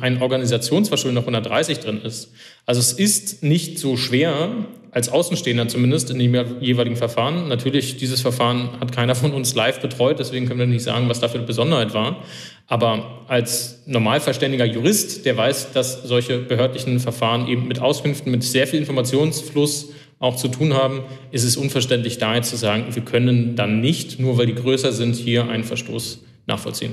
ein 0.00 0.22
Organisationsverschulden 0.22 1.14
nach 1.14 1.22
130 1.22 1.78
drin 1.78 2.00
ist. 2.02 2.32
Also 2.66 2.80
es 2.80 2.92
ist 2.92 3.42
nicht 3.42 3.78
so 3.78 3.96
schwer, 3.96 4.66
als 4.90 5.08
Außenstehender 5.08 5.66
zumindest 5.66 6.10
in 6.10 6.20
dem 6.20 6.60
jeweiligen 6.60 6.94
Verfahren. 6.94 7.48
Natürlich, 7.48 7.96
dieses 7.96 8.20
Verfahren 8.20 8.70
hat 8.80 8.92
keiner 8.92 9.16
von 9.16 9.32
uns 9.32 9.54
live 9.56 9.80
betreut, 9.80 10.20
deswegen 10.20 10.46
können 10.46 10.60
wir 10.60 10.66
nicht 10.66 10.84
sagen, 10.84 11.08
was 11.08 11.18
da 11.18 11.28
für 11.28 11.38
eine 11.38 11.46
Besonderheit 11.46 11.94
war. 11.94 12.22
Aber 12.68 13.24
als 13.26 13.82
normalverständiger 13.86 14.64
Jurist, 14.64 15.26
der 15.26 15.36
weiß, 15.36 15.72
dass 15.72 16.04
solche 16.04 16.38
behördlichen 16.38 17.00
Verfahren 17.00 17.48
eben 17.48 17.66
mit 17.66 17.80
Auskünften, 17.80 18.30
mit 18.30 18.44
sehr 18.44 18.68
viel 18.68 18.78
Informationsfluss 18.78 19.88
auch 20.20 20.36
zu 20.36 20.46
tun 20.46 20.74
haben, 20.74 21.02
ist 21.32 21.42
es 21.42 21.56
unverständlich, 21.56 22.18
da 22.18 22.36
jetzt 22.36 22.50
zu 22.50 22.56
sagen, 22.56 22.86
wir 22.94 23.02
können 23.02 23.56
dann 23.56 23.80
nicht, 23.80 24.20
nur 24.20 24.38
weil 24.38 24.46
die 24.46 24.54
größer 24.54 24.92
sind, 24.92 25.16
hier 25.16 25.48
einen 25.48 25.64
Verstoß 25.64 26.20
nachvollziehen. 26.46 26.92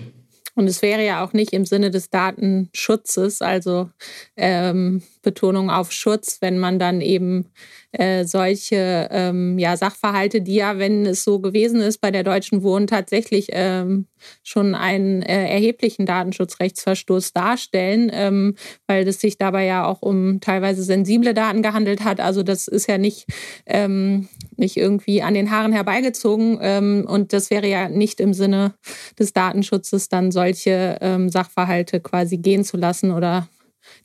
Und 0.62 0.68
es 0.68 0.84
wäre 0.84 1.04
ja 1.04 1.24
auch 1.24 1.34
nicht 1.34 1.54
im 1.54 1.66
Sinne 1.66 1.90
des 1.90 2.12
Datenschutzes, 2.12 3.42
also 3.42 3.90
ähm, 4.38 5.02
Betonung 5.24 5.72
auf 5.72 5.92
Schutz, 5.92 6.38
wenn 6.40 6.60
man 6.60 6.78
dann 6.78 7.02
eben 7.02 7.48
äh, 7.94 8.26
solche 8.26 9.10
ähm, 9.12 9.60
ja, 9.60 9.76
Sachverhalte, 9.76 10.42
die 10.42 10.56
ja, 10.56 10.78
wenn 10.78 11.06
es 11.06 11.24
so 11.24 11.40
gewesen 11.40 11.82
ist, 11.82 12.00
bei 12.00 12.12
der 12.12 12.24
Deutschen 12.24 12.64
Wohnen 12.64 12.88
tatsächlich 12.88 13.48
ähm, 13.52 14.08
schon 14.44 14.76
einen 14.76 15.22
äh, 15.22 15.50
erheblichen 15.50 16.06
Datenschutzrechtsverstoß 16.06 17.34
darstellen, 17.34 18.10
ähm, 18.14 18.56
weil 18.88 19.08
es 19.08 19.20
sich 19.20 19.38
dabei 19.38 19.66
ja 19.66 19.86
auch 19.86 20.02
um 20.02 20.40
teilweise 20.40 20.84
sensible 20.84 21.34
Daten 21.34 21.62
gehandelt 21.62 22.04
hat. 22.04 22.20
Also 22.20 22.44
das 22.44 22.68
ist 22.68 22.88
ja 22.88 22.98
nicht, 22.98 23.26
ähm, 23.66 24.28
nicht 24.56 24.78
irgendwie 24.78 25.22
an 25.22 25.34
den 25.34 25.52
Haaren 25.52 25.74
herbeigezogen 25.74 26.60
ähm, 26.62 27.06
und 27.08 27.34
das 27.34 27.50
wäre 27.50 27.68
ja 27.68 27.90
nicht 27.90 28.20
im 28.20 28.34
Sinne 28.34 28.74
des 29.20 29.34
Datenschutzes, 29.34 30.08
dann 30.08 30.32
solche 30.32 30.98
ähm, 31.02 31.30
Sachverhalte 31.30 32.00
quasi 32.00 32.38
gehen 32.38 32.64
zu 32.64 32.78
lassen 32.78 33.12
oder 33.12 33.48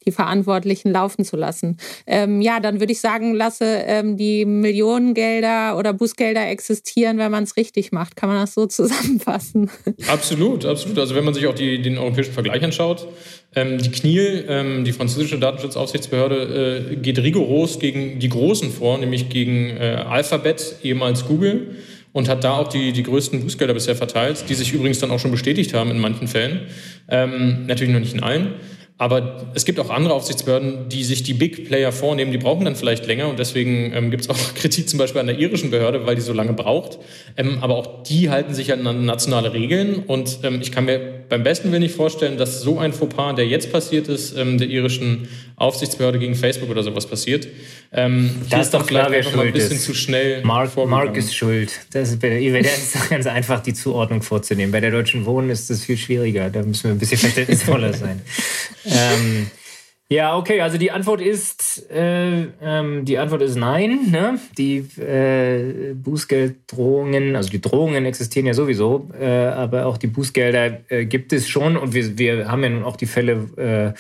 die 0.07 0.13
Verantwortlichen 0.13 0.91
laufen 0.91 1.25
zu 1.25 1.37
lassen. 1.37 1.77
Ähm, 2.07 2.41
ja, 2.41 2.61
dann 2.61 2.81
würde 2.81 2.93
ich 2.93 3.01
sagen, 3.01 3.35
lasse 3.35 3.65
ähm, 3.65 4.17
die 4.17 4.45
Millionengelder 4.45 5.77
oder 5.77 5.93
Bußgelder 5.93 6.49
existieren, 6.49 7.19
wenn 7.19 7.31
man 7.31 7.45
es 7.45 7.57
richtig 7.57 7.93
macht. 7.93 8.17
Kann 8.17 8.29
man 8.29 8.39
das 8.41 8.55
so 8.55 8.67
zusammenfassen? 8.67 9.71
Absolut, 10.09 10.65
absolut. 10.65 10.99
Also 10.99 11.15
wenn 11.15 11.25
man 11.25 11.35
sich 11.35 11.47
auch 11.47 11.55
die, 11.55 11.83
den 11.83 11.99
europäischen 11.99 12.33
Vergleich 12.33 12.63
anschaut, 12.63 13.09
ähm, 13.55 13.79
die 13.79 13.91
CNIL, 13.91 14.45
ähm, 14.49 14.85
die 14.85 14.93
französische 14.93 15.39
Datenschutzaufsichtsbehörde, 15.39 16.93
äh, 16.93 16.97
geht 16.97 17.19
rigoros 17.19 17.79
gegen 17.79 18.19
die 18.19 18.29
Großen 18.29 18.71
vor, 18.71 18.99
nämlich 18.99 19.29
gegen 19.29 19.71
äh, 19.77 20.05
Alphabet, 20.07 20.77
ehemals 20.83 21.27
Google 21.27 21.77
und 22.17 22.31
hat 22.31 22.45
da 22.45 22.53
auch 22.57 22.69
die, 22.69 22.93
die 22.93 23.03
größten 23.03 23.43
Bußgelder 23.43 23.75
bisher 23.75 23.95
verteilt, 23.95 24.45
die 24.49 24.55
sich 24.55 24.73
übrigens 24.73 25.01
dann 25.01 25.11
auch 25.11 25.19
schon 25.19 25.31
bestätigt 25.31 25.75
haben 25.75 25.91
in 25.91 25.99
manchen 25.99 26.29
Fällen. 26.29 26.63
Ähm, 27.09 27.67
natürlich 27.67 27.93
noch 27.93 28.01
nicht 28.01 28.15
in 28.15 28.23
allen. 28.23 28.55
Aber 28.99 29.47
es 29.55 29.67
gibt 29.67 29.79
auch 29.79 29.91
andere 29.91 30.15
Aufsichtsbehörden, 30.15 30.89
die 30.89 31.05
sich 31.05 31.23
die 31.23 31.35
Big 31.35 31.67
Player 31.67 31.93
vornehmen, 31.93 32.33
die 32.33 32.39
brauchen 32.39 32.65
dann 32.65 32.77
vielleicht 32.77 33.07
länger 33.07 33.29
und 33.29 33.39
deswegen 33.39 33.93
ähm, 33.95 34.11
gibt 34.11 34.25
es 34.25 34.31
auch 34.31 34.37
Kritik 34.55 34.89
zum 34.89 34.99
Beispiel 34.99 35.21
an 35.21 35.27
der 35.27 35.39
irischen 35.39 35.71
Behörde, 35.71 36.07
weil 36.07 36.15
die 36.15 36.23
so 36.23 36.33
lange 36.33 36.55
braucht. 36.55 36.99
Ähm, 37.37 37.59
aber 37.61 37.77
auch 37.77 38.05
die 38.05 38.31
halten 38.31 38.55
sich 38.55 38.73
an 38.73 39.05
nationale 39.05 39.53
Regeln 39.53 40.03
und 40.07 40.39
ähm, 40.45 40.61
ich 40.63 40.73
kann 40.73 40.87
mir 40.87 41.16
beim 41.29 41.43
besten 41.43 41.71
Willen 41.73 41.83
nicht 41.83 41.95
vorstellen, 41.95 42.37
dass 42.39 42.61
so 42.61 42.79
ein 42.79 42.93
Fauxpas, 42.93 43.35
der 43.35 43.47
jetzt 43.47 43.73
passiert 43.73 44.09
ist, 44.09 44.37
ähm, 44.37 44.59
der 44.59 44.69
irischen 44.69 45.29
Aufsichtsbehörde 45.57 46.19
gegen 46.19 46.35
Facebook 46.35 46.71
oder 46.71 46.83
sowas 46.83 47.07
passiert. 47.07 47.49
Ähm, 47.93 48.31
das 48.51 48.67
ist 48.67 48.75
doch 48.75 48.85
vielleicht 48.87 49.07
klar, 49.07 49.19
einfach 49.19 49.35
mal 49.35 49.47
ein 49.47 49.53
bisschen 49.53 49.77
ist. 49.77 49.85
zu 49.85 49.95
schnell. 49.95 50.43
Mark, 50.43 50.77
Mark 50.87 51.17
ist 51.17 51.35
schuld. 51.35 51.73
Das 51.93 52.11
ist, 52.11 52.21
bei 52.21 52.29
der, 52.29 52.61
ist 52.61 53.11
ganz 53.11 53.27
einfach, 53.27 53.61
die 53.61 53.75
Zuordnung 53.75 54.23
vorzunehmen. 54.23 54.73
Bei 54.73 54.81
der 54.81 54.91
Deutschen 54.91 55.25
Wohnen 55.25 55.51
ist 55.51 55.71
das 55.71 55.85
viel 55.85 55.97
schwieriger. 55.97 56.51
Da 56.51 56.63
müssen 56.63 56.85
wir 56.85 56.91
ein 56.93 56.99
bisschen 56.99 57.19
verständnisvoller 57.19 57.93
sein. 57.93 58.21
ähm, 58.85 59.51
ja, 60.09 60.37
okay, 60.37 60.61
also 60.61 60.79
die 60.79 60.93
Antwort 60.93 61.21
ist, 61.21 61.91
äh, 61.91 62.47
ähm, 62.63 63.05
die 63.05 63.19
Antwort 63.19 63.43
ist 63.43 63.57
nein. 63.57 64.11
Ne? 64.11 64.39
Die 64.57 64.79
äh, 65.01 65.95
Bußgelddrohungen, 65.95 67.35
also 67.35 67.51
die 67.51 67.61
Drohungen 67.61 68.05
existieren 68.05 68.47
ja 68.47 68.55
sowieso, 68.55 69.11
äh, 69.19 69.27
aber 69.27 69.87
auch 69.87 69.99
die 69.99 70.07
Bußgelder 70.07 70.91
äh, 70.91 71.07
gibt 71.07 71.33
es 71.33 71.49
schon 71.49 71.77
und 71.77 71.93
wir, 71.93 72.19
wir 72.19 72.49
haben 72.49 72.63
ja 72.63 72.69
nun 72.69 72.85
auch 72.85 72.97
die 72.97 73.07
Fälle, 73.07 73.95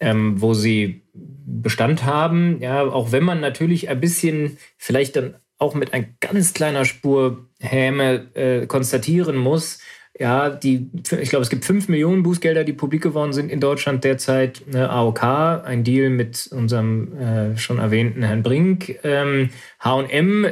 äh, 0.00 0.04
ähm, 0.04 0.40
wo 0.40 0.54
sie 0.54 1.02
Bestand 1.12 2.04
haben. 2.04 2.60
Ja, 2.60 2.84
auch 2.84 3.10
wenn 3.10 3.24
man 3.24 3.40
natürlich 3.40 3.88
ein 3.88 3.98
bisschen 3.98 4.58
vielleicht 4.76 5.16
dann 5.16 5.34
auch 5.58 5.74
mit 5.74 5.92
ein 5.92 6.14
ganz 6.20 6.54
kleiner 6.54 6.84
Spur 6.84 7.46
Häme 7.60 8.28
äh, 8.34 8.66
konstatieren 8.66 9.36
muss, 9.36 9.80
ja, 10.18 10.50
die, 10.50 10.90
ich 11.20 11.30
glaube, 11.30 11.44
es 11.44 11.48
gibt 11.48 11.64
fünf 11.64 11.88
Millionen 11.88 12.24
Bußgelder, 12.24 12.64
die 12.64 12.72
publik 12.72 13.02
geworden 13.02 13.32
sind 13.32 13.52
in 13.52 13.60
Deutschland 13.60 14.02
derzeit. 14.02 14.62
Eine 14.66 14.90
AOK, 14.90 15.22
ein 15.22 15.84
Deal 15.84 16.10
mit 16.10 16.48
unserem 16.50 17.16
äh, 17.16 17.56
schon 17.56 17.78
erwähnten 17.78 18.24
Herrn 18.24 18.42
Brink. 18.42 18.98
Ähm, 19.04 19.50
H&M, 19.78 20.46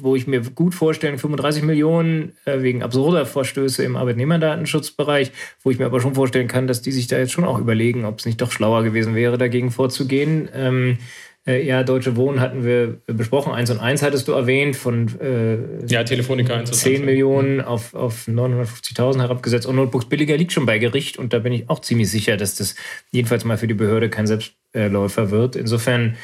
wo 0.00 0.16
ich 0.16 0.26
mir 0.26 0.40
gut 0.40 0.74
vorstelle, 0.74 1.18
35 1.18 1.62
Millionen 1.62 2.32
äh, 2.46 2.62
wegen 2.62 2.82
absurder 2.82 3.26
Vorstöße 3.26 3.84
im 3.84 3.96
Arbeitnehmerdatenschutzbereich, 3.96 5.30
wo 5.62 5.70
ich 5.70 5.78
mir 5.78 5.84
aber 5.84 6.00
schon 6.00 6.14
vorstellen 6.14 6.48
kann, 6.48 6.66
dass 6.66 6.80
die 6.80 6.92
sich 6.92 7.06
da 7.06 7.18
jetzt 7.18 7.32
schon 7.32 7.44
auch 7.44 7.58
überlegen, 7.58 8.06
ob 8.06 8.18
es 8.18 8.24
nicht 8.24 8.40
doch 8.40 8.50
schlauer 8.50 8.82
gewesen 8.82 9.14
wäre, 9.14 9.36
dagegen 9.36 9.70
vorzugehen. 9.70 10.48
Ähm, 10.54 10.98
äh, 11.44 11.66
ja, 11.66 11.82
Deutsche 11.82 12.14
Wohnen 12.14 12.40
hatten 12.40 12.64
wir 12.64 13.00
besprochen. 13.06 13.52
1 13.52 13.70
und 13.70 13.80
1 13.80 14.02
hattest 14.02 14.28
du 14.28 14.32
erwähnt, 14.32 14.76
von 14.76 15.08
äh, 15.20 15.84
ja, 15.86 16.04
Telefonica 16.04 16.54
1 16.54 16.70
10 16.70 16.96
1. 16.96 17.04
Millionen 17.04 17.60
auf, 17.60 17.94
auf 17.94 18.28
950.000 18.28 19.20
herabgesetzt. 19.20 19.66
Und 19.66 19.76
Notebooks 19.76 20.08
billiger 20.08 20.36
liegt 20.36 20.52
schon 20.52 20.66
bei 20.66 20.78
Gericht. 20.78 21.18
Und 21.18 21.32
da 21.32 21.40
bin 21.40 21.52
ich 21.52 21.68
auch 21.68 21.80
ziemlich 21.80 22.10
sicher, 22.10 22.36
dass 22.36 22.54
das 22.54 22.76
jedenfalls 23.10 23.44
mal 23.44 23.58
für 23.58 23.66
die 23.66 23.74
Behörde 23.74 24.08
kein 24.08 24.28
Selbstläufer 24.28 25.32
wird. 25.32 25.56
Insofern, 25.56 26.16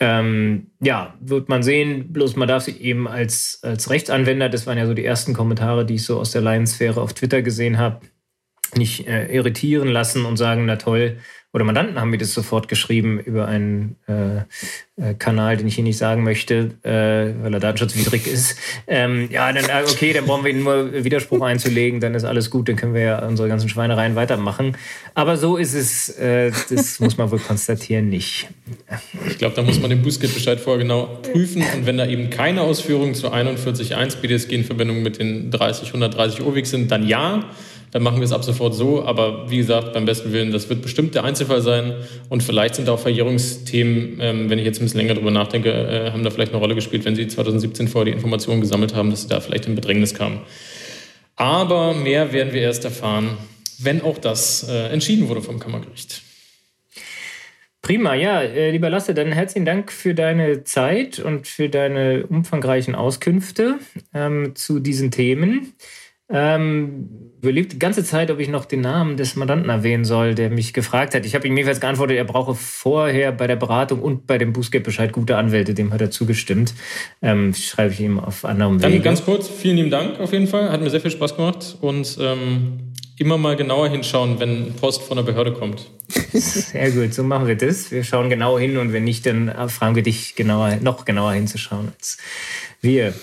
ähm, 0.00 0.66
ja, 0.80 1.14
wird 1.20 1.48
man 1.48 1.62
sehen. 1.62 2.12
Bloß 2.12 2.34
man 2.34 2.48
darf 2.48 2.64
sich 2.64 2.80
eben 2.80 3.06
als, 3.06 3.60
als 3.62 3.88
Rechtsanwender, 3.88 4.48
das 4.48 4.66
waren 4.66 4.78
ja 4.78 4.86
so 4.86 4.94
die 4.94 5.04
ersten 5.04 5.32
Kommentare, 5.32 5.86
die 5.86 5.94
ich 5.94 6.04
so 6.04 6.18
aus 6.18 6.32
der 6.32 6.42
Laiensphäre 6.42 7.00
auf 7.00 7.14
Twitter 7.14 7.40
gesehen 7.40 7.78
habe, 7.78 8.00
nicht 8.74 9.06
äh, 9.06 9.32
irritieren 9.32 9.88
lassen 9.88 10.24
und 10.24 10.36
sagen, 10.36 10.66
na 10.66 10.74
toll, 10.74 11.18
oder 11.52 11.64
Mandanten 11.64 11.98
haben 11.98 12.10
mir 12.10 12.18
das 12.18 12.34
sofort 12.34 12.68
geschrieben 12.68 13.18
über 13.18 13.48
einen 13.48 13.96
äh, 14.06 14.40
äh, 14.98 15.14
Kanal, 15.14 15.56
den 15.56 15.66
ich 15.66 15.74
hier 15.74 15.84
nicht 15.84 15.96
sagen 15.96 16.22
möchte, 16.22 16.72
äh, 16.82 17.42
weil 17.42 17.54
er 17.54 17.60
datenschutzwidrig 17.60 18.26
ist. 18.26 18.58
Ähm, 18.86 19.28
ja, 19.30 19.52
dann 19.52 19.64
äh, 19.64 19.84
okay, 19.90 20.12
dann 20.12 20.26
brauchen 20.26 20.44
wir 20.44 20.52
nur 20.52 20.92
Widerspruch 21.04 21.40
einzulegen, 21.40 22.00
dann 22.00 22.14
ist 22.14 22.24
alles 22.24 22.50
gut, 22.50 22.68
dann 22.68 22.76
können 22.76 22.94
wir 22.94 23.00
ja 23.00 23.26
unsere 23.26 23.48
ganzen 23.48 23.68
Schweinereien 23.68 24.16
weitermachen. 24.16 24.76
Aber 25.14 25.36
so 25.36 25.56
ist 25.56 25.74
es, 25.74 26.10
äh, 26.18 26.52
das 26.70 27.00
muss 27.00 27.16
man 27.16 27.30
wohl 27.30 27.38
konstatieren, 27.38 28.10
nicht. 28.10 28.48
Ich 29.28 29.38
glaube, 29.38 29.54
da 29.54 29.62
muss 29.62 29.80
man 29.80 29.90
den 29.90 30.02
Bußgeldbescheid 30.02 30.60
vorher 30.60 30.82
genau 30.82 31.20
prüfen 31.22 31.62
und 31.74 31.86
wenn 31.86 31.96
da 31.96 32.06
eben 32.06 32.28
keine 32.30 32.62
Ausführungen 32.62 33.14
zu 33.14 33.32
41.1 33.32 34.16
BDSG 34.20 34.54
in 34.54 34.64
Verbindung 34.64 35.02
mit 35.02 35.18
den 35.18 35.50
30, 35.50 35.88
130 35.88 36.42
OWIG 36.42 36.66
sind, 36.66 36.90
dann 36.90 37.06
ja 37.06 37.44
dann 37.90 38.02
machen 38.02 38.18
wir 38.18 38.24
es 38.24 38.32
ab 38.32 38.44
sofort 38.44 38.74
so. 38.74 39.04
Aber 39.04 39.50
wie 39.50 39.58
gesagt, 39.58 39.92
beim 39.92 40.04
besten 40.04 40.32
Willen, 40.32 40.52
das 40.52 40.68
wird 40.68 40.82
bestimmt 40.82 41.14
der 41.14 41.24
Einzelfall 41.24 41.62
sein. 41.62 41.94
Und 42.28 42.42
vielleicht 42.42 42.74
sind 42.74 42.88
auch 42.88 42.98
Verjährungsthemen, 42.98 44.18
ähm, 44.20 44.50
wenn 44.50 44.58
ich 44.58 44.64
jetzt 44.64 44.80
ein 44.80 44.84
bisschen 44.84 45.00
länger 45.00 45.14
drüber 45.14 45.30
nachdenke, 45.30 45.70
äh, 45.70 46.10
haben 46.12 46.22
da 46.22 46.30
vielleicht 46.30 46.52
eine 46.52 46.60
Rolle 46.60 46.74
gespielt, 46.74 47.04
wenn 47.04 47.16
Sie 47.16 47.26
2017 47.26 47.88
vorher 47.88 48.06
die 48.06 48.16
Informationen 48.16 48.60
gesammelt 48.60 48.94
haben, 48.94 49.10
dass 49.10 49.22
Sie 49.22 49.28
da 49.28 49.40
vielleicht 49.40 49.66
in 49.66 49.74
Bedrängnis 49.74 50.14
kamen. 50.14 50.40
Aber 51.36 51.94
mehr 51.94 52.32
werden 52.32 52.52
wir 52.52 52.62
erst 52.62 52.84
erfahren, 52.84 53.36
wenn 53.78 54.02
auch 54.02 54.18
das 54.18 54.68
äh, 54.68 54.88
entschieden 54.88 55.28
wurde 55.28 55.42
vom 55.42 55.58
Kammergericht. 55.58 56.22
Prima, 57.86 58.14
ja, 58.14 58.42
äh, 58.42 58.72
lieber 58.72 58.90
Lasse, 58.90 59.14
dann 59.14 59.30
herzlichen 59.30 59.64
Dank 59.64 59.92
für 59.92 60.12
deine 60.12 60.64
Zeit 60.64 61.20
und 61.20 61.46
für 61.46 61.68
deine 61.68 62.26
umfangreichen 62.26 62.96
Auskünfte 62.96 63.78
ähm, 64.12 64.56
zu 64.56 64.80
diesen 64.80 65.12
Themen. 65.12 65.74
Ähm, 66.28 67.26
überlegt 67.40 67.72
die 67.72 67.78
ganze 67.78 68.02
Zeit, 68.02 68.30
ob 68.30 68.40
ich 68.40 68.48
noch 68.48 68.64
den 68.64 68.80
Namen 68.80 69.16
des 69.16 69.36
Mandanten 69.36 69.68
erwähnen 69.68 70.04
soll, 70.04 70.34
der 70.34 70.50
mich 70.50 70.72
gefragt 70.72 71.14
hat. 71.14 71.24
Ich 71.24 71.34
habe 71.34 71.46
ihm 71.46 71.56
jedenfalls 71.56 71.80
geantwortet, 71.80 72.16
er 72.16 72.24
brauche 72.24 72.54
vorher 72.54 73.30
bei 73.30 73.46
der 73.46 73.56
Beratung 73.56 74.00
und 74.00 74.26
bei 74.26 74.36
dem 74.36 74.52
Bußgeldbescheid 74.52 75.12
gute 75.12 75.36
Anwälte. 75.36 75.74
Dem 75.74 75.92
hat 75.92 76.00
er 76.00 76.10
zugestimmt. 76.10 76.74
Ähm, 77.22 77.54
schreibe 77.54 77.92
ich 77.92 78.00
ihm 78.00 78.18
auf 78.18 78.44
anderem 78.44 78.82
Wege. 78.82 78.94
Dann 78.94 79.02
ganz 79.02 79.24
kurz, 79.24 79.48
vielen 79.48 79.76
lieben 79.76 79.90
Dank 79.90 80.18
auf 80.18 80.32
jeden 80.32 80.48
Fall. 80.48 80.70
Hat 80.70 80.80
mir 80.80 80.90
sehr 80.90 81.00
viel 81.00 81.12
Spaß 81.12 81.36
gemacht 81.36 81.76
und 81.80 82.18
ähm, 82.20 82.92
immer 83.18 83.38
mal 83.38 83.54
genauer 83.56 83.88
hinschauen, 83.88 84.40
wenn 84.40 84.74
Post 84.74 85.02
von 85.02 85.16
der 85.16 85.24
Behörde 85.24 85.52
kommt. 85.52 85.90
Sehr 86.32 86.90
gut, 86.90 87.14
so 87.14 87.22
machen 87.22 87.46
wir 87.46 87.56
das. 87.56 87.90
Wir 87.90 88.04
schauen 88.04 88.30
genau 88.30 88.58
hin 88.58 88.76
und 88.76 88.92
wenn 88.92 89.04
nicht, 89.04 89.26
dann 89.26 89.50
fragen 89.68 89.96
wir 89.96 90.02
dich 90.02 90.34
genauer, 90.34 90.76
noch 90.76 91.04
genauer 91.04 91.32
hinzuschauen 91.32 91.92
als 91.96 92.18
wir. 92.80 93.14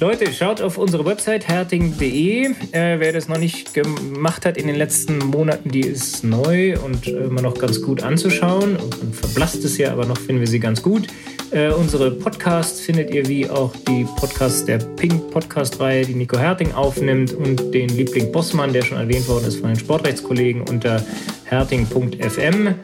Leute, 0.00 0.32
schaut 0.32 0.60
auf 0.60 0.78
unsere 0.78 1.04
Website 1.04 1.48
herting.de. 1.48 2.44
Äh, 2.70 3.00
wer 3.00 3.12
das 3.12 3.26
noch 3.26 3.38
nicht 3.38 3.74
gemacht 3.74 4.46
hat 4.46 4.56
in 4.56 4.68
den 4.68 4.76
letzten 4.76 5.18
Monaten, 5.18 5.70
die 5.70 5.80
ist 5.80 6.22
neu 6.22 6.78
und 6.78 7.08
immer 7.08 7.42
noch 7.42 7.58
ganz 7.58 7.82
gut 7.82 8.04
anzuschauen. 8.04 8.76
Und 8.76 9.16
verblasst 9.16 9.64
es 9.64 9.76
ja, 9.76 9.90
aber 9.90 10.06
noch 10.06 10.16
finden 10.16 10.38
wir 10.38 10.46
sie 10.46 10.60
ganz 10.60 10.84
gut. 10.84 11.08
Äh, 11.50 11.70
unsere 11.70 12.12
Podcasts 12.12 12.80
findet 12.80 13.10
ihr 13.12 13.26
wie 13.26 13.50
auch 13.50 13.74
die 13.88 14.06
Podcasts 14.16 14.64
der 14.64 14.78
Pink 14.78 15.32
Podcast-Reihe, 15.32 16.06
die 16.06 16.14
Nico 16.14 16.38
Herting 16.38 16.72
aufnimmt 16.74 17.32
und 17.32 17.74
den 17.74 17.88
Liebling 17.88 18.30
Bossmann, 18.30 18.72
der 18.72 18.82
schon 18.82 18.98
erwähnt 18.98 19.26
worden 19.26 19.46
ist 19.46 19.56
von 19.56 19.70
den 19.70 19.78
Sportrechtskollegen 19.80 20.62
unter 20.68 21.04
herting.fm. 21.46 22.74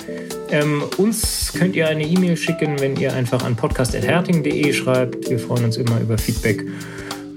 Ähm, 0.50 0.82
uns 0.96 1.52
könnt 1.52 1.76
ihr 1.76 1.86
eine 1.86 2.04
E-Mail 2.04 2.36
schicken, 2.36 2.80
wenn 2.80 2.96
ihr 2.96 3.12
einfach 3.12 3.44
an 3.44 3.54
podcast.herting.de 3.54 4.72
schreibt. 4.72 5.30
Wir 5.30 5.38
freuen 5.38 5.66
uns 5.66 5.76
immer 5.76 6.00
über 6.00 6.18
Feedback 6.18 6.64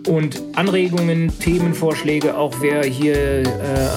und 0.08 0.42
Anregungen, 0.56 1.32
Themenvorschläge, 1.40 2.38
auch 2.38 2.56
wer 2.62 2.84
hier 2.84 3.16
äh, 3.16 3.46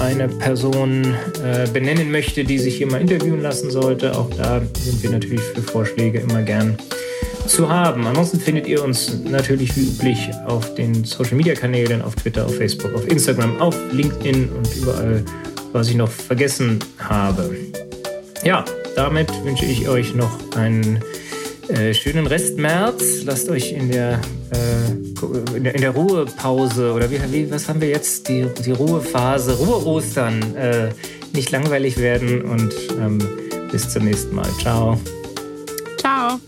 eine 0.01 0.27
Person 0.27 1.15
äh, 1.43 1.67
benennen 1.71 2.11
möchte, 2.11 2.43
die 2.43 2.59
sich 2.59 2.77
hier 2.77 2.87
mal 2.87 3.01
interviewen 3.01 3.41
lassen 3.41 3.71
sollte. 3.71 4.17
Auch 4.17 4.29
da 4.37 4.61
sind 4.79 5.01
wir 5.01 5.09
natürlich 5.09 5.41
für 5.41 5.61
Vorschläge 5.61 6.19
immer 6.19 6.41
gern 6.41 6.77
zu 7.47 7.69
haben. 7.69 8.05
Ansonsten 8.07 8.39
findet 8.39 8.67
ihr 8.67 8.83
uns 8.83 9.19
natürlich 9.23 9.75
wie 9.75 9.87
üblich 9.87 10.29
auf 10.47 10.73
den 10.75 11.03
Social 11.03 11.35
Media 11.35 11.53
Kanälen, 11.53 12.01
auf 12.01 12.15
Twitter, 12.15 12.45
auf 12.45 12.55
Facebook, 12.55 12.93
auf 12.93 13.07
Instagram, 13.07 13.59
auf 13.59 13.75
LinkedIn 13.91 14.49
und 14.49 14.75
überall, 14.75 15.23
was 15.73 15.89
ich 15.89 15.95
noch 15.95 16.09
vergessen 16.09 16.79
habe. 16.99 17.55
Ja, 18.43 18.65
damit 18.95 19.29
wünsche 19.43 19.65
ich 19.65 19.87
euch 19.87 20.15
noch 20.15 20.31
einen 20.55 20.99
äh, 21.67 21.93
schönen 21.93 22.27
Rest 22.27 22.57
März. 22.57 23.23
Lasst 23.23 23.49
euch 23.49 23.71
in 23.71 23.91
der, 23.91 24.19
in 24.51 25.63
der, 25.63 25.75
in 25.75 25.81
der, 25.81 25.91
Ruhepause 25.91 26.93
oder 26.93 27.09
wie, 27.09 27.19
wie, 27.31 27.49
was 27.49 27.69
haben 27.69 27.79
wir 27.79 27.87
jetzt? 27.87 28.27
Die, 28.27 28.47
die 28.65 28.71
Ruhephase, 28.71 29.57
Ruhe-Ostern 29.57 30.55
äh, 30.55 30.89
nicht 31.33 31.51
langweilig 31.51 31.97
werden 31.97 32.41
und 32.43 32.73
ähm, 32.99 33.19
bis 33.71 33.89
zum 33.89 34.05
nächsten 34.05 34.35
Mal. 34.35 34.49
Ciao. 34.59 34.99
Ciao. 35.97 36.39